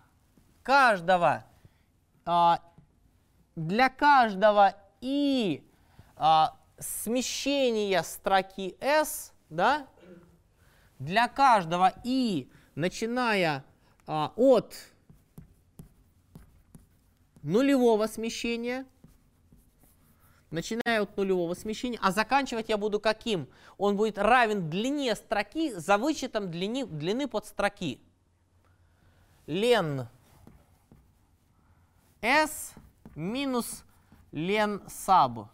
каждого 0.63 1.45
а, 2.25 2.61
для 3.57 3.89
каждого 3.89 4.75
и 5.01 5.63
а, 6.17 6.57
смещения 6.79 8.03
строки 8.03 8.77
S, 8.81 9.33
да, 9.51 9.87
для 10.99 11.29
каждого 11.29 11.93
и, 12.05 12.51
начиная 12.75 13.65
а, 14.07 14.33
от 14.37 14.75
нулевого 17.43 18.07
смещения, 18.07 18.87
начиная 20.53 21.03
от 21.03 21.17
нулевого 21.17 21.55
смещения, 21.55 21.99
а 22.03 22.13
заканчивать 22.13 22.69
я 22.69 22.77
буду 22.77 23.01
каким? 23.01 23.49
Он 23.79 23.97
будет 23.97 24.19
равен 24.19 24.71
длине 24.71 25.17
строки 25.17 25.73
за 25.73 25.99
вычетом 25.99 26.51
длины, 26.51 26.87
длины 26.87 27.27
подстроки. 27.27 28.01
Лен 29.47 30.07
S 32.21 32.75
минус 33.17 33.85
лен 34.31 34.83
саб. 34.89 35.49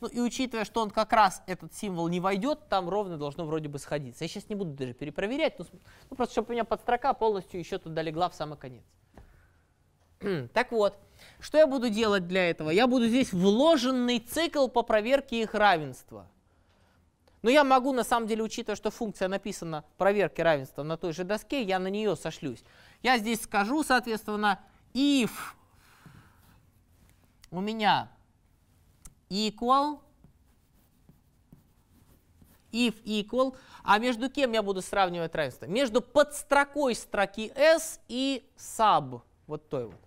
Ну 0.00 0.08
и 0.08 0.20
учитывая, 0.20 0.64
что 0.64 0.82
он 0.82 0.90
как 0.90 1.12
раз 1.12 1.42
этот 1.46 1.74
символ 1.74 2.08
не 2.08 2.20
войдет, 2.20 2.68
там 2.68 2.88
ровно 2.88 3.16
должно 3.16 3.46
вроде 3.46 3.68
бы 3.68 3.78
сходиться. 3.78 4.24
Я 4.24 4.28
сейчас 4.28 4.48
не 4.48 4.54
буду 4.54 4.72
даже 4.72 4.92
перепроверять, 4.92 5.58
ну, 5.58 5.64
ну 6.10 6.16
просто 6.16 6.34
чтобы 6.34 6.50
у 6.50 6.52
меня 6.52 6.64
подстрока 6.64 7.14
полностью 7.14 7.58
еще 7.58 7.78
туда 7.78 8.02
легла 8.02 8.28
в 8.28 8.34
самый 8.34 8.58
конец. 8.58 8.84
Так 10.52 10.72
вот, 10.72 10.98
что 11.40 11.58
я 11.58 11.66
буду 11.66 11.88
делать 11.88 12.26
для 12.26 12.50
этого? 12.50 12.70
Я 12.70 12.86
буду 12.86 13.06
здесь 13.06 13.32
вложенный 13.32 14.18
цикл 14.18 14.68
по 14.68 14.82
проверке 14.82 15.42
их 15.42 15.54
равенства. 15.54 16.28
Но 17.42 17.50
я 17.50 17.62
могу, 17.62 17.92
на 17.92 18.02
самом 18.02 18.26
деле, 18.26 18.42
учитывая, 18.42 18.76
что 18.76 18.90
функция 18.90 19.28
написана 19.28 19.84
проверки 19.98 20.40
равенства 20.40 20.82
на 20.82 20.96
той 20.96 21.12
же 21.12 21.22
доске, 21.22 21.62
я 21.62 21.78
на 21.78 21.88
нее 21.88 22.16
сошлюсь. 22.16 22.64
Я 23.02 23.18
здесь 23.18 23.42
скажу, 23.42 23.84
соответственно, 23.84 24.60
if 24.94 25.30
у 27.50 27.60
меня 27.60 28.10
equal, 29.30 30.00
if 32.72 33.00
equal, 33.04 33.56
а 33.84 33.98
между 33.98 34.28
кем 34.28 34.52
я 34.52 34.62
буду 34.62 34.82
сравнивать 34.82 35.34
равенство? 35.34 35.66
Между 35.66 36.00
подстрокой 36.00 36.94
строки 36.94 37.52
s 37.54 38.00
и 38.08 38.50
sub, 38.56 39.20
вот 39.46 39.68
той 39.68 39.86
вот 39.86 40.05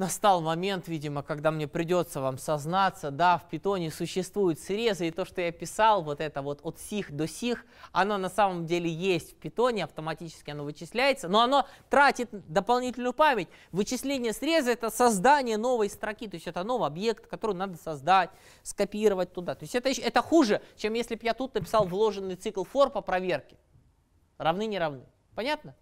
настал 0.00 0.40
момент, 0.40 0.88
видимо, 0.88 1.22
когда 1.22 1.50
мне 1.50 1.68
придется 1.68 2.20
вам 2.22 2.38
сознаться, 2.38 3.10
да, 3.10 3.36
в 3.36 3.48
питоне 3.48 3.90
существуют 3.90 4.58
срезы, 4.58 5.08
и 5.08 5.10
то, 5.10 5.26
что 5.26 5.42
я 5.42 5.52
писал, 5.52 6.02
вот 6.02 6.20
это 6.20 6.40
вот 6.40 6.60
от 6.62 6.80
сих 6.80 7.12
до 7.12 7.28
сих, 7.28 7.66
оно 7.92 8.16
на 8.16 8.30
самом 8.30 8.66
деле 8.66 8.90
есть 8.90 9.32
в 9.32 9.36
питоне, 9.36 9.84
автоматически 9.84 10.50
оно 10.50 10.64
вычисляется, 10.64 11.28
но 11.28 11.42
оно 11.42 11.66
тратит 11.90 12.30
дополнительную 12.48 13.12
память. 13.12 13.48
Вычисление 13.72 14.32
среза— 14.32 14.70
это 14.72 14.88
создание 14.90 15.58
новой 15.58 15.90
строки, 15.90 16.26
то 16.26 16.36
есть 16.36 16.46
это 16.46 16.64
новый 16.64 16.86
объект, 16.86 17.26
который 17.26 17.54
надо 17.54 17.76
создать, 17.76 18.30
скопировать 18.62 19.34
туда. 19.34 19.54
То 19.54 19.64
есть 19.64 19.74
это, 19.74 19.90
это 19.90 20.22
хуже, 20.22 20.62
чем 20.76 20.94
если 20.94 21.14
бы 21.14 21.20
я 21.24 21.34
тут 21.34 21.54
написал 21.54 21.86
вложенный 21.86 22.36
цикл 22.36 22.62
for 22.62 22.88
по 22.88 23.02
проверке. 23.02 23.56
Равны, 24.38 24.66
не 24.66 24.78
равны. 24.78 25.04
Понятно? 25.34 25.76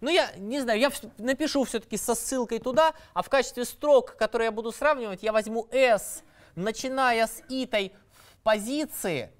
Ну, 0.00 0.10
я 0.10 0.32
не 0.36 0.60
знаю, 0.60 0.78
я 0.78 0.92
напишу 1.18 1.64
все-таки 1.64 1.96
со 1.96 2.14
ссылкой 2.14 2.60
туда, 2.60 2.94
а 3.14 3.22
в 3.22 3.28
качестве 3.28 3.64
строк, 3.64 4.16
которые 4.16 4.46
я 4.46 4.52
буду 4.52 4.70
сравнивать, 4.70 5.22
я 5.22 5.32
возьму 5.32 5.66
s, 5.72 6.22
начиная 6.54 7.26
с 7.26 7.42
итой 7.48 7.92
позиции, 8.44 9.32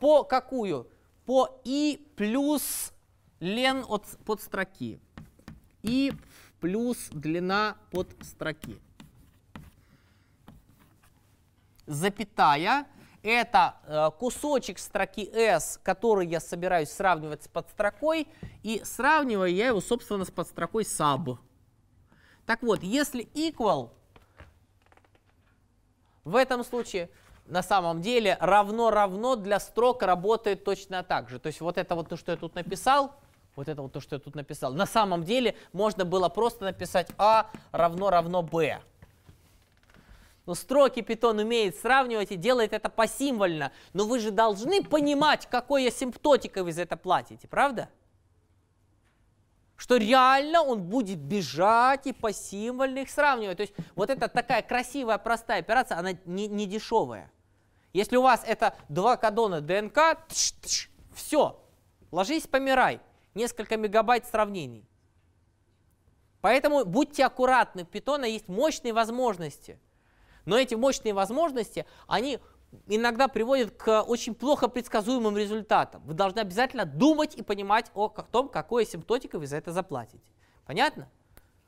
по 0.00 0.24
какую? 0.24 0.88
По 1.26 1.60
i 1.64 1.98
плюс 2.16 2.92
лен 3.40 3.84
от 3.88 4.04
подстроки. 4.24 5.00
и 5.82 6.12
плюс 6.60 7.08
длина 7.12 7.76
подстроки. 7.92 8.80
Запятая 11.86 12.86
это 13.26 13.74
э, 13.86 14.10
кусочек 14.18 14.78
строки 14.78 15.28
S, 15.32 15.80
который 15.82 16.26
я 16.26 16.40
собираюсь 16.40 16.90
сравнивать 16.90 17.44
с 17.44 17.48
подстрокой, 17.48 18.28
и 18.62 18.80
сравниваю 18.84 19.52
я 19.52 19.68
его, 19.68 19.80
собственно, 19.80 20.24
с 20.24 20.30
подстрокой 20.30 20.84
sub. 20.84 21.38
Так 22.46 22.62
вот, 22.62 22.82
если 22.82 23.24
equal, 23.34 23.90
в 26.24 26.36
этом 26.36 26.64
случае 26.64 27.10
на 27.46 27.62
самом 27.62 28.00
деле 28.00 28.36
равно-равно 28.40 29.36
для 29.36 29.60
строк 29.60 30.02
работает 30.02 30.64
точно 30.64 31.02
так 31.02 31.28
же. 31.28 31.38
То 31.38 31.48
есть 31.48 31.60
вот 31.60 31.78
это 31.78 31.94
вот 31.94 32.08
то, 32.08 32.16
что 32.16 32.32
я 32.32 32.38
тут 32.38 32.54
написал, 32.54 33.12
вот 33.54 33.68
это 33.68 33.82
вот 33.82 33.92
то, 33.92 34.00
что 34.00 34.16
я 34.16 34.20
тут 34.20 34.34
написал, 34.34 34.72
на 34.72 34.86
самом 34.86 35.24
деле 35.24 35.56
можно 35.72 36.04
было 36.04 36.28
просто 36.28 36.64
написать 36.64 37.10
a 37.18 37.46
равно-равно 37.72 38.42
b. 38.42 38.80
Но 40.46 40.54
строки 40.54 41.00
Python 41.00 41.42
умеет 41.42 41.76
сравнивать 41.76 42.30
и 42.30 42.36
делает 42.36 42.72
это 42.72 42.88
посимвольно. 42.88 43.72
Но 43.92 44.06
вы 44.06 44.20
же 44.20 44.30
должны 44.30 44.82
понимать, 44.82 45.46
какой 45.50 45.88
асимптотикой 45.88 46.62
вы 46.62 46.72
за 46.72 46.82
это 46.82 46.96
платите, 46.96 47.48
правда? 47.48 47.90
Что 49.76 49.96
реально 49.96 50.62
он 50.62 50.84
будет 50.84 51.18
бежать 51.18 52.06
и 52.06 52.12
посимвольно 52.12 53.00
их 53.00 53.10
сравнивать. 53.10 53.56
То 53.56 53.62
есть 53.62 53.74
вот 53.96 54.08
это 54.08 54.28
такая 54.28 54.62
красивая, 54.62 55.18
простая 55.18 55.58
операция, 55.58 55.98
она 55.98 56.12
не, 56.24 56.46
не 56.46 56.66
дешевая. 56.66 57.30
Если 57.92 58.16
у 58.16 58.22
вас 58.22 58.42
это 58.46 58.76
два 58.88 59.16
кадона 59.16 59.60
ДНК, 59.60 60.26
тш 60.28 60.54
-тш, 60.62 60.88
все, 61.12 61.60
ложись, 62.12 62.46
помирай. 62.46 63.00
Несколько 63.34 63.76
мегабайт 63.76 64.26
сравнений. 64.26 64.88
Поэтому 66.40 66.84
будьте 66.84 67.24
аккуратны, 67.26 67.84
в 67.84 67.88
Python 67.88 68.26
есть 68.28 68.46
мощные 68.46 68.92
возможности– 68.92 69.80
но 70.46 70.58
эти 70.58 70.74
мощные 70.74 71.12
возможности, 71.12 71.84
они 72.06 72.38
иногда 72.86 73.28
приводят 73.28 73.72
к 73.72 74.02
очень 74.02 74.34
плохо 74.34 74.68
предсказуемым 74.68 75.36
результатам. 75.36 76.02
Вы 76.04 76.14
должны 76.14 76.40
обязательно 76.40 76.84
думать 76.84 77.34
и 77.34 77.42
понимать 77.42 77.90
о 77.94 78.08
том, 78.08 78.48
какой 78.48 78.84
асимптотикой 78.84 79.40
вы 79.40 79.46
за 79.46 79.56
это 79.56 79.72
заплатите. 79.72 80.32
Понятно? 80.64 81.08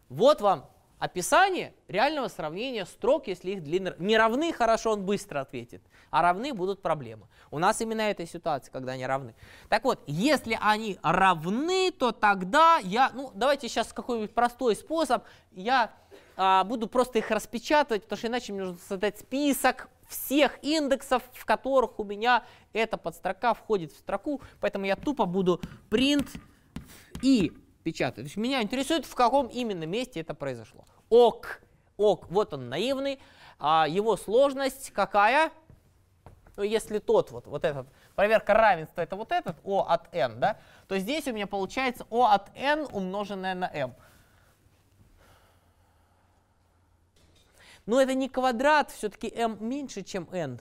Вот 0.09 0.41
вам 0.41 0.71
описание 0.99 1.75
реального 1.87 2.29
сравнения 2.29 2.85
строк, 2.85 3.29
если 3.29 3.53
их 3.53 3.63
длины 3.63 3.95
не 3.99 4.17
равны, 4.17 4.53
хорошо, 4.53 4.93
он 4.93 5.05
быстро 5.05 5.41
ответит, 5.41 5.83
а 6.11 6.23
равны 6.23 6.53
будут 6.53 6.83
проблемы. 6.83 7.27
У 7.51 7.59
нас 7.59 7.81
именно 7.81 8.03
эта 8.03 8.27
ситуация, 8.27 8.73
когда 8.73 8.93
они 8.93 9.07
равны. 9.07 9.35
Так 9.69 9.85
вот, 9.85 10.03
если 10.07 10.59
они 10.61 10.99
равны, 11.03 11.93
то 11.93 12.13
тогда 12.13 12.79
я, 12.79 13.11
ну 13.15 13.31
давайте 13.35 13.69
сейчас 13.69 13.93
какой-нибудь 13.93 14.35
простой 14.35 14.75
способ, 14.75 15.25
я 15.53 15.93
а, 16.41 16.63
буду 16.63 16.87
просто 16.87 17.19
их 17.19 17.33
распечатывать, 17.33 18.05
потому 18.05 18.19
что 18.19 18.29
иначе 18.29 18.53
мне 18.53 18.63
нужно 18.63 18.79
создать 18.89 19.19
список 19.19 19.89
всех 20.07 20.59
индексов, 20.63 21.25
в 21.33 21.45
которых 21.45 21.99
у 21.99 22.05
меня 22.05 22.45
эта 22.73 22.97
подстрока 22.97 23.55
входит 23.55 23.93
в 23.93 23.99
строку, 23.99 24.41
поэтому 24.61 24.87
я 24.87 24.95
тупо 24.95 25.27
буду 25.27 25.61
print 25.91 26.29
и 27.23 27.53
печатать. 27.83 28.15
То 28.15 28.23
есть 28.23 28.37
меня 28.37 28.63
интересует, 28.63 29.05
в 29.05 29.15
каком 29.17 29.49
именно 29.49 29.83
месте 29.83 30.21
это 30.21 30.33
произошло. 30.33 30.85
ок, 31.11 31.61
ок, 31.97 32.31
вот 32.31 32.55
он 32.55 32.69
наивный, 32.69 33.19
а 33.59 33.87
его 33.89 34.17
сложность 34.17 34.93
какая? 34.93 35.51
Ну, 36.57 36.63
если 36.63 37.01
тот 37.01 37.33
вот, 37.33 37.49
вот 37.49 37.65
этот, 37.65 37.89
проверка 38.15 38.55
равенства, 38.55 39.01
это 39.01 39.17
вот 39.17 39.33
этот 39.33 39.57
O 39.65 39.81
от 39.81 40.15
n, 40.15 40.39
да, 40.39 40.59
то 40.87 40.97
здесь 40.99 41.27
у 41.27 41.33
меня 41.33 41.49
получается 41.49 42.07
O 42.11 42.27
от 42.27 42.49
n 42.55 42.87
умноженное 42.93 43.57
на 43.57 43.69
m. 43.73 43.95
Но 47.89 47.99
это 47.99 48.13
не 48.13 48.29
квадрат, 48.29 48.91
все-таки 48.91 49.33
m 49.35 49.57
меньше, 49.61 50.03
чем 50.03 50.29
n. 50.31 50.61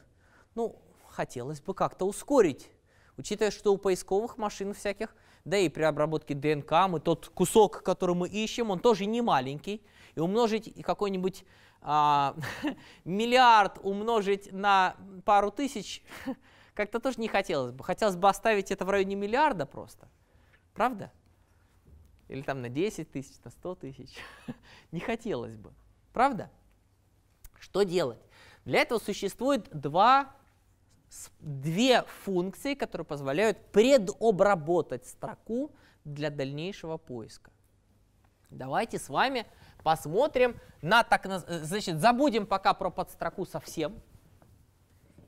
Ну, 0.56 0.82
хотелось 1.10 1.60
бы 1.60 1.74
как-то 1.74 2.06
ускорить, 2.08 2.72
учитывая, 3.18 3.52
что 3.52 3.74
у 3.74 3.78
поисковых 3.78 4.38
машин 4.38 4.74
всяких, 4.74 5.14
да 5.44 5.58
и 5.58 5.68
при 5.68 5.84
обработке 5.84 6.36
ДНК 6.36 6.88
мы 6.88 7.02
тот 7.02 7.28
кусок, 7.28 7.84
который 7.84 8.16
мы 8.16 8.30
ищем, 8.30 8.72
он 8.72 8.80
тоже 8.80 9.08
не 9.08 9.22
маленький. 9.22 9.86
И 10.16 10.22
умножить 10.22 10.74
какой-нибудь 10.82 11.44
а, 11.82 12.34
миллиард 13.04 13.78
умножить 13.84 14.54
на 14.54 14.96
пару 15.26 15.52
тысяч 15.52 16.04
как-то 16.76 17.02
тоже 17.02 17.20
не 17.20 17.28
хотелось 17.28 17.74
бы. 17.74 17.84
Хотелось 17.84 18.16
бы 18.16 18.30
оставить 18.30 18.72
это 18.72 18.86
в 18.86 18.90
районе 18.90 19.16
миллиарда 19.16 19.66
просто. 19.66 20.08
Правда? 20.74 21.12
Или 22.30 22.42
там 22.42 22.62
на 22.62 22.70
10 22.70 23.12
тысяч, 23.12 23.36
на 23.44 23.52
100 23.52 23.76
тысяч. 23.76 24.16
не 24.94 25.02
хотелось 25.02 25.58
бы. 25.58 25.74
Правда? 26.14 26.50
Что 27.60 27.84
делать? 27.84 28.20
Для 28.66 28.82
этого 28.82 29.00
существует 29.00 29.70
два, 29.72 30.36
две 31.40 32.04
функции, 32.24 32.74
которые 32.74 33.06
позволяют 33.06 33.72
предобработать 33.72 35.06
строку 35.06 35.72
для 36.04 36.30
дальнейшего 36.30 36.98
поиска. 36.98 37.52
Давайте 38.50 38.98
с 39.00 39.10
вами 39.10 39.46
посмотрим 39.84 40.60
на 40.82 41.04
так, 41.04 41.26
значит, 41.48 42.00
забудем 42.00 42.46
пока 42.46 42.74
про 42.74 42.90
подстроку 42.90 43.46
совсем 43.46 44.00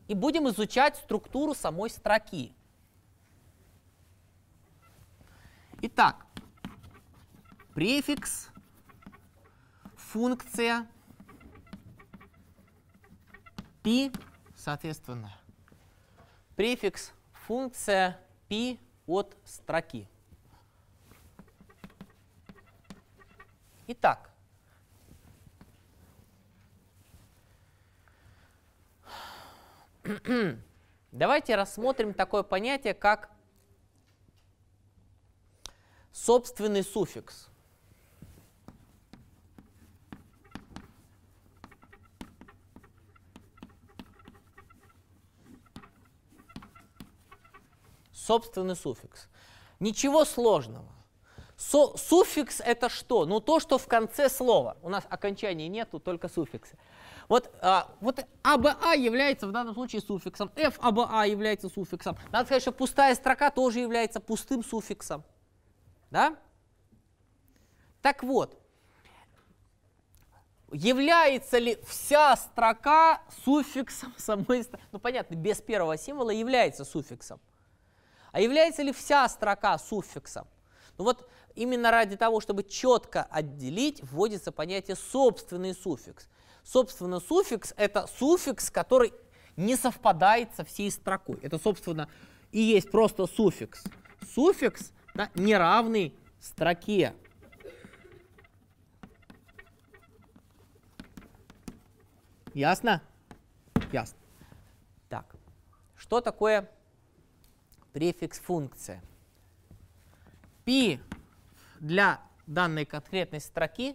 и 0.07 0.15
будем 0.15 0.49
изучать 0.49 0.95
структуру 0.97 1.53
самой 1.53 1.89
строки. 1.89 2.53
Итак, 5.82 6.25
префикс, 7.73 8.49
функция, 9.95 10.88
π, 13.84 14.11
соответственно, 14.55 15.32
префикс 16.55 17.11
функция 17.34 18.19
π 18.47 18.77
от 19.07 19.36
строки. 19.43 20.07
Итак, 23.88 24.30
давайте 31.11 31.55
рассмотрим 31.55 32.13
такое 32.13 32.43
понятие, 32.43 32.93
как 32.93 33.32
собственный 36.11 36.84
суффикс. 36.84 37.49
Собственный 48.30 48.75
суффикс. 48.75 49.27
Ничего 49.80 50.23
сложного. 50.23 50.86
Со, 51.57 51.97
суффикс 51.97 52.61
это 52.61 52.88
что? 52.88 53.25
Ну 53.25 53.39
то, 53.39 53.59
что 53.59 53.80
в 53.80 53.88
конце 53.88 54.30
слова. 54.30 54.77
У 54.84 54.89
нас 54.89 55.03
окончания 55.09 55.67
нету, 55.67 55.99
только 55.99 56.30
суффиксы. 56.30 56.77
Вот, 57.27 57.49
а, 57.59 57.89
вот 58.01 58.23
АБА 58.43 58.93
является 58.93 59.47
в 59.47 59.51
данном 59.51 59.73
случае 59.73 60.03
суффиксом, 60.03 60.51
ФАБА 60.55 61.25
является 61.25 61.69
суффиксом. 61.69 62.19
Надо 62.32 62.45
сказать, 62.45 62.61
что 62.61 62.71
пустая 62.71 63.15
строка 63.15 63.49
тоже 63.49 63.80
является 63.80 64.19
пустым 64.19 64.63
суффиксом. 64.63 65.23
Да? 66.11 66.36
Так 68.03 68.21
вот, 68.21 68.61
является 70.71 71.57
ли 71.57 71.80
вся 71.88 72.38
строка 72.38 73.23
суффиксом 73.43 74.13
самой 74.17 74.61
строки? 74.61 74.84
Ну 74.91 74.99
понятно, 74.99 75.34
без 75.34 75.63
первого 75.63 75.97
символа 75.97 76.30
является 76.30 76.86
суффиксом. 76.86 77.39
А 78.32 78.41
является 78.41 78.84
ли 78.84 78.91
вся 78.91 79.27
строка 79.27 79.77
суффиксом? 79.77 80.47
Ну 80.97 81.05
вот 81.05 81.30
именно 81.55 81.91
ради 81.91 82.17
того, 82.17 82.41
чтобы 82.41 82.63
четко 82.63 83.23
отделить, 83.23 84.03
вводится 84.03 84.51
понятие 84.51 84.95
собственный 84.95 85.73
суффикс. 85.73 86.27
Собственно, 86.63 87.19
суффикс– 87.19 87.73
это 87.77 88.07
суффикс, 88.19 88.69
который 88.69 89.13
не 89.55 89.75
совпадает 89.75 90.53
со 90.55 90.63
всей 90.63 90.91
строкой. 90.91 91.39
Это, 91.41 91.57
собственно, 91.57 92.09
и 92.51 92.59
есть 92.59 92.91
просто 92.91 93.25
суффикс. 93.25 93.84
Суффикс 94.34 94.91
да, 95.13 95.30
неравный 95.36 96.13
строке. 96.39 97.13
Ясно? 102.53 103.01
Ясно. 103.91 104.17
Так, 105.07 105.36
что 105.95 106.21
такое 106.21 106.69
префикс 108.00 108.39
функция? 108.39 109.02
Пи 110.64 111.02
для 111.82 112.22
данной 112.47 112.86
конкретной 112.86 113.41
строки 113.41 113.93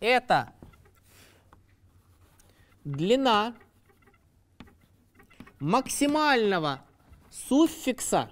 это 0.00 0.52
длина 2.82 3.54
максимального 5.60 6.84
суффикса, 7.30 8.28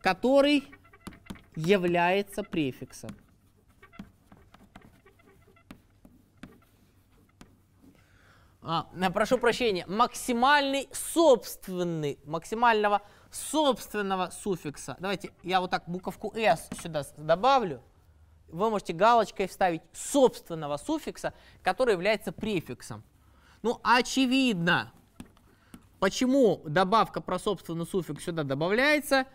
который 0.00 0.64
является 1.54 2.42
префиксом. 2.42 3.16
А, 8.62 8.88
прошу 9.14 9.38
прощения, 9.38 9.86
максимальный 9.86 10.88
собственный, 10.92 12.18
максимального 12.24 13.00
собственного 13.30 14.30
суффикса. 14.30 14.96
Давайте 15.00 15.32
я 15.42 15.60
вот 15.60 15.70
так 15.70 15.84
буковку 15.86 16.32
s 16.36 16.68
сюда 16.82 17.04
добавлю. 17.16 17.82
Вы 18.48 18.68
можете 18.68 18.92
галочкой 18.92 19.46
вставить 19.46 19.82
собственного 19.92 20.76
суффикса, 20.76 21.32
который 21.62 21.92
является 21.92 22.32
префиксом. 22.32 23.02
Ну, 23.62 23.80
очевидно, 23.82 24.92
почему 25.98 26.60
добавка 26.64 27.20
про 27.20 27.38
собственный 27.38 27.86
суффикс 27.86 28.24
сюда 28.24 28.42
добавляется. 28.42 29.26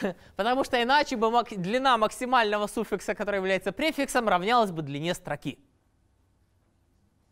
Потому 0.36 0.64
что 0.64 0.82
иначе 0.82 1.16
бы 1.16 1.30
длина 1.56 1.98
максимального 1.98 2.68
суффикса, 2.68 3.14
который 3.14 3.36
является 3.36 3.70
префиксом, 3.70 4.28
равнялась 4.28 4.70
бы 4.70 4.80
длине 4.80 5.12
строки. 5.12 5.58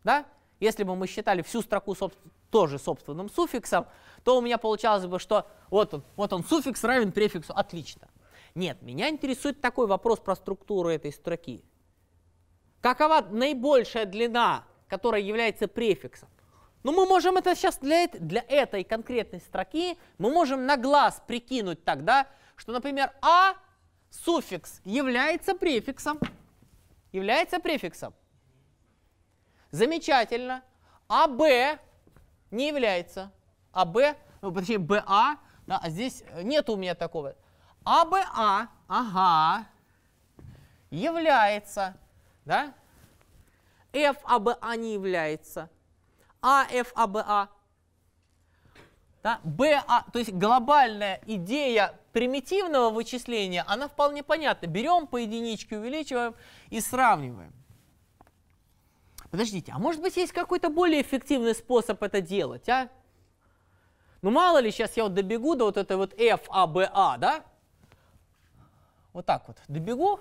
Да? 0.03 0.25
Если 0.63 0.83
бы 0.83 0.95
мы 0.95 1.07
считали 1.07 1.41
всю 1.41 1.61
строку 1.61 1.93
тоже 2.49 2.79
собственным 2.79 3.29
суффиксом, 3.29 3.85
то 4.23 4.37
у 4.37 4.41
меня 4.41 4.57
получалось 4.57 5.05
бы, 5.05 5.19
что 5.19 5.45
вот 5.69 5.93
он, 5.93 6.03
вот 6.15 6.31
он 6.31 6.45
суффикс 6.45 6.85
равен 6.85 7.11
префиксу. 7.11 7.51
Отлично. 7.53 8.07
Нет, 8.55 8.81
меня 8.81 9.09
интересует 9.09 9.59
такой 9.59 9.87
вопрос 9.87 10.19
про 10.19 10.37
структуру 10.37 10.87
этой 10.87 11.11
строки. 11.11 11.65
Какова 12.79 13.27
наибольшая 13.29 14.05
длина, 14.05 14.63
которая 14.87 15.19
является 15.19 15.67
префиксом? 15.67 16.29
Ну, 16.83 16.93
мы 16.93 17.05
можем 17.07 17.35
это 17.35 17.55
сейчас 17.55 17.79
для, 17.79 18.07
для 18.07 18.45
этой 18.47 18.85
конкретной 18.85 19.41
строки, 19.41 19.97
мы 20.17 20.31
можем 20.31 20.65
на 20.65 20.77
глаз 20.77 21.21
прикинуть 21.27 21.83
тогда, 21.83 22.25
что, 22.55 22.71
например, 22.71 23.11
А 23.21 23.55
суффикс 24.11 24.79
является 24.85 25.55
префиксом. 25.55 26.21
Является 27.11 27.59
префиксом. 27.59 28.13
Замечательно. 29.73 30.61
А 31.07 31.27
Б 31.27 31.79
не 32.51 32.67
является. 32.67 33.31
А 33.71 33.85
Б, 33.85 34.15
ну, 34.39 34.51
точнее, 34.51 34.77
БА, 34.77 35.37
да, 35.65 35.79
а 35.81 35.89
здесь 35.89 36.23
нет 36.43 36.69
у 36.69 36.75
меня 36.75 36.93
такого. 36.93 37.35
АБА, 37.83 38.69
ага, 38.87 39.65
является, 40.91 41.97
да? 42.45 42.71
ФАБА 43.93 44.75
не 44.77 44.93
является. 44.93 45.71
АФАБА, 46.41 47.49
да? 49.23 49.39
БА, 49.43 50.05
то 50.13 50.19
есть 50.19 50.33
глобальная 50.33 51.19
идея 51.25 51.99
примитивного 52.11 52.91
вычисления, 52.91 53.65
она 53.67 53.87
вполне 53.87 54.21
понятна. 54.21 54.67
Берем 54.67 55.07
по 55.07 55.17
единичке, 55.17 55.79
увеличиваем 55.79 56.35
и 56.69 56.79
сравниваем. 56.79 57.62
Подождите, 59.33 59.71
а 59.71 59.79
может 59.79 59.99
быть 59.99 60.15
есть 60.15 60.31
какой-то 60.31 60.69
более 60.69 61.01
эффективный 61.01 61.55
способ 61.55 62.03
это 62.03 62.21
делать, 62.21 62.69
а? 62.69 62.87
Ну 64.21 64.29
мало 64.29 64.59
ли, 64.59 64.69
сейчас 64.69 64.95
я 64.95 65.05
вот 65.05 65.15
добегу 65.15 65.55
до 65.55 65.65
вот 65.65 65.77
этой 65.77 65.97
вот 65.97 66.13
FABA, 66.13 66.87
а, 66.93 67.17
да? 67.17 67.43
Вот 69.11 69.25
так 69.25 69.47
вот 69.47 69.57
добегу. 69.67 70.19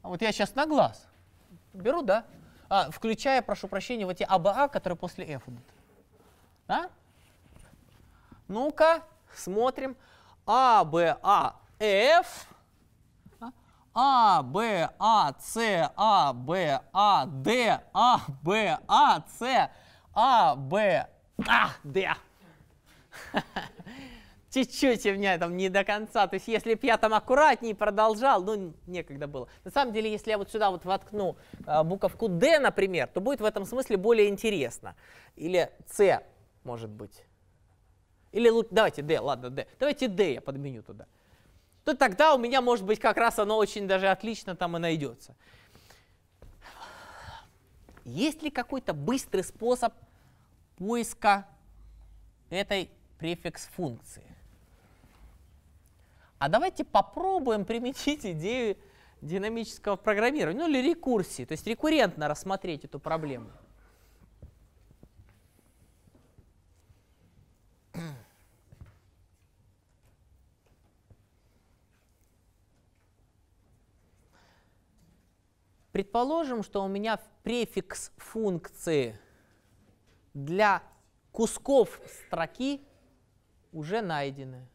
А 0.00 0.08
вот 0.08 0.22
я 0.22 0.32
сейчас 0.32 0.54
на 0.54 0.64
глаз 0.64 1.06
беру, 1.74 2.00
да? 2.00 2.24
А, 2.70 2.90
включая, 2.90 3.42
прошу 3.42 3.68
прощения, 3.68 4.06
вот 4.06 4.12
эти 4.12 4.22
АБА, 4.22 4.64
а, 4.64 4.68
которые 4.68 4.96
после 4.96 5.26
F 5.26 5.46
идут. 5.46 5.66
Да? 6.66 6.88
Ну-ка, 8.48 9.02
смотрим. 9.34 9.94
АБА, 10.46 11.54
F 11.80 12.46
а, 14.00 14.42
Б, 14.42 14.90
А, 15.00 15.34
С, 15.40 15.56
А, 15.96 16.32
Б, 16.32 16.80
А, 16.92 17.26
Д, 17.26 17.80
А, 17.92 18.20
Б, 18.44 18.78
А, 18.86 19.24
С, 19.26 19.70
А, 20.14 20.54
Б, 20.54 21.08
А, 21.48 21.70
Д. 21.82 22.14
Чуть-чуть 24.50 25.04
у 25.06 25.14
меня 25.14 25.36
там 25.38 25.56
не 25.56 25.68
до 25.68 25.82
конца. 25.82 26.28
То 26.28 26.34
есть 26.34 26.46
если 26.46 26.74
бы 26.74 26.86
я 26.86 26.96
там 26.96 27.12
аккуратнее 27.12 27.74
продолжал, 27.74 28.44
ну, 28.44 28.72
некогда 28.86 29.26
было. 29.26 29.48
На 29.64 29.72
самом 29.72 29.92
деле, 29.92 30.12
если 30.12 30.30
я 30.30 30.38
вот 30.38 30.48
сюда 30.48 30.70
вот 30.70 30.84
воткну 30.84 31.36
э, 31.66 31.82
буковку 31.82 32.28
D, 32.28 32.60
например, 32.60 33.08
то 33.08 33.20
будет 33.20 33.40
в 33.40 33.44
этом 33.44 33.64
смысле 33.64 33.96
более 33.96 34.28
интересно. 34.28 34.94
Или 35.34 35.72
C, 35.88 36.24
может 36.62 36.90
быть. 36.90 37.24
Или 38.30 38.50
давайте 38.70 39.02
D, 39.02 39.18
ладно, 39.18 39.50
D. 39.50 39.66
Давайте 39.80 40.06
D 40.06 40.34
я 40.34 40.40
подменю 40.40 40.84
туда 40.84 41.06
то 41.88 41.96
тогда 41.96 42.34
у 42.34 42.38
меня, 42.38 42.60
может 42.60 42.84
быть, 42.84 43.00
как 43.00 43.16
раз 43.16 43.38
оно 43.38 43.56
очень 43.56 43.88
даже 43.88 44.08
отлично 44.08 44.54
там 44.54 44.76
и 44.76 44.78
найдется. 44.78 45.34
Есть 48.04 48.42
ли 48.42 48.50
какой-то 48.50 48.92
быстрый 48.92 49.42
способ 49.42 49.94
поиска 50.76 51.48
этой 52.50 52.90
префикс-функции? 53.18 54.22
А 56.38 56.50
давайте 56.50 56.84
попробуем 56.84 57.64
применить 57.64 58.26
идею 58.26 58.76
динамического 59.22 59.96
программирования, 59.96 60.58
ну 60.58 60.68
или 60.68 60.90
рекурсии, 60.90 61.46
то 61.46 61.52
есть 61.52 61.66
рекуррентно 61.66 62.28
рассмотреть 62.28 62.84
эту 62.84 62.98
проблему. 63.00 63.48
Предположим, 75.98 76.62
что 76.62 76.84
у 76.84 76.86
меня 76.86 77.18
префикс 77.42 78.12
функции 78.18 79.18
для 80.32 80.80
кусков 81.32 82.00
строки 82.06 82.82
уже 83.72 84.00
найдены. 84.00 84.68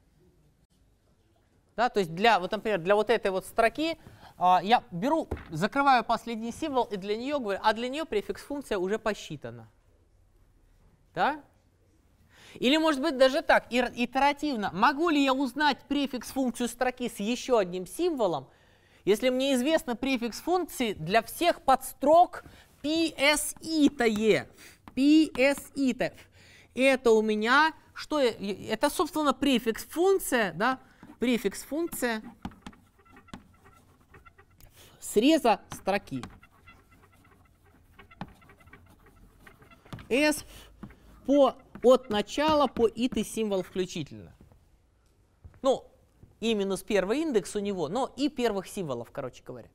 Да, 1.77 1.87
то 1.87 2.01
есть 2.01 2.13
для, 2.13 2.41
вот, 2.41 2.51
например, 2.51 2.79
для 2.79 2.95
вот 2.95 3.09
этой 3.09 3.31
вот 3.31 3.45
строки 3.45 3.97
а, 4.37 4.59
я 4.61 4.83
беру, 4.91 5.29
закрываю 5.49 6.03
последний 6.03 6.51
символ 6.51 6.83
и 6.91 6.97
для 6.97 7.15
нее 7.15 7.39
говорю, 7.39 7.61
а 7.63 7.71
для 7.71 7.87
нее 7.87 8.03
префикс 8.03 8.41
функция 8.41 8.77
уже 8.77 8.99
посчитана. 8.99 9.71
Да? 11.15 11.41
Или 12.55 12.75
может 12.75 13.01
быть 13.01 13.17
даже 13.17 13.41
так, 13.41 13.67
итеративно. 13.71 14.71
Могу 14.73 15.07
ли 15.07 15.23
я 15.23 15.33
узнать 15.33 15.77
префикс 15.87 16.31
функцию 16.31 16.67
строки 16.67 17.07
с 17.07 17.21
еще 17.21 17.59
одним 17.59 17.87
символом, 17.87 18.49
если 19.05 19.29
мне 19.29 19.55
известно 19.55 19.95
префикс 19.95 20.41
функции 20.41 20.93
для 20.93 21.21
всех 21.21 21.61
подстрок 21.61 22.43
PSI-тое. 22.83 24.47
PSI-то. 24.95 26.13
Это 26.75 27.11
у 27.11 27.21
меня, 27.21 27.73
что 27.93 28.19
это, 28.19 28.89
собственно, 28.89 29.33
префикс 29.33 29.85
функция, 29.85 30.53
да, 30.53 30.79
префикс 31.19 31.63
функция 31.63 32.21
среза 34.99 35.61
строки. 35.71 36.23
S 40.09 40.45
по, 41.25 41.55
от 41.83 42.09
начала 42.09 42.67
по 42.67 42.87
ит 42.87 43.13
символ 43.25 43.63
включительно. 43.63 44.32
И 46.43 46.55
минус 46.55 46.83
первый 46.83 47.21
индекс 47.21 47.55
у 47.55 47.59
него, 47.59 47.87
но 47.87 48.11
и 48.17 48.27
первых 48.27 48.67
символов, 48.67 49.11
короче 49.11 49.41
говоря. 49.45 49.69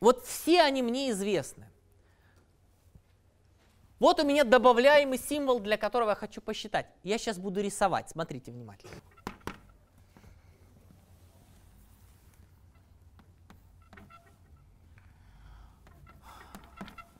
Вот 0.00 0.24
все 0.24 0.60
они 0.60 0.82
мне 0.82 1.12
известны. 1.12 1.70
Вот 4.00 4.18
у 4.18 4.26
меня 4.26 4.42
добавляемый 4.42 5.18
символ, 5.18 5.60
для 5.60 5.76
которого 5.76 6.08
я 6.08 6.14
хочу 6.16 6.40
посчитать. 6.40 6.88
Я 7.04 7.18
сейчас 7.18 7.38
буду 7.38 7.60
рисовать, 7.60 8.10
смотрите 8.10 8.50
внимательно. 8.50 8.92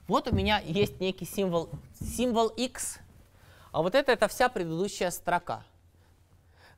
Вот 0.08 0.26
у 0.26 0.34
меня 0.34 0.58
есть 0.58 0.98
некий 0.98 1.26
символ, 1.26 1.70
символ 2.00 2.48
x, 2.48 2.98
а 3.70 3.82
вот 3.82 3.94
это, 3.94 4.10
это 4.10 4.26
вся 4.26 4.48
предыдущая 4.48 5.12
строка. 5.12 5.62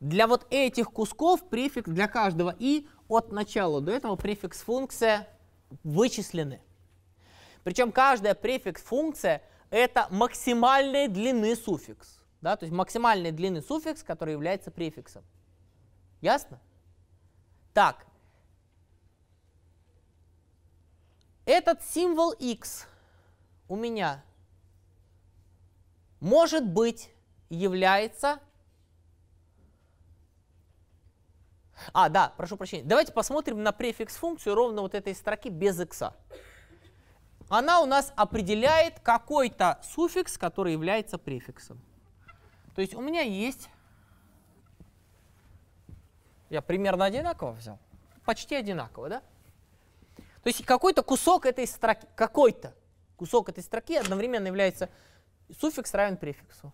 Для 0.05 0.27
вот 0.27 0.47
этих 0.51 0.91
кусков 0.91 1.49
префикс 1.49 1.89
для 1.89 2.09
каждого 2.09 2.55
и 2.59 2.87
от 3.09 3.33
начала 3.33 3.81
до 3.81 3.91
этого 3.91 4.17
префикс 4.17 4.61
функция 4.61 5.27
вычислены. 5.83 6.61
Причем 7.63 7.91
каждая 7.91 8.35
префикс 8.35 8.83
функция 8.83 9.43
это 9.71 10.07
максимальной 10.11 11.09
длины 11.09 11.57
суффикс. 11.57 12.21
Да, 12.43 12.55
то 12.55 12.67
есть 12.67 12.77
максимальной 12.77 13.31
длины 13.31 13.63
суффикс, 13.63 14.03
который 14.03 14.33
является 14.33 14.71
префиксом. 14.71 15.25
Ясно? 16.21 16.61
Так. 17.73 18.05
Этот 21.47 21.83
символ 21.83 22.33
x 22.33 22.87
у 23.71 23.77
меня 23.77 24.23
может 26.21 26.69
быть 26.69 27.09
является... 27.49 28.39
А, 31.93 32.09
да, 32.09 32.33
прошу 32.37 32.57
прощения. 32.57 32.85
Давайте 32.85 33.13
посмотрим 33.13 33.63
на 33.63 33.73
префикс 33.73 34.17
функцию 34.17 34.55
ровно 34.55 34.83
вот 34.83 34.95
этой 34.95 35.15
строки 35.15 35.49
без 35.49 35.79
x. 35.81 36.03
Она 37.49 37.81
у 37.81 37.87
нас 37.87 38.13
определяет 38.17 39.01
какой-то 39.01 39.81
суффикс, 39.83 40.39
который 40.39 40.73
является 40.73 41.19
префиксом. 41.19 41.81
То 42.75 42.81
есть 42.81 42.95
у 42.95 43.01
меня 43.01 43.21
есть... 43.21 43.69
Я 46.51 46.63
примерно 46.63 47.05
одинаково 47.05 47.53
взял. 47.53 47.79
Почти 48.25 48.55
одинаково, 48.55 49.09
да? 49.09 49.23
То 50.43 50.49
есть 50.49 50.65
какой-то 50.65 51.03
кусок 51.03 51.47
этой 51.47 51.67
строки, 51.67 52.07
какой-то 52.15 52.75
кусок 53.17 53.49
этой 53.49 53.63
строки 53.63 53.97
одновременно 53.97 54.47
является 54.47 54.89
суффикс 55.59 55.93
равен 55.95 56.17
префиксу. 56.17 56.73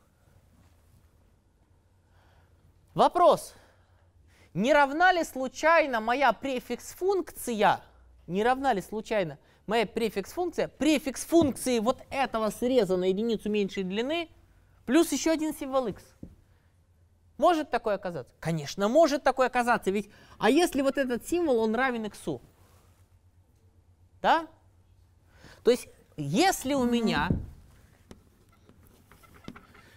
Вопрос. 2.94 3.54
Не 4.54 4.72
равна 4.72 5.12
ли 5.12 5.24
случайно 5.24 6.00
моя 6.00 6.32
префикс-функция, 6.32 7.80
не 8.26 8.42
равна 8.42 8.72
ли 8.72 8.82
случайно 8.82 9.38
моя 9.66 9.86
префикс-функция, 9.86 10.68
префикс 10.68 11.24
функции 11.24 11.78
вот 11.78 12.02
этого 12.10 12.50
среза 12.50 12.96
на 12.96 13.04
единицу 13.04 13.48
меньшей 13.48 13.84
длины, 13.84 14.28
плюс 14.86 15.12
еще 15.12 15.30
один 15.30 15.54
символ 15.54 15.86
x? 15.86 16.02
Может 17.38 17.70
такое 17.70 17.94
оказаться? 17.94 18.34
Конечно, 18.40 18.88
может 18.88 19.22
такое 19.22 19.46
оказаться. 19.46 19.90
Ведь, 19.90 20.10
а 20.38 20.50
если 20.50 20.82
вот 20.82 20.98
этот 20.98 21.26
символ, 21.26 21.60
он 21.60 21.74
равен 21.74 22.04
x? 22.04 22.20
Да? 24.20 24.46
То 25.62 25.70
есть 25.70 25.88
если 26.16 26.74
у 26.74 26.84
меня, 26.84 27.30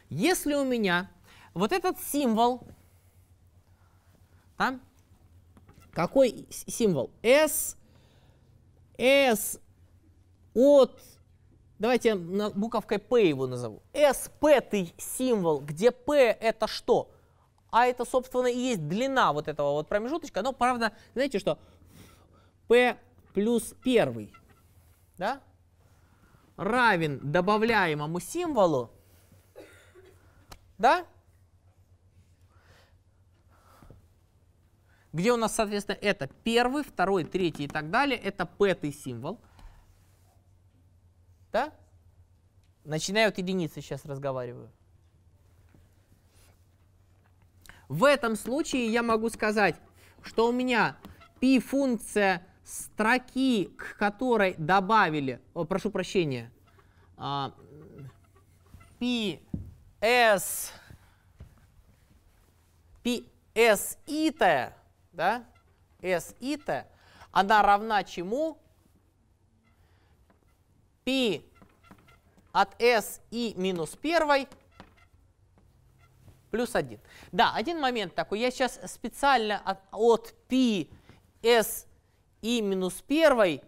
если 0.10 0.54
у 0.54 0.64
меня 0.64 1.12
вот 1.54 1.74
этот 1.74 2.00
символ, 2.00 2.66
да, 4.58 4.80
какой 5.92 6.48
символ? 6.50 7.12
S, 7.22 7.78
S 8.98 9.60
от, 10.54 11.00
давайте 11.80 12.16
буковкой 12.16 13.00
P 13.00 13.28
его 13.28 13.48
назову. 13.48 13.82
SP 13.94 14.94
символ, 14.98 15.62
где 15.62 15.92
P 15.92 16.16
это 16.16 16.68
что? 16.68 17.12
А 17.72 17.88
это, 17.88 18.06
собственно, 18.06 18.48
и 18.48 18.58
есть 18.58 18.88
длина 18.88 19.34
вот 19.34 19.48
этого 19.48 19.72
вот 19.72 19.88
промежуточка. 19.88 20.42
Но, 20.42 20.54
правда, 20.54 20.94
знаете 21.14 21.40
что? 21.40 21.58
P 22.68 22.98
плюс 23.34 23.74
первый. 23.84 24.32
Да? 25.18 25.42
равен 26.58 27.20
добавляемому 27.24 28.20
символу, 28.20 28.92
да? 30.78 31.06
Где 35.14 35.32
у 35.32 35.38
нас, 35.38 35.56
соответственно, 35.56 35.98
это 36.02 36.28
первый, 36.44 36.84
второй, 36.84 37.24
третий 37.24 37.66
и 37.66 37.68
так 37.68 37.92
далее. 37.92 38.18
Это 38.18 38.46
пятый 38.48 38.92
символ. 38.92 39.40
Да? 41.52 41.72
Начинаю 42.84 43.30
от 43.30 43.38
единицы 43.38 43.80
сейчас 43.80 44.04
разговариваю. 44.06 44.72
В 47.88 48.06
этом 48.06 48.36
случае 48.36 48.88
я 48.88 49.04
могу 49.04 49.30
сказать, 49.30 49.76
что 50.24 50.48
у 50.48 50.52
меня 50.52 50.98
π-функция 51.40 52.48
строки, 52.64 53.66
к 53.66 53.98
которой 53.98 54.56
добавили, 54.58 55.40
о, 55.54 55.66
прошу 55.66 55.92
прощения, 55.92 56.52
а, 57.18 57.54
PS, 59.00 60.72
PS 63.04 63.98
ит, 64.08 64.74
да, 65.14 65.46
S 66.02 66.36
ит, 66.40 66.70
она 67.32 67.62
равна 67.62 68.04
чему? 68.04 68.58
P 71.06 71.42
от 72.52 72.82
S 72.82 73.22
и 73.32 73.54
минус 73.58 73.98
1 74.02 74.48
плюс 76.52 76.76
1. 76.76 77.00
Да, 77.32 77.54
один 77.56 77.80
момент 77.80 78.14
такой. 78.14 78.40
Я 78.40 78.52
сейчас 78.52 78.80
специально 78.86 79.58
от, 79.60 79.80
от 79.92 80.34
P 80.48 80.88
S 81.42 81.88
и 82.42 82.62
минус 82.62 83.02
первой 83.02 83.64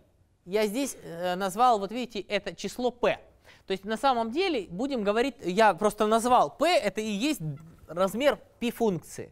я 0.46 0.68
здесь 0.68 0.96
э, 1.02 1.36
назвал, 1.36 1.80
вот 1.80 1.92
видите, 1.92 2.20
это 2.20 2.56
число 2.56 2.92
p. 2.92 3.20
То 3.66 3.72
есть 3.72 3.84
на 3.84 3.98
самом 3.98 4.32
деле 4.32 4.68
будем 4.70 5.04
говорить, 5.04 5.36
я 5.42 5.74
просто 5.74 6.06
назвал 6.06 6.56
p, 6.56 6.68
это 6.68 7.02
и 7.02 7.10
есть 7.10 7.42
размер 7.88 8.40
p 8.60 8.70
функции. 8.70 9.32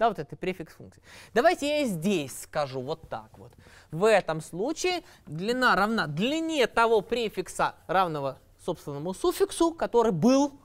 Да, 0.00 0.08
вот 0.08 0.18
это 0.18 0.34
префикс 0.34 0.72
функции. 0.72 1.02
Давайте 1.34 1.80
я 1.82 1.84
здесь 1.84 2.44
скажу 2.44 2.80
вот 2.80 3.10
так 3.10 3.36
вот. 3.36 3.52
В 3.90 4.08
этом 4.08 4.40
случае 4.40 5.02
длина 5.26 5.76
равна 5.76 6.06
длине 6.06 6.66
того 6.66 7.02
префикса, 7.02 7.74
равного 7.86 8.38
собственному 8.64 9.12
суффиксу, 9.12 9.74
который 9.74 10.12
был, 10.12 10.58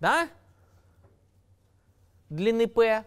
да, 0.00 0.30
длины 2.30 2.66
p. 2.66 3.04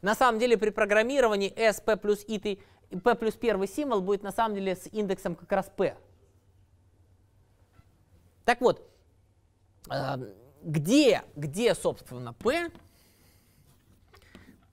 На 0.00 0.14
самом 0.14 0.38
деле 0.38 0.56
при 0.56 0.70
программировании 0.70 1.52
sp 1.52 1.96
плюс 1.96 2.24
it 2.26 2.62
p 3.02 3.14
плюс 3.16 3.34
первый 3.34 3.66
символ 3.66 4.00
будет 4.00 4.22
на 4.22 4.30
самом 4.30 4.54
деле 4.54 4.76
с 4.76 4.86
индексом 4.92 5.34
как 5.34 5.50
раз 5.50 5.72
p. 5.76 5.96
Так 8.44 8.60
вот, 8.60 8.88
э, 9.90 10.18
где, 10.62 11.24
где, 11.34 11.74
собственно, 11.74 12.32
p? 12.32 12.70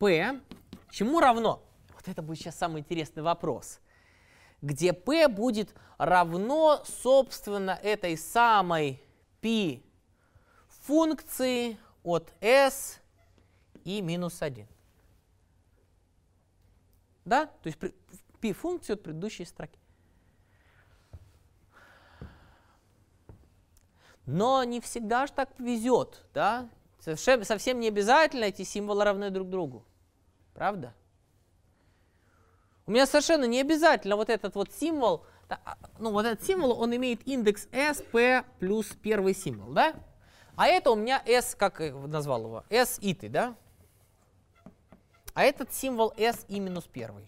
P 0.03 0.41
чему 0.91 1.21
равно? 1.21 1.63
Вот 1.93 2.09
это 2.09 2.21
будет 2.21 2.37
сейчас 2.39 2.57
самый 2.57 2.81
интересный 2.81 3.23
вопрос. 3.23 3.79
Где 4.61 4.91
p 4.91 5.29
будет 5.29 5.73
равно, 5.97 6.83
собственно, 6.85 7.79
этой 7.81 8.17
самой 8.17 9.01
p 9.39 9.81
функции 10.67 11.77
от 12.03 12.33
s 12.41 12.99
и 13.85 14.01
минус 14.01 14.41
1. 14.41 14.67
Да? 17.23 17.45
То 17.45 17.67
есть 17.67 17.79
p-функцию 18.41 18.95
от 18.95 19.03
предыдущей 19.03 19.45
строки. 19.45 19.79
Но 24.25 24.65
не 24.65 24.81
всегда 24.81 25.27
же 25.27 25.31
так 25.31 25.57
везет, 25.59 26.25
да? 26.33 26.69
Совсем 26.99 27.79
не 27.79 27.87
обязательно 27.87 28.43
эти 28.43 28.63
символы 28.63 29.05
равны 29.05 29.29
друг 29.29 29.49
другу. 29.49 29.85
Правда? 30.53 30.93
У 32.85 32.91
меня 32.91 33.05
совершенно 33.05 33.45
не 33.45 33.61
обязательно 33.61 34.15
вот 34.15 34.29
этот 34.29 34.55
вот 34.55 34.71
символ, 34.71 35.25
а, 35.49 35.77
ну 35.99 36.11
вот 36.11 36.25
этот 36.25 36.45
символ, 36.45 36.79
он 36.79 36.95
имеет 36.95 37.25
индекс 37.27 37.67
s, 37.71 38.01
p 38.11 38.43
плюс 38.59 38.87
первый 39.01 39.33
символ, 39.33 39.71
да? 39.71 39.95
А 40.55 40.67
это 40.67 40.91
у 40.91 40.95
меня 40.95 41.21
s, 41.25 41.55
как 41.55 41.79
назвал 41.79 42.43
его, 42.43 42.63
s 42.69 42.99
и 43.01 43.13
ты, 43.13 43.29
да? 43.29 43.55
А 45.33 45.43
этот 45.43 45.73
символ 45.73 46.13
s 46.17 46.45
и 46.47 46.59
минус 46.59 46.85
первый. 46.91 47.27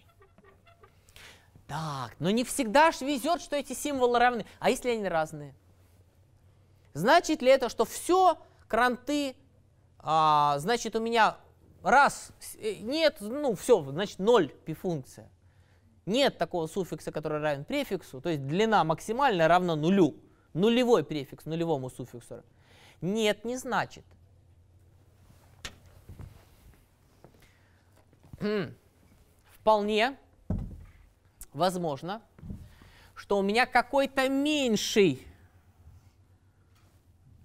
Так, 1.67 2.15
но 2.19 2.30
не 2.30 2.43
всегда 2.43 2.91
ж 2.91 3.01
везет, 3.01 3.41
что 3.41 3.55
эти 3.55 3.73
символы 3.73 4.19
равны. 4.19 4.45
А 4.59 4.69
если 4.69 4.89
они 4.89 5.07
разные? 5.07 5.55
Значит 6.93 7.41
ли 7.41 7.49
это, 7.49 7.69
что 7.69 7.86
все 7.86 8.38
кранты, 8.67 9.36
а, 9.99 10.57
значит, 10.59 10.95
у 10.95 10.99
меня 10.99 11.38
раз, 11.86 12.32
э, 12.58 12.76
нет, 12.82 13.18
ну 13.20 13.56
все, 13.56 13.82
значит, 13.84 14.20
ноль 14.20 14.50
пи-функция. 14.66 15.30
Нет 16.06 16.38
такого 16.38 16.68
суффикса, 16.68 17.12
который 17.12 17.40
равен 17.40 17.66
префиксу, 17.66 18.22
то 18.22 18.30
есть 18.30 18.46
длина 18.46 18.84
максимальная 18.84 19.48
равна 19.48 19.76
нулю. 19.76 20.16
Нулевой 20.54 21.04
префикс 21.04 21.46
нулевому 21.46 21.90
суффиксу. 21.90 22.44
Нет, 23.02 23.44
не 23.46 23.58
значит. 23.58 24.06
Вполне 29.46 30.18
возможно, 31.54 32.22
что 33.16 33.38
у 33.38 33.42
меня 33.42 33.66
какой-то 33.66 34.30
меньший 34.30 35.26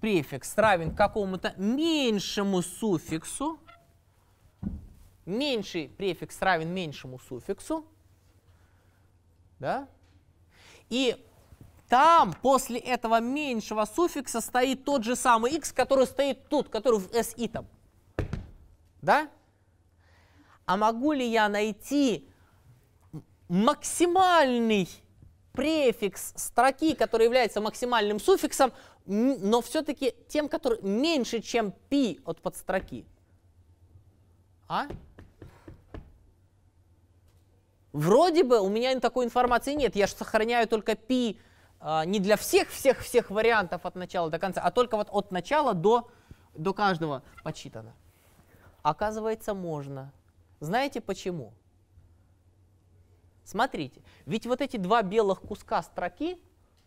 префикс 0.00 0.56
равен 0.56 0.94
какому-то 0.94 1.54
меньшему 1.56 2.62
суффиксу, 2.62 3.58
меньший 5.30 5.88
префикс 5.88 6.40
равен 6.42 6.68
меньшему 6.74 7.18
суффиксу, 7.18 7.84
да? 9.58 9.88
И 10.88 11.16
там 11.88 12.34
после 12.40 12.78
этого 12.78 13.20
меньшего 13.20 13.84
суффикса 13.84 14.40
стоит 14.40 14.84
тот 14.84 15.04
же 15.04 15.16
самый 15.16 15.52
x, 15.52 15.72
который 15.72 16.06
стоит 16.06 16.48
тут, 16.48 16.68
который 16.68 17.00
в 17.00 17.10
si 17.10 17.48
там. 17.48 17.66
Да? 19.02 19.28
А 20.66 20.76
могу 20.76 21.12
ли 21.12 21.26
я 21.26 21.48
найти 21.48 22.28
максимальный 23.48 24.88
префикс 25.52 26.32
строки, 26.36 26.94
который 26.94 27.24
является 27.24 27.60
максимальным 27.60 28.20
суффиксом, 28.20 28.72
но 29.06 29.60
все-таки 29.60 30.14
тем, 30.28 30.48
который 30.48 30.80
меньше, 30.82 31.40
чем 31.40 31.72
π 31.72 32.20
от 32.24 32.40
подстроки? 32.40 33.04
А? 34.68 34.86
Вроде 37.92 38.44
бы 38.44 38.60
у 38.60 38.68
меня 38.68 38.98
такой 39.00 39.24
информации 39.24 39.74
нет, 39.74 39.96
я 39.96 40.06
же 40.06 40.12
сохраняю 40.12 40.68
только 40.68 40.94
π 40.94 41.36
а, 41.80 42.04
не 42.04 42.20
для 42.20 42.36
всех-всех-всех 42.36 43.30
вариантов 43.30 43.84
от 43.84 43.94
начала 43.96 44.30
до 44.30 44.38
конца, 44.38 44.60
а 44.60 44.70
только 44.70 44.96
вот 44.96 45.08
от 45.10 45.32
начала 45.32 45.74
до, 45.74 46.10
до 46.54 46.72
каждого 46.74 47.22
подсчитано. 47.42 47.94
Оказывается, 48.82 49.54
можно. 49.54 50.12
Знаете 50.60 51.00
почему? 51.00 51.52
Смотрите, 53.44 54.02
ведь 54.26 54.46
вот 54.46 54.60
эти 54.60 54.76
два 54.76 55.02
белых 55.02 55.40
куска 55.40 55.82
строки, 55.82 56.38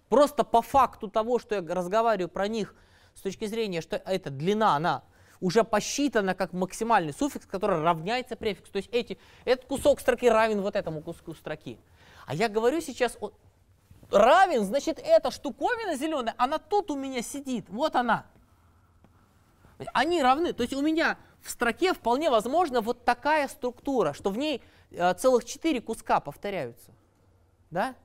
просто 0.09 0.43
по 0.43 0.61
факту 0.61 1.09
того, 1.09 1.39
что 1.39 1.55
я 1.55 1.61
разговариваю 1.61 2.29
про 2.29 2.47
них 2.47 2.73
с 3.15 3.21
точки 3.21 3.45
зрения, 3.45 3.81
что 3.81 3.97
эта 3.97 4.29
длина, 4.29 4.75
она 4.75 5.03
уже 5.43 5.65
посчитана 5.65 6.35
как 6.35 6.53
максимальный 6.53 7.13
суффикс, 7.13 7.45
который 7.45 7.81
равняется 7.81 8.37
префиксу. 8.37 8.71
То 8.71 8.77
есть 8.77 8.87
эти, 8.93 9.19
этот 9.43 9.65
кусок 9.65 9.99
строки 9.99 10.29
равен 10.29 10.61
вот 10.61 10.77
этому 10.77 11.01
куску 11.01 11.33
строки. 11.33 11.77
А 12.25 12.33
я 12.33 12.47
говорю 12.47 12.79
сейчас 12.79 13.17
о, 13.19 13.31
равен, 14.09 14.63
значит, 14.63 14.99
эта 15.03 15.31
штуковина 15.31 15.97
зеленая, 15.97 16.33
она 16.37 16.59
тут 16.59 16.91
у 16.91 16.95
меня 16.95 17.21
сидит, 17.21 17.65
вот 17.67 17.97
она. 17.97 18.25
Они 19.93 20.23
равны, 20.23 20.53
то 20.53 20.63
есть 20.63 20.73
у 20.73 20.81
меня 20.81 21.17
в 21.41 21.49
строке 21.49 21.93
вполне 21.93 22.29
возможно 22.29 22.79
вот 22.79 23.03
такая 23.03 23.49
структура, 23.49 24.13
что 24.13 24.29
в 24.29 24.37
ней 24.37 24.61
э, 24.91 25.13
целых 25.15 25.43
четыре 25.43 25.81
куска 25.81 26.21
повторяются. 26.21 26.91
Да? 27.69 27.95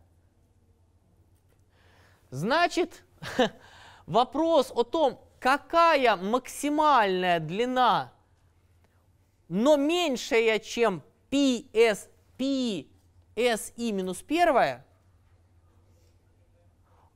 Значит, 2.30 3.04
вопрос 4.06 4.72
о 4.74 4.82
том, 4.82 5.20
какая 5.40 6.16
максимальная 6.16 7.40
длина, 7.40 8.12
но 9.48 9.76
меньшая, 9.76 10.58
чем 10.58 11.02
PS, 11.30 12.08
PSI 12.38 13.92
минус 13.92 14.22
первая, 14.22 14.84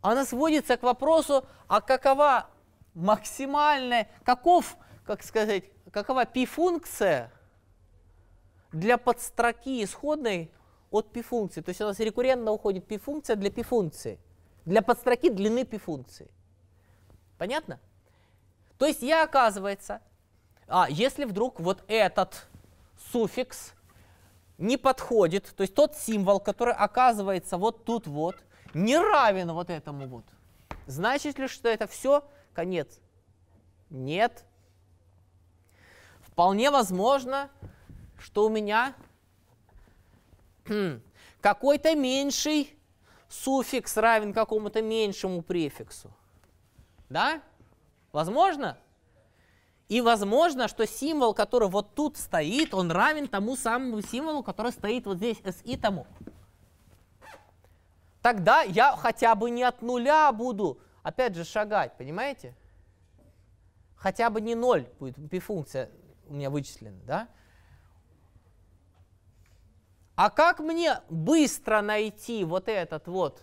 она 0.01 0.25
сводится 0.25 0.77
к 0.77 0.83
вопросу, 0.83 1.47
а 1.69 1.81
какова 1.81 2.49
максимальная, 2.95 4.09
каков, 4.25 4.77
как 5.05 5.23
сказать, 5.23 5.65
какова 5.93 6.25
пи-функция 6.25 7.33
для 8.73 8.99
подстроки 8.99 9.83
исходной 9.85 10.51
от 10.91 11.13
пи-функции. 11.13 11.61
То 11.61 11.69
есть 11.71 11.81
у 11.81 11.85
нас 11.85 12.01
рекуррентно 12.01 12.51
уходит 12.51 12.87
пи-функция 12.87 13.37
для 13.37 13.51
пи-функции, 13.51 14.19
для 14.65 14.83
подстроки 14.83 15.29
длины 15.29 15.65
пи-функции. 15.65 16.31
Понятно? 17.39 17.81
То 18.79 18.87
есть 18.87 19.03
я, 19.03 19.23
оказывается, 19.23 20.01
а 20.67 20.87
если 20.89 21.25
вдруг 21.25 21.61
вот 21.61 21.85
этот 21.89 22.47
суффикс 23.13 23.75
не 24.59 24.77
подходит, 24.77 25.53
то 25.57 25.63
есть 25.63 25.75
тот 25.75 25.97
символ, 25.97 26.41
который 26.41 26.75
оказывается 26.75 27.59
вот 27.59 27.85
тут 27.85 28.07
вот, 28.07 28.37
не 28.75 28.97
равен 28.97 29.53
вот 29.53 29.71
этому 29.71 30.07
вот, 30.07 30.25
значит 30.87 31.39
ли, 31.39 31.49
что 31.49 31.69
это 31.69 31.87
все 31.87 32.25
конец? 32.55 33.01
Нет. 33.91 34.45
Вполне 36.23 36.71
возможно, 36.71 37.51
что 38.19 38.47
у 38.47 38.49
меня 38.49 38.95
какой-то 41.41 41.95
меньший 41.95 42.75
суффикс 43.29 43.97
равен 43.97 44.33
какому-то 44.33 44.81
меньшему 44.81 45.43
префиксу. 45.43 46.11
Да? 47.09 47.43
Возможно? 48.13 48.79
И 49.89 50.01
возможно, 50.01 50.69
что 50.69 50.87
символ, 50.87 51.35
который 51.35 51.69
вот 51.69 51.95
тут 51.95 52.17
стоит, 52.17 52.73
он 52.73 52.91
равен 52.91 53.27
тому 53.27 53.57
самому 53.57 54.01
символу, 54.01 54.43
который 54.43 54.73
стоит 54.73 55.07
вот 55.07 55.17
здесь, 55.17 55.39
SI 55.41 55.79
тому. 55.79 56.07
Тогда 58.23 58.63
я 58.63 58.97
хотя 58.97 59.35
бы 59.35 59.51
не 59.51 59.65
от 59.65 59.83
нуля 59.83 60.31
буду, 60.33 60.79
опять 61.03 61.35
же, 61.35 61.45
шагать, 61.45 61.97
понимаете? 61.99 62.57
Хотя 63.97 64.31
бы 64.31 64.41
не 64.41 64.55
ноль 64.55 64.87
будет 64.99 65.17
пи-функция 65.29 65.91
у 66.29 66.35
меня 66.35 66.49
вычислена, 66.49 67.01
да? 67.05 67.29
А 70.15 70.31
как 70.31 70.61
мне 70.61 71.01
быстро 71.11 71.81
найти 71.81 72.45
вот 72.45 72.69
этот 72.69 73.09
вот 73.09 73.43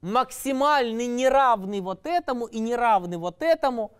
максимальный 0.00 1.06
неравный 1.06 1.80
вот 1.80 2.06
этому 2.06 2.46
и 2.46 2.58
неравный 2.58 3.16
вот 3.16 3.42
этому, 3.42 3.92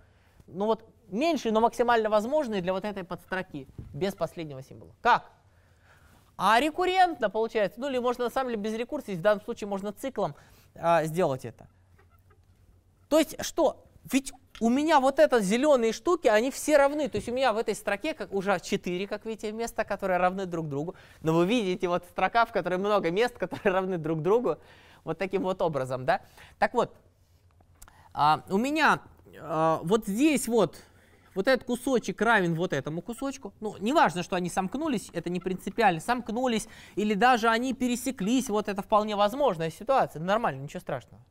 ну 0.47 0.66
вот 0.66 0.85
меньший, 1.09 1.51
но 1.51 1.60
максимально 1.60 2.09
возможный 2.09 2.60
для 2.60 2.72
вот 2.72 2.85
этой 2.85 3.05
подстроки, 3.05 3.68
без 3.93 4.14
последнего 4.14 4.62
символа. 4.62 4.94
Как? 5.01 5.31
А 6.36 6.59
рекуррентно 6.59 7.28
получается, 7.28 7.81
ну 7.81 7.90
или 7.90 7.98
можно 7.98 8.24
на 8.24 8.31
самом 8.31 8.51
деле 8.51 8.62
без 8.62 8.74
рекурсии, 8.74 9.12
в 9.12 9.20
данном 9.20 9.44
случае 9.44 9.68
можно 9.68 9.93
циклом 9.93 10.35
а, 10.74 11.05
сделать 11.05 11.44
это. 11.44 11.68
То 13.09 13.18
есть 13.18 13.36
что? 13.44 13.85
Ведь 14.10 14.32
у 14.60 14.68
меня 14.68 15.01
вот 15.01 15.18
это 15.18 15.40
зеленые 15.40 15.93
штуки, 15.93 16.28
они 16.28 16.51
все 16.51 16.77
равны. 16.77 17.09
То 17.09 17.16
есть 17.16 17.28
у 17.28 17.32
меня 17.32 17.52
в 17.52 17.59
этой 17.59 17.74
строке 17.74 18.14
как, 18.14 18.32
уже 18.32 18.59
4, 18.59 19.06
как 19.06 19.24
видите, 19.27 19.52
места, 19.52 19.85
которые 19.85 20.18
равны 20.18 20.47
друг 20.47 20.68
другу. 20.68 20.94
Но 21.22 21.35
вы 21.35 21.47
видите 21.47 21.89
вот 21.89 22.05
строка, 22.05 22.47
в 22.47 22.52
которой 22.52 22.78
много 22.78 23.10
мест, 23.10 23.36
которые 23.36 23.72
равны 23.74 23.98
друг 23.98 24.22
другу. 24.22 24.59
Вот 25.05 25.18
таким 25.18 25.43
вот 25.43 25.62
образом, 25.62 26.05
да. 26.05 26.20
Так 26.59 26.74
вот, 26.74 26.94
а, 28.12 28.44
у 28.48 28.59
меня 28.59 29.01
а, 29.39 29.81
вот 29.82 30.06
здесь 30.06 30.48
вот 30.48 30.77
вот 31.35 31.47
этот 31.47 31.64
кусочек 31.64 32.20
равен 32.20 32.55
вот 32.55 32.72
этому 32.72 33.02
кусочку. 33.02 33.52
Ну, 33.60 33.77
неважно, 33.78 34.22
что 34.22 34.36
они 34.36 34.51
сомкнулись, 34.51 35.10
это 35.12 35.31
не 35.31 35.40
принципиально. 35.40 36.01
Сомкнулись 36.01 36.68
или 36.97 37.14
даже 37.14 37.48
они 37.48 37.72
пересеклись, 37.72 38.48
вот 38.48 38.68
это 38.68 38.82
вполне 38.82 39.16
возможная 39.16 39.70
ситуация. 39.70 40.20
Нормально, 40.20 40.62
ничего 40.62 40.81
страшного. 40.81 41.22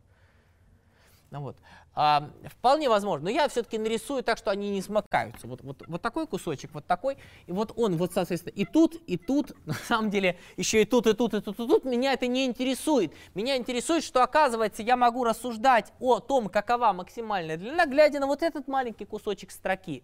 Ну, 1.31 1.41
вот. 1.41 1.57
А, 1.93 2.31
вполне 2.45 2.89
возможно. 2.89 3.25
Но 3.25 3.29
я 3.29 3.47
все-таки 3.49 3.77
нарисую 3.77 4.23
так, 4.23 4.37
что 4.37 4.49
они 4.49 4.71
не 4.71 4.81
смыкаются. 4.81 5.45
Вот, 5.47 5.61
вот, 5.61 5.83
вот 5.87 6.01
такой 6.01 6.25
кусочек, 6.25 6.71
вот 6.73 6.85
такой. 6.85 7.17
И 7.45 7.51
вот 7.51 7.71
он, 7.75 7.97
вот, 7.97 8.13
соответственно, 8.13 8.53
и 8.53 8.65
тут, 8.65 8.95
и 9.05 9.17
тут, 9.17 9.53
на 9.65 9.73
самом 9.73 10.09
деле, 10.09 10.39
еще 10.57 10.81
и 10.81 10.85
тут, 10.85 11.05
и 11.05 11.13
тут, 11.13 11.35
и 11.35 11.41
тут, 11.41 11.59
и 11.59 11.67
тут. 11.67 11.85
Меня 11.85 12.13
это 12.13 12.25
не 12.25 12.45
интересует. 12.45 13.13
Меня 13.35 13.57
интересует, 13.57 14.03
что, 14.03 14.23
оказывается, 14.23 14.81
я 14.81 14.97
могу 14.97 15.23
рассуждать 15.23 15.93
о 15.99 16.19
том, 16.19 16.49
какова 16.49 16.93
максимальная 16.93 17.57
длина, 17.57 17.85
глядя 17.85 18.19
на 18.19 18.27
вот 18.27 18.41
этот 18.41 18.67
маленький 18.67 19.05
кусочек 19.05 19.51
строки. 19.51 20.03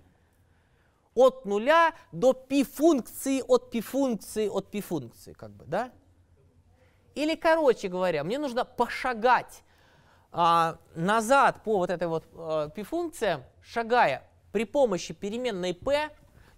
От 1.15 1.45
нуля 1.45 1.95
до 2.11 2.33
пи-функции, 2.33 3.41
от 3.47 3.71
пи-функции, 3.71 4.47
от 4.47 4.69
пи-функции, 4.69 5.33
как 5.33 5.51
бы, 5.51 5.63
да? 5.65 5.91
Или, 7.15 7.35
короче 7.35 7.87
говоря, 7.87 8.23
мне 8.25 8.37
нужно 8.37 8.65
пошагать 8.65 9.63
а, 10.37 10.79
назад 10.95 11.63
по 11.63 11.77
вот 11.77 11.89
этой 11.89 12.09
вот 12.09 12.25
а, 12.33 12.67
пи-функции, 12.67 13.41
шагая 13.63 14.21
при 14.51 14.65
помощи 14.65 15.13
переменной 15.13 15.73
p 15.73 16.09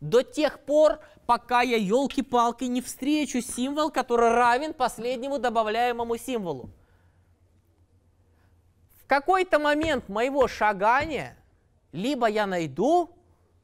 до 0.01 0.23
тех 0.23 0.59
пор, 0.61 0.99
пока 1.27 1.61
я, 1.61 1.77
елки-палки, 1.77 2.63
не 2.63 2.81
встречу 2.81 3.39
символ, 3.39 3.91
который 3.91 4.31
равен 4.31 4.73
последнему 4.73 5.37
добавляемому 5.37 6.17
символу. 6.17 6.71
В 9.03 9.05
какой-то 9.05 9.59
момент 9.59 10.09
моего 10.09 10.47
шагания 10.47 11.37
либо 11.91 12.27
я 12.27 12.47
найду 12.47 13.11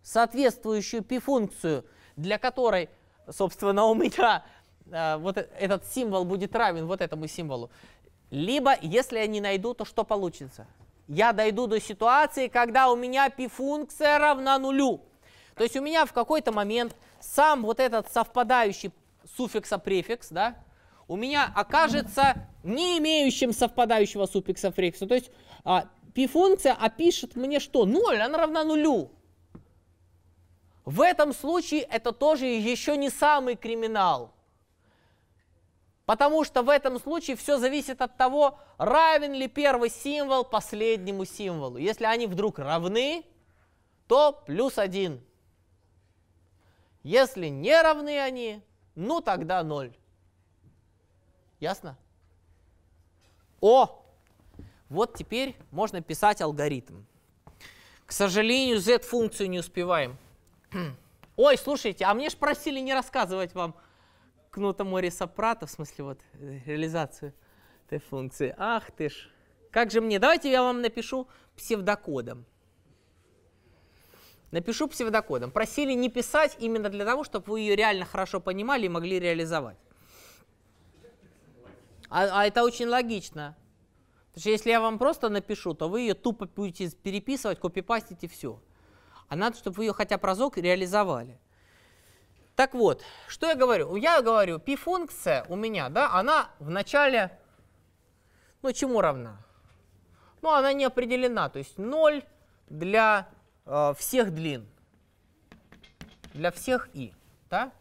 соответствующую 0.03 1.01
пи-функцию, 1.01 1.85
для 2.15 2.37
которой, 2.37 2.87
собственно, 3.31 3.85
у 3.85 3.95
меня 3.95 4.45
э, 4.91 5.17
вот 5.17 5.37
этот 5.37 5.87
символ 5.87 6.23
будет 6.23 6.55
равен 6.55 6.85
вот 6.85 7.01
этому 7.01 7.25
символу, 7.25 7.71
либо, 8.33 8.75
если 8.81 9.19
я 9.19 9.27
не 9.27 9.41
найду, 9.41 9.75
то 9.75 9.85
что 9.85 10.03
получится? 10.03 10.65
Я 11.07 11.33
дойду 11.33 11.67
до 11.67 11.79
ситуации, 11.79 12.47
когда 12.47 12.89
у 12.89 12.95
меня 12.95 13.29
пи-функция 13.29 14.17
равна 14.17 14.57
нулю. 14.57 15.01
То 15.53 15.63
есть 15.63 15.75
у 15.75 15.83
меня 15.83 16.07
в 16.07 16.13
какой-то 16.13 16.51
момент 16.51 16.95
сам 17.19 17.61
вот 17.61 17.79
этот 17.79 18.11
совпадающий 18.11 18.91
суффикса-префикс, 19.37 20.29
да, 20.31 20.55
у 21.07 21.15
меня 21.15 21.51
окажется 21.55 22.47
не 22.63 22.97
имеющим 22.97 23.53
совпадающего 23.53 24.25
суффикса-префикса. 24.25 25.05
То 25.05 25.13
есть 25.13 25.29
а, 25.63 25.85
пи-функция 26.15 26.73
опишет 26.73 27.35
мне 27.35 27.59
что? 27.59 27.85
0, 27.85 28.19
она 28.19 28.35
равна 28.39 28.63
нулю. 28.63 29.11
В 30.85 31.01
этом 31.01 31.33
случае 31.33 31.81
это 31.81 32.11
тоже 32.11 32.47
еще 32.47 32.97
не 32.97 33.11
самый 33.11 33.55
криминал. 33.55 34.32
Потому 36.05 36.43
что 36.43 36.63
в 36.63 36.69
этом 36.69 36.99
случае 36.99 37.37
все 37.37 37.57
зависит 37.57 38.01
от 38.01 38.17
того, 38.17 38.59
равен 38.77 39.33
ли 39.33 39.47
первый 39.47 39.89
символ 39.89 40.43
последнему 40.43 41.23
символу. 41.23 41.77
Если 41.77 42.03
они 42.03 42.27
вдруг 42.27 42.59
равны, 42.59 43.25
то 44.07 44.43
плюс 44.45 44.77
один. 44.77 45.21
Если 47.03 47.47
не 47.47 47.81
равны 47.81 48.19
они, 48.19 48.61
ну 48.95 49.21
тогда 49.21 49.63
ноль. 49.63 49.95
Ясно? 51.59 51.97
О! 53.61 54.03
Вот 54.89 55.15
теперь 55.15 55.55
можно 55.71 56.01
писать 56.01 56.41
алгоритм. 56.41 57.03
К 58.05 58.11
сожалению, 58.11 58.79
z-функцию 58.79 59.49
не 59.49 59.59
успеваем. 59.59 60.17
Ой, 61.37 61.57
слушайте, 61.57 62.03
а 62.05 62.13
мне 62.13 62.29
ж 62.29 62.35
просили 62.35 62.79
не 62.79 62.93
рассказывать 62.93 63.55
вам 63.55 63.75
Кнута 64.53 64.83
Мориса 64.83 65.25
Прата, 65.25 65.65
в 65.65 65.71
смысле 65.71 66.03
вот 66.03 66.19
э, 66.33 66.59
реализацию 66.67 67.33
этой 67.87 67.97
функции. 67.97 68.53
Ах 68.55 68.91
ты 68.91 69.09
ж. 69.09 69.29
Как 69.71 69.89
же 69.89 69.99
мне? 69.99 70.19
Давайте 70.19 70.51
я 70.51 70.61
вам 70.61 70.81
напишу 70.81 71.27
псевдокодом. 71.55 72.45
Напишу 74.51 74.87
псевдокодом. 74.87 75.49
Просили 75.49 75.93
не 75.93 76.07
писать 76.07 76.55
именно 76.59 76.89
для 76.89 77.03
того, 77.03 77.23
чтобы 77.23 77.51
вы 77.51 77.61
ее 77.61 77.75
реально 77.75 78.05
хорошо 78.05 78.39
понимали 78.39 78.85
и 78.85 78.89
могли 78.89 79.19
реализовать. 79.19 79.79
А, 82.09 82.41
а 82.41 82.45
это 82.45 82.63
очень 82.63 82.85
логично. 82.85 83.57
Потому 84.27 84.41
что 84.41 84.49
если 84.51 84.69
я 84.69 84.79
вам 84.79 84.99
просто 84.99 85.29
напишу, 85.29 85.73
то 85.73 85.89
вы 85.89 86.01
ее 86.01 86.13
тупо 86.13 86.45
будете 86.45 86.91
переписывать, 86.91 87.59
копипастить 87.59 88.23
и 88.23 88.27
все. 88.27 88.61
А 89.29 89.35
надо, 89.35 89.57
чтобы 89.57 89.77
вы 89.77 89.85
ее 89.85 89.93
хотя 89.93 90.19
бы 90.19 90.27
разок 90.27 90.59
реализовали. 90.59 91.39
Так 92.55 92.75
вот, 92.75 93.03
что 93.27 93.47
я 93.47 93.55
говорю? 93.55 93.95
Я 93.95 94.21
говорю, 94.21 94.59
π-функция 94.59 95.43
у 95.49 95.55
меня, 95.55 95.89
да, 95.89 96.13
она 96.13 96.49
в 96.59 96.69
начале, 96.69 97.37
ну, 98.61 98.71
чему 98.71 99.01
равна? 99.01 99.43
Ну, 100.41 100.51
она 100.51 100.71
не 100.73 100.85
определена, 100.85 101.49
то 101.49 101.57
есть 101.57 101.77
0 101.77 102.23
для 102.69 103.27
э, 103.65 103.93
всех 103.97 104.31
длин, 104.31 104.69
для 106.33 106.51
всех 106.51 106.89
и, 106.93 107.13
да? 107.49 107.71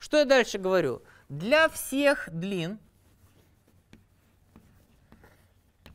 Что 0.00 0.16
я 0.18 0.24
дальше 0.24 0.58
говорю? 0.58 1.02
Для 1.28 1.68
всех 1.68 2.28
длин, 2.32 2.80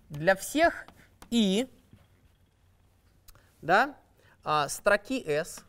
для 0.08 0.36
всех 0.38 0.88
и, 1.32 1.68
да, 3.62 3.98
э, 4.46 4.68
строки 4.70 5.22
s, 5.22 5.65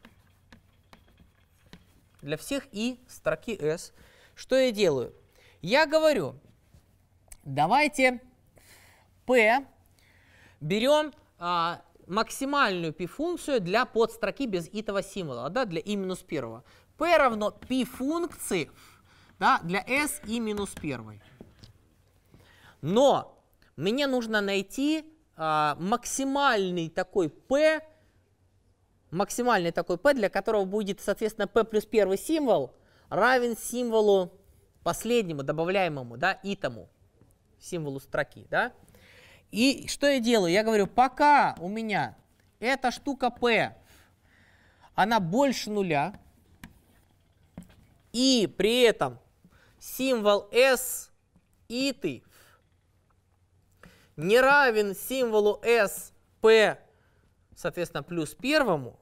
для 2.26 2.36
всех 2.36 2.66
и 2.72 3.00
строки 3.08 3.56
s. 3.56 3.92
Что 4.34 4.56
я 4.56 4.72
делаю? 4.72 5.14
Я 5.62 5.86
говорю, 5.86 6.34
давайте 7.44 8.20
p 9.24 9.64
берем 10.60 11.12
а, 11.38 11.82
максимальную 12.06 12.92
p-функцию 12.92 13.60
для 13.60 13.86
подстроки 13.86 14.46
без 14.46 14.68
итого 14.72 15.02
символа, 15.02 15.48
да, 15.50 15.64
для 15.64 15.80
и 15.80 15.94
минус 15.96 16.18
первого. 16.18 16.64
p 16.98 17.16
равно 17.16 17.52
p-функции 17.52 18.70
да, 19.38 19.60
для 19.62 19.84
s 19.86 20.20
и 20.26 20.40
минус 20.40 20.70
первой. 20.70 21.22
Но 22.80 23.40
мне 23.76 24.08
нужно 24.08 24.40
найти 24.40 25.04
а, 25.36 25.76
максимальный 25.78 26.90
такой 26.90 27.28
p 27.28 27.80
максимальный 29.10 29.72
такой 29.72 29.98
p, 29.98 30.14
для 30.14 30.28
которого 30.28 30.64
будет, 30.64 31.00
соответственно, 31.00 31.46
p 31.46 31.64
плюс 31.64 31.86
первый 31.86 32.18
символ 32.18 32.74
равен 33.08 33.56
символу 33.56 34.32
последнему, 34.82 35.42
добавляемому, 35.42 36.16
да, 36.16 36.38
итому, 36.42 36.88
символу 37.58 38.00
строки, 38.00 38.46
да. 38.50 38.72
И 39.50 39.86
что 39.88 40.06
я 40.06 40.20
делаю? 40.20 40.52
Я 40.52 40.64
говорю, 40.64 40.86
пока 40.86 41.56
у 41.60 41.68
меня 41.68 42.16
эта 42.58 42.90
штука 42.90 43.30
p, 43.30 43.76
она 44.94 45.20
больше 45.20 45.70
нуля, 45.70 46.14
и 48.12 48.52
при 48.56 48.80
этом 48.82 49.18
символ 49.78 50.48
s 50.52 51.10
иты 51.68 52.22
не 54.16 54.40
равен 54.40 54.94
символу 54.94 55.60
s 55.62 56.12
p 56.40 56.78
соответственно, 57.56 58.02
плюс 58.02 58.34
первому, 58.34 59.00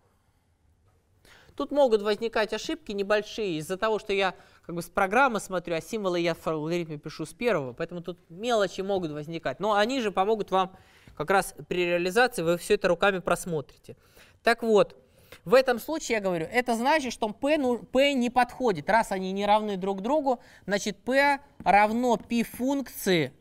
тут 1.56 1.70
могут 1.70 2.02
возникать 2.02 2.52
ошибки 2.52 2.92
небольшие 2.92 3.58
из-за 3.58 3.76
того, 3.76 3.98
что 3.98 4.12
я 4.12 4.34
как 4.64 4.74
бы 4.74 4.82
с 4.82 4.88
программы 4.88 5.40
смотрю, 5.40 5.76
а 5.76 5.80
символы 5.80 6.20
я 6.20 6.34
в 6.34 6.46
алгоритме 6.46 6.96
пишу 6.96 7.26
с 7.26 7.34
первого, 7.34 7.72
поэтому 7.72 8.00
тут 8.00 8.18
мелочи 8.30 8.80
могут 8.80 9.10
возникать. 9.10 9.60
Но 9.60 9.74
они 9.74 10.00
же 10.00 10.10
помогут 10.10 10.50
вам 10.50 10.74
как 11.16 11.30
раз 11.30 11.54
при 11.68 11.84
реализации, 11.84 12.42
вы 12.42 12.56
все 12.56 12.74
это 12.74 12.88
руками 12.88 13.18
просмотрите. 13.18 13.96
Так 14.42 14.62
вот, 14.62 14.96
в 15.44 15.54
этом 15.54 15.78
случае 15.78 16.16
я 16.16 16.20
говорю, 16.22 16.46
это 16.50 16.76
значит, 16.76 17.12
что 17.12 17.28
p, 17.28 17.58
ну, 17.58 17.78
p 17.78 18.14
не 18.14 18.30
подходит. 18.30 18.88
Раз 18.88 19.12
они 19.12 19.32
не 19.32 19.46
равны 19.46 19.76
друг 19.76 20.00
другу, 20.00 20.40
значит 20.66 20.96
p 21.02 21.38
равно 21.64 22.16
π 22.16 22.42
функции, 22.44 23.32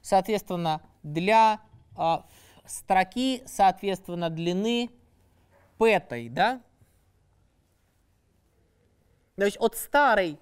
соответственно, 0.00 0.82
для 1.02 1.60
а, 1.96 2.26
строки, 2.68 3.42
соответственно, 3.46 4.30
длины 4.30 4.90
пэтой, 5.78 6.28
да? 6.28 6.60
То 9.36 9.44
есть 9.44 9.56
от 9.58 9.76
старой, 9.76 10.38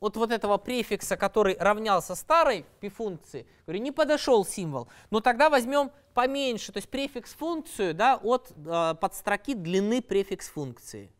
от 0.00 0.16
вот 0.16 0.32
этого 0.32 0.58
префикса, 0.58 1.16
который 1.16 1.56
равнялся 1.58 2.14
старой 2.14 2.66
пи-функции, 2.80 3.46
говорю, 3.66 3.82
не 3.82 3.92
подошел 3.92 4.44
символ. 4.44 4.88
Но 5.10 5.20
тогда 5.20 5.50
возьмем 5.50 5.92
поменьше, 6.14 6.72
то 6.72 6.78
есть 6.78 6.88
префикс 6.88 7.32
функцию 7.34 7.94
да, 7.94 8.16
от 8.16 8.52
э, 8.56 8.94
подстроки 9.00 9.54
длины 9.54 10.02
префикс 10.02 10.48
функции. 10.48 11.12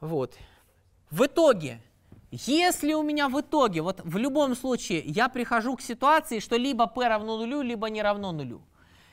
Вот. 0.00 0.36
В 1.10 1.26
итоге 1.26 1.80
если 2.36 2.92
у 2.94 3.02
меня 3.02 3.28
в 3.28 3.40
итоге, 3.40 3.80
вот 3.80 4.00
в 4.02 4.16
любом 4.16 4.56
случае, 4.56 5.00
я 5.04 5.28
прихожу 5.28 5.76
к 5.76 5.80
ситуации, 5.80 6.40
что 6.40 6.56
либо 6.56 6.86
p 6.86 7.06
равно 7.06 7.38
нулю, 7.38 7.62
либо 7.62 7.88
не 7.88 8.02
равно 8.02 8.32
нулю. 8.32 8.62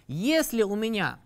Если 0.07 0.63
у 0.63 0.75
меня 0.75 1.19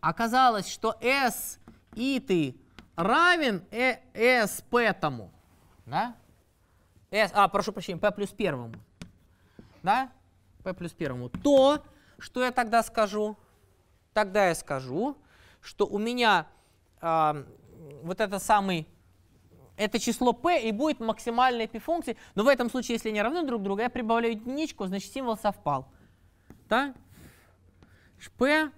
оказалось, 0.00 0.68
что 0.68 0.96
s 1.00 1.60
и 1.94 2.18
ты 2.18 2.56
равен 2.96 3.64
e, 3.70 4.00
s 4.14 4.64
p 4.68 4.92
тому, 4.94 5.30
да? 5.86 6.16
S, 7.12 7.30
а, 7.34 7.46
прошу 7.48 7.72
прощения, 7.72 8.00
p 8.00 8.10
плюс 8.10 8.30
первому. 8.30 8.74
да, 9.82 10.10
p 10.64 10.74
плюс 10.74 10.92
первому, 10.92 11.28
то 11.28 11.84
что 12.18 12.42
я 12.42 12.50
тогда 12.50 12.82
скажу? 12.82 13.36
Тогда 14.12 14.48
я 14.48 14.54
скажу, 14.54 15.16
что 15.60 15.86
у 15.86 15.98
меня 15.98 16.46
э, 17.00 17.44
вот 18.02 18.20
это 18.20 18.38
самый, 18.38 18.88
это 19.76 19.98
число 19.98 20.32
p 20.32 20.68
и 20.68 20.72
будет 20.72 21.00
максимальной 21.00 21.68
p-функции, 21.68 22.16
но 22.34 22.44
в 22.44 22.48
этом 22.48 22.70
случае, 22.70 22.94
если 22.94 23.10
они 23.10 23.20
равны 23.22 23.44
друг 23.44 23.62
другу, 23.62 23.80
я 23.80 23.90
прибавляю 23.90 24.34
единичку, 24.34 24.86
значит 24.86 25.12
символ 25.12 25.36
совпал. 25.36 25.88
Да? 26.68 26.94
p 28.38 28.70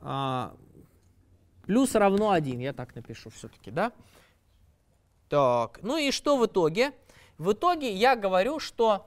а, 0.00 0.54
плюс 1.66 1.94
равно 1.94 2.30
1, 2.30 2.58
я 2.60 2.72
так 2.72 2.94
напишу 2.94 3.30
все-таки, 3.30 3.70
да? 3.70 3.92
Так, 5.28 5.80
ну 5.82 5.96
и 5.96 6.10
что 6.10 6.36
в 6.36 6.46
итоге? 6.46 6.92
В 7.38 7.52
итоге 7.52 7.92
я 7.94 8.16
говорю, 8.16 8.58
что 8.58 9.06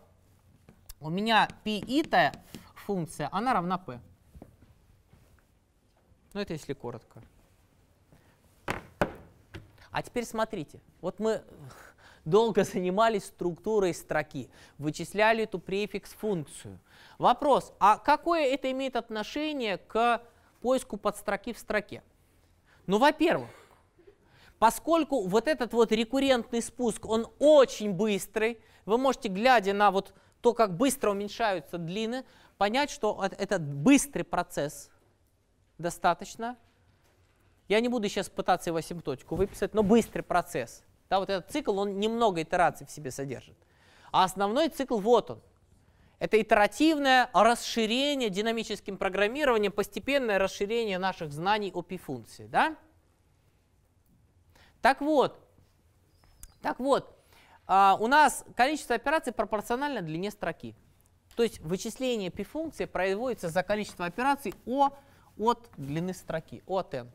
у 0.99 1.09
меня 1.09 1.47
π 1.63 1.79
ита 1.79 2.33
функция, 2.75 3.29
она 3.31 3.53
равна 3.53 3.77
p. 3.77 3.99
Ну 6.33 6.39
это 6.39 6.53
если 6.53 6.73
коротко. 6.73 7.21
А 9.93 10.01
теперь 10.01 10.25
смотрите, 10.25 10.81
вот 11.01 11.19
мы 11.19 11.43
долго 12.25 12.63
занимались 12.65 13.25
структурой 13.25 13.93
строки, 13.93 14.49
вычисляли 14.79 15.43
эту 15.43 15.59
префикс-функцию. 15.59 16.79
Вопрос, 17.19 17.71
а 17.79 17.97
какое 17.97 18.47
это 18.47 18.71
имеет 18.71 18.95
отношение 18.95 19.77
к 19.77 20.21
поиску 20.61 20.97
подстроки 20.97 21.53
в 21.53 21.59
строке? 21.59 22.01
Ну, 22.87 22.97
во-первых, 22.97 23.49
поскольку 24.57 25.27
вот 25.27 25.47
этот 25.47 25.73
вот 25.73 25.91
рекуррентный 25.91 26.63
спуск, 26.63 27.05
он 27.05 27.27
очень 27.37 27.93
быстрый, 27.93 28.59
вы 28.85 28.97
можете, 28.97 29.29
глядя 29.29 29.73
на 29.73 29.91
вот 29.91 30.13
то, 30.41 30.53
как 30.53 30.75
быстро 30.75 31.11
уменьшаются 31.11 31.77
длины, 31.77 32.25
понять, 32.57 32.89
что 32.89 33.23
этот 33.37 33.61
быстрый 33.61 34.23
процесс 34.23 34.89
достаточно. 35.77 36.57
Я 37.73 37.79
не 37.79 37.89
буду 37.89 38.07
сейчас 38.07 38.29
пытаться 38.29 38.69
его 38.69 38.77
асимптотику 38.77 39.35
выписать, 39.35 39.73
но 39.73 39.81
быстрый 39.81 40.21
процесс. 40.21 40.83
Да, 41.09 41.17
вот 41.17 41.31
этот 41.31 41.49
цикл, 41.49 41.79
он 41.79 41.99
немного 41.99 42.43
итераций 42.43 42.85
в 42.85 42.91
себе 42.91 43.09
содержит. 43.09 43.57
А 44.11 44.25
основной 44.25 44.69
цикл 44.69 44.99
вот 44.99 45.31
он. 45.31 45.41
Это 46.19 46.39
итеративное 46.39 47.31
расширение 47.33 48.29
динамическим 48.29 48.95
программированием, 48.95 49.71
постепенное 49.71 50.37
расширение 50.37 50.99
наших 50.99 51.31
знаний 51.33 51.71
о 51.73 51.81
пи-функции. 51.81 52.45
Да? 52.45 52.75
Так 54.83 55.01
вот, 55.01 55.39
так 56.61 56.77
вот, 56.77 57.17
а, 57.65 57.97
у 57.99 58.05
нас 58.05 58.45
количество 58.55 58.93
операций 58.93 59.33
пропорционально 59.33 60.03
длине 60.03 60.29
строки. 60.29 60.75
То 61.35 61.41
есть 61.41 61.59
вычисление 61.59 62.29
π-функции 62.29 62.85
производится 62.85 63.49
за 63.49 63.63
количество 63.63 64.05
операций 64.05 64.53
О 64.67 64.91
от 65.39 65.67
длины 65.75 66.13
строки, 66.13 66.61
от 66.67 66.93
n. 66.93 67.11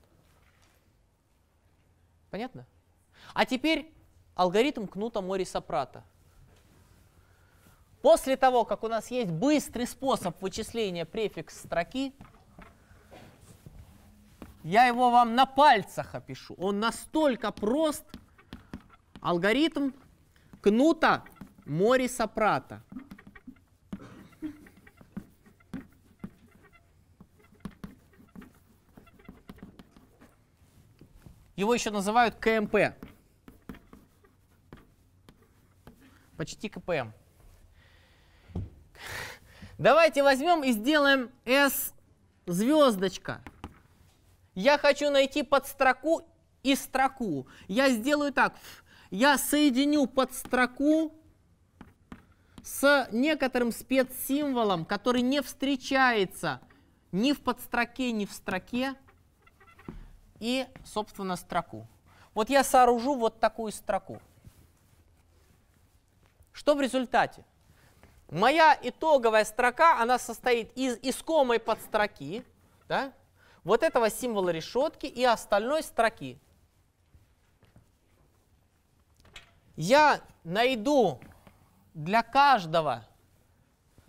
Понятно? 2.30 2.66
А 3.34 3.44
теперь 3.44 3.92
алгоритм 4.34 4.86
кнута 4.86 5.20
Мориса 5.20 5.60
Прата. 5.60 6.05
После 8.02 8.36
того, 8.36 8.64
как 8.64 8.84
у 8.84 8.88
нас 8.88 9.10
есть 9.10 9.30
быстрый 9.30 9.86
способ 9.86 10.40
вычисления 10.40 11.05
префикс 11.05 11.62
строки, 11.62 12.14
я 14.62 14.86
его 14.86 15.10
вам 15.10 15.34
на 15.34 15.46
пальцах 15.46 16.14
опишу. 16.14 16.55
Он 16.59 16.78
настолько 16.78 17.50
прост. 17.50 18.05
Алгоритм 19.20 19.92
кнута 20.60 21.24
Мориса 21.64 22.26
Прата. 22.26 22.82
Его 31.59 31.74
еще 31.74 31.90
называют 31.90 32.36
КМП. 32.36 32.94
Почти 36.36 36.68
КПМ. 36.68 37.10
Давайте 39.76 40.22
возьмем 40.22 40.62
и 40.62 40.70
сделаем 40.70 41.32
S 41.44 41.94
звездочка. 42.47 43.43
Я 44.55 44.78
хочу 44.78 45.10
найти 45.10 45.43
подстроку 45.43 46.22
и 46.62 46.76
строку. 46.76 47.48
Я 47.66 47.90
сделаю 47.90 48.32
так. 48.32 48.55
Я 49.10 49.36
соединю 49.36 50.06
подстроку 50.06 51.12
с 52.62 53.09
некоторым 53.10 53.72
спецсимволом, 53.72 54.85
который 54.85 55.22
не 55.22 55.43
встречается 55.43 56.60
ни 57.10 57.32
в 57.32 57.40
подстроке, 57.40 58.12
ни 58.12 58.26
в 58.26 58.32
строке, 58.32 58.94
и, 60.40 60.66
собственно, 60.85 61.36
строку. 61.36 61.86
Вот 62.35 62.51
я 62.51 62.65
сооружу 62.65 63.15
вот 63.15 63.40
такую 63.40 63.73
строку. 63.73 64.20
Что 66.52 66.74
в 66.74 66.81
результате? 66.81 67.44
Моя 68.31 68.78
итоговая 68.82 69.44
строка, 69.44 70.01
она 70.01 70.19
состоит 70.19 70.77
из 70.77 70.98
искомой 71.02 71.59
подстроки, 71.59 72.44
да, 72.89 73.12
вот 73.65 73.82
этого 73.82 74.10
символа 74.10 74.51
решетки 74.51 75.06
и 75.06 75.24
остальной 75.24 75.82
строки. 75.82 76.39
Я 79.77 80.20
найду 80.44 81.20
для 81.94 82.23
каждого, 82.23 83.05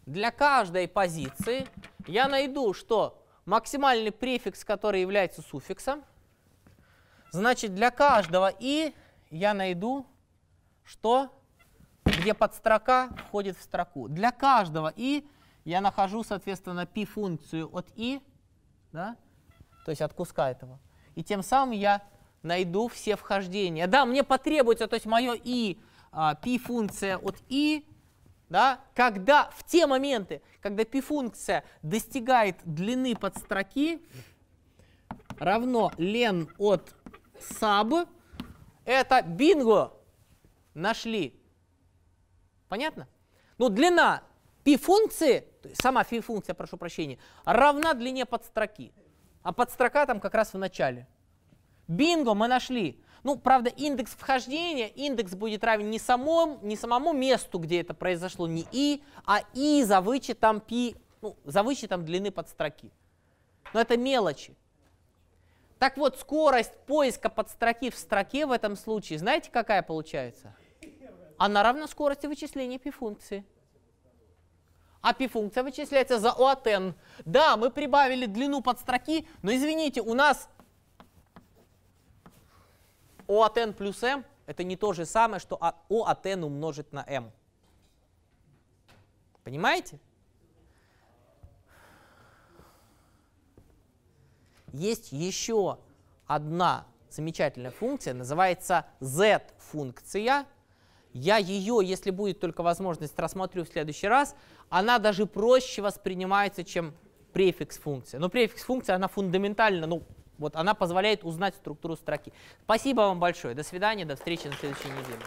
для 0.05 0.31
каждой 0.31 0.87
позиции, 0.87 1.67
я 2.07 2.27
найду, 2.27 2.73
что 2.73 3.23
максимальный 3.45 4.11
префикс, 4.11 4.65
который 4.65 5.01
является 5.01 5.41
суффиксом, 5.41 6.03
Значит, 7.31 7.75
для 7.75 7.91
каждого 7.91 8.51
и 8.59 8.93
я 9.29 9.53
найду, 9.53 10.05
что, 10.83 11.29
где 12.03 12.33
подстрока 12.33 13.09
входит 13.27 13.57
в 13.57 13.61
строку. 13.61 14.07
Для 14.07 14.31
каждого 14.31 14.91
и 14.95 15.27
я 15.65 15.81
нахожу, 15.81 16.23
соответственно, 16.23 16.85
пи-функцию 16.85 17.69
от 17.71 17.87
и, 17.95 18.21
да, 18.91 19.15
то 19.85 19.91
есть 19.91 20.01
от 20.01 20.13
куска 20.13 20.49
этого. 20.49 20.79
И 21.15 21.23
тем 21.23 21.43
самым 21.43 21.71
я 21.71 22.01
найду 22.41 22.87
все 22.87 23.15
вхождения. 23.15 23.85
Да, 23.87 24.05
мне 24.05 24.23
потребуется, 24.23 24.87
то 24.87 24.95
есть 24.95 25.05
мое 25.05 25.33
и, 25.35 25.77
а, 26.11 26.35
пи-функция 26.35 27.17
от 27.17 27.35
и, 27.49 27.85
да, 28.49 28.79
когда 28.95 29.51
в 29.55 29.63
те 29.63 29.85
моменты, 29.85 30.41
когда 30.61 30.85
пи-функция 30.85 31.63
достигает 31.83 32.57
длины 32.63 33.15
подстроки, 33.15 34.01
равно 35.37 35.91
лен 35.97 36.49
от 36.57 36.95
sub, 37.39 38.07
это 38.85 39.21
бинго, 39.21 39.93
нашли. 40.73 41.39
Понятно? 42.67 43.07
Ну, 43.57 43.69
длина 43.69 44.23
π-функции, 44.63 45.47
сама 45.73 46.03
π-функция, 46.03 46.53
прошу 46.53 46.77
прощения, 46.77 47.17
равна 47.45 47.93
длине 47.93 48.25
подстроки. 48.25 48.93
А 49.41 49.53
подстрока 49.53 50.05
там 50.05 50.19
как 50.19 50.33
раз 50.33 50.53
в 50.53 50.57
начале. 50.57 51.07
Бинго, 51.87 52.33
мы 52.33 52.47
нашли. 52.47 53.01
Ну, 53.23 53.37
правда, 53.37 53.69
индекс 53.69 54.11
вхождения, 54.11 54.87
индекс 54.87 55.33
будет 55.33 55.63
равен 55.63 55.89
не, 55.89 55.99
самому, 55.99 56.59
не 56.61 56.75
самому 56.75 57.13
месту, 57.13 57.59
где 57.59 57.81
это 57.81 57.93
произошло, 57.93 58.47
не 58.47 58.65
и, 58.71 59.03
а 59.25 59.41
и 59.53 59.83
за 59.83 59.99
вычетом 59.99 60.61
пи, 60.61 60.95
ну, 61.21 61.35
за 61.43 61.63
вычетом 61.63 62.05
длины 62.05 62.31
подстроки. 62.31 62.91
Но 63.73 63.81
это 63.81 63.97
мелочи. 63.97 64.55
Так 65.79 65.95
вот, 65.95 66.19
скорость 66.19 66.77
поиска 66.85 67.29
подстроки 67.29 67.89
в 67.89 67.95
строке 67.95 68.45
в 68.45 68.51
этом 68.51 68.75
случае, 68.75 69.17
знаете, 69.17 69.49
какая 69.49 69.81
получается? 69.81 70.53
Она 71.37 71.63
равна 71.63 71.87
скорости 71.87 72.27
вычисления 72.27 72.77
пи-функции. 72.77 73.45
А 75.01 75.13
пи-функция 75.13 75.63
вычисляется 75.63 76.19
за 76.19 76.29
O 76.29 76.51
от 76.51 76.67
n. 76.67 76.93
Да, 77.23 77.55
мы 77.55 77.71
прибавили 77.71 78.25
длину 78.25 78.61
подстроки, 78.61 79.25
но 79.41 79.53
извините, 79.53 80.01
у 80.01 80.13
нас 80.13 80.49
O 83.25 83.41
от 83.43 83.57
n 83.57 83.73
плюс 83.73 84.03
m 84.03 84.25
это 84.47 84.65
не 84.65 84.75
то 84.75 84.91
же 84.91 85.05
самое, 85.05 85.39
что 85.39 85.55
O 85.87 86.03
от 86.03 86.25
n 86.25 86.43
умножить 86.43 86.91
на 86.91 87.05
m. 87.07 87.31
Понимаете? 89.45 89.97
Есть 94.73 95.11
еще 95.11 95.79
одна 96.25 96.85
замечательная 97.09 97.71
функция, 97.71 98.13
называется 98.13 98.85
z-функция. 98.99 100.45
Я 101.11 101.37
ее, 101.37 101.79
если 101.83 102.11
будет 102.11 102.39
только 102.39 102.61
возможность, 102.61 103.17
рассмотрю 103.17 103.65
в 103.65 103.69
следующий 103.69 104.07
раз. 104.07 104.35
Она 104.69 104.99
даже 104.99 105.25
проще 105.25 105.81
воспринимается, 105.81 106.63
чем 106.63 106.93
префикс 107.33 107.77
функция. 107.79 108.19
Но 108.19 108.29
префикс 108.29 108.63
функция, 108.63 108.95
она 108.95 109.07
фундаментально, 109.07 109.87
ну, 109.87 110.03
вот 110.37 110.55
она 110.55 110.73
позволяет 110.73 111.23
узнать 111.23 111.55
структуру 111.55 111.95
строки. 111.95 112.31
Спасибо 112.63 113.01
вам 113.01 113.19
большое. 113.19 113.55
До 113.55 113.63
свидания, 113.63 114.05
до 114.05 114.15
встречи 114.15 114.47
на 114.47 114.53
следующей 114.53 114.89
неделе. 114.89 115.23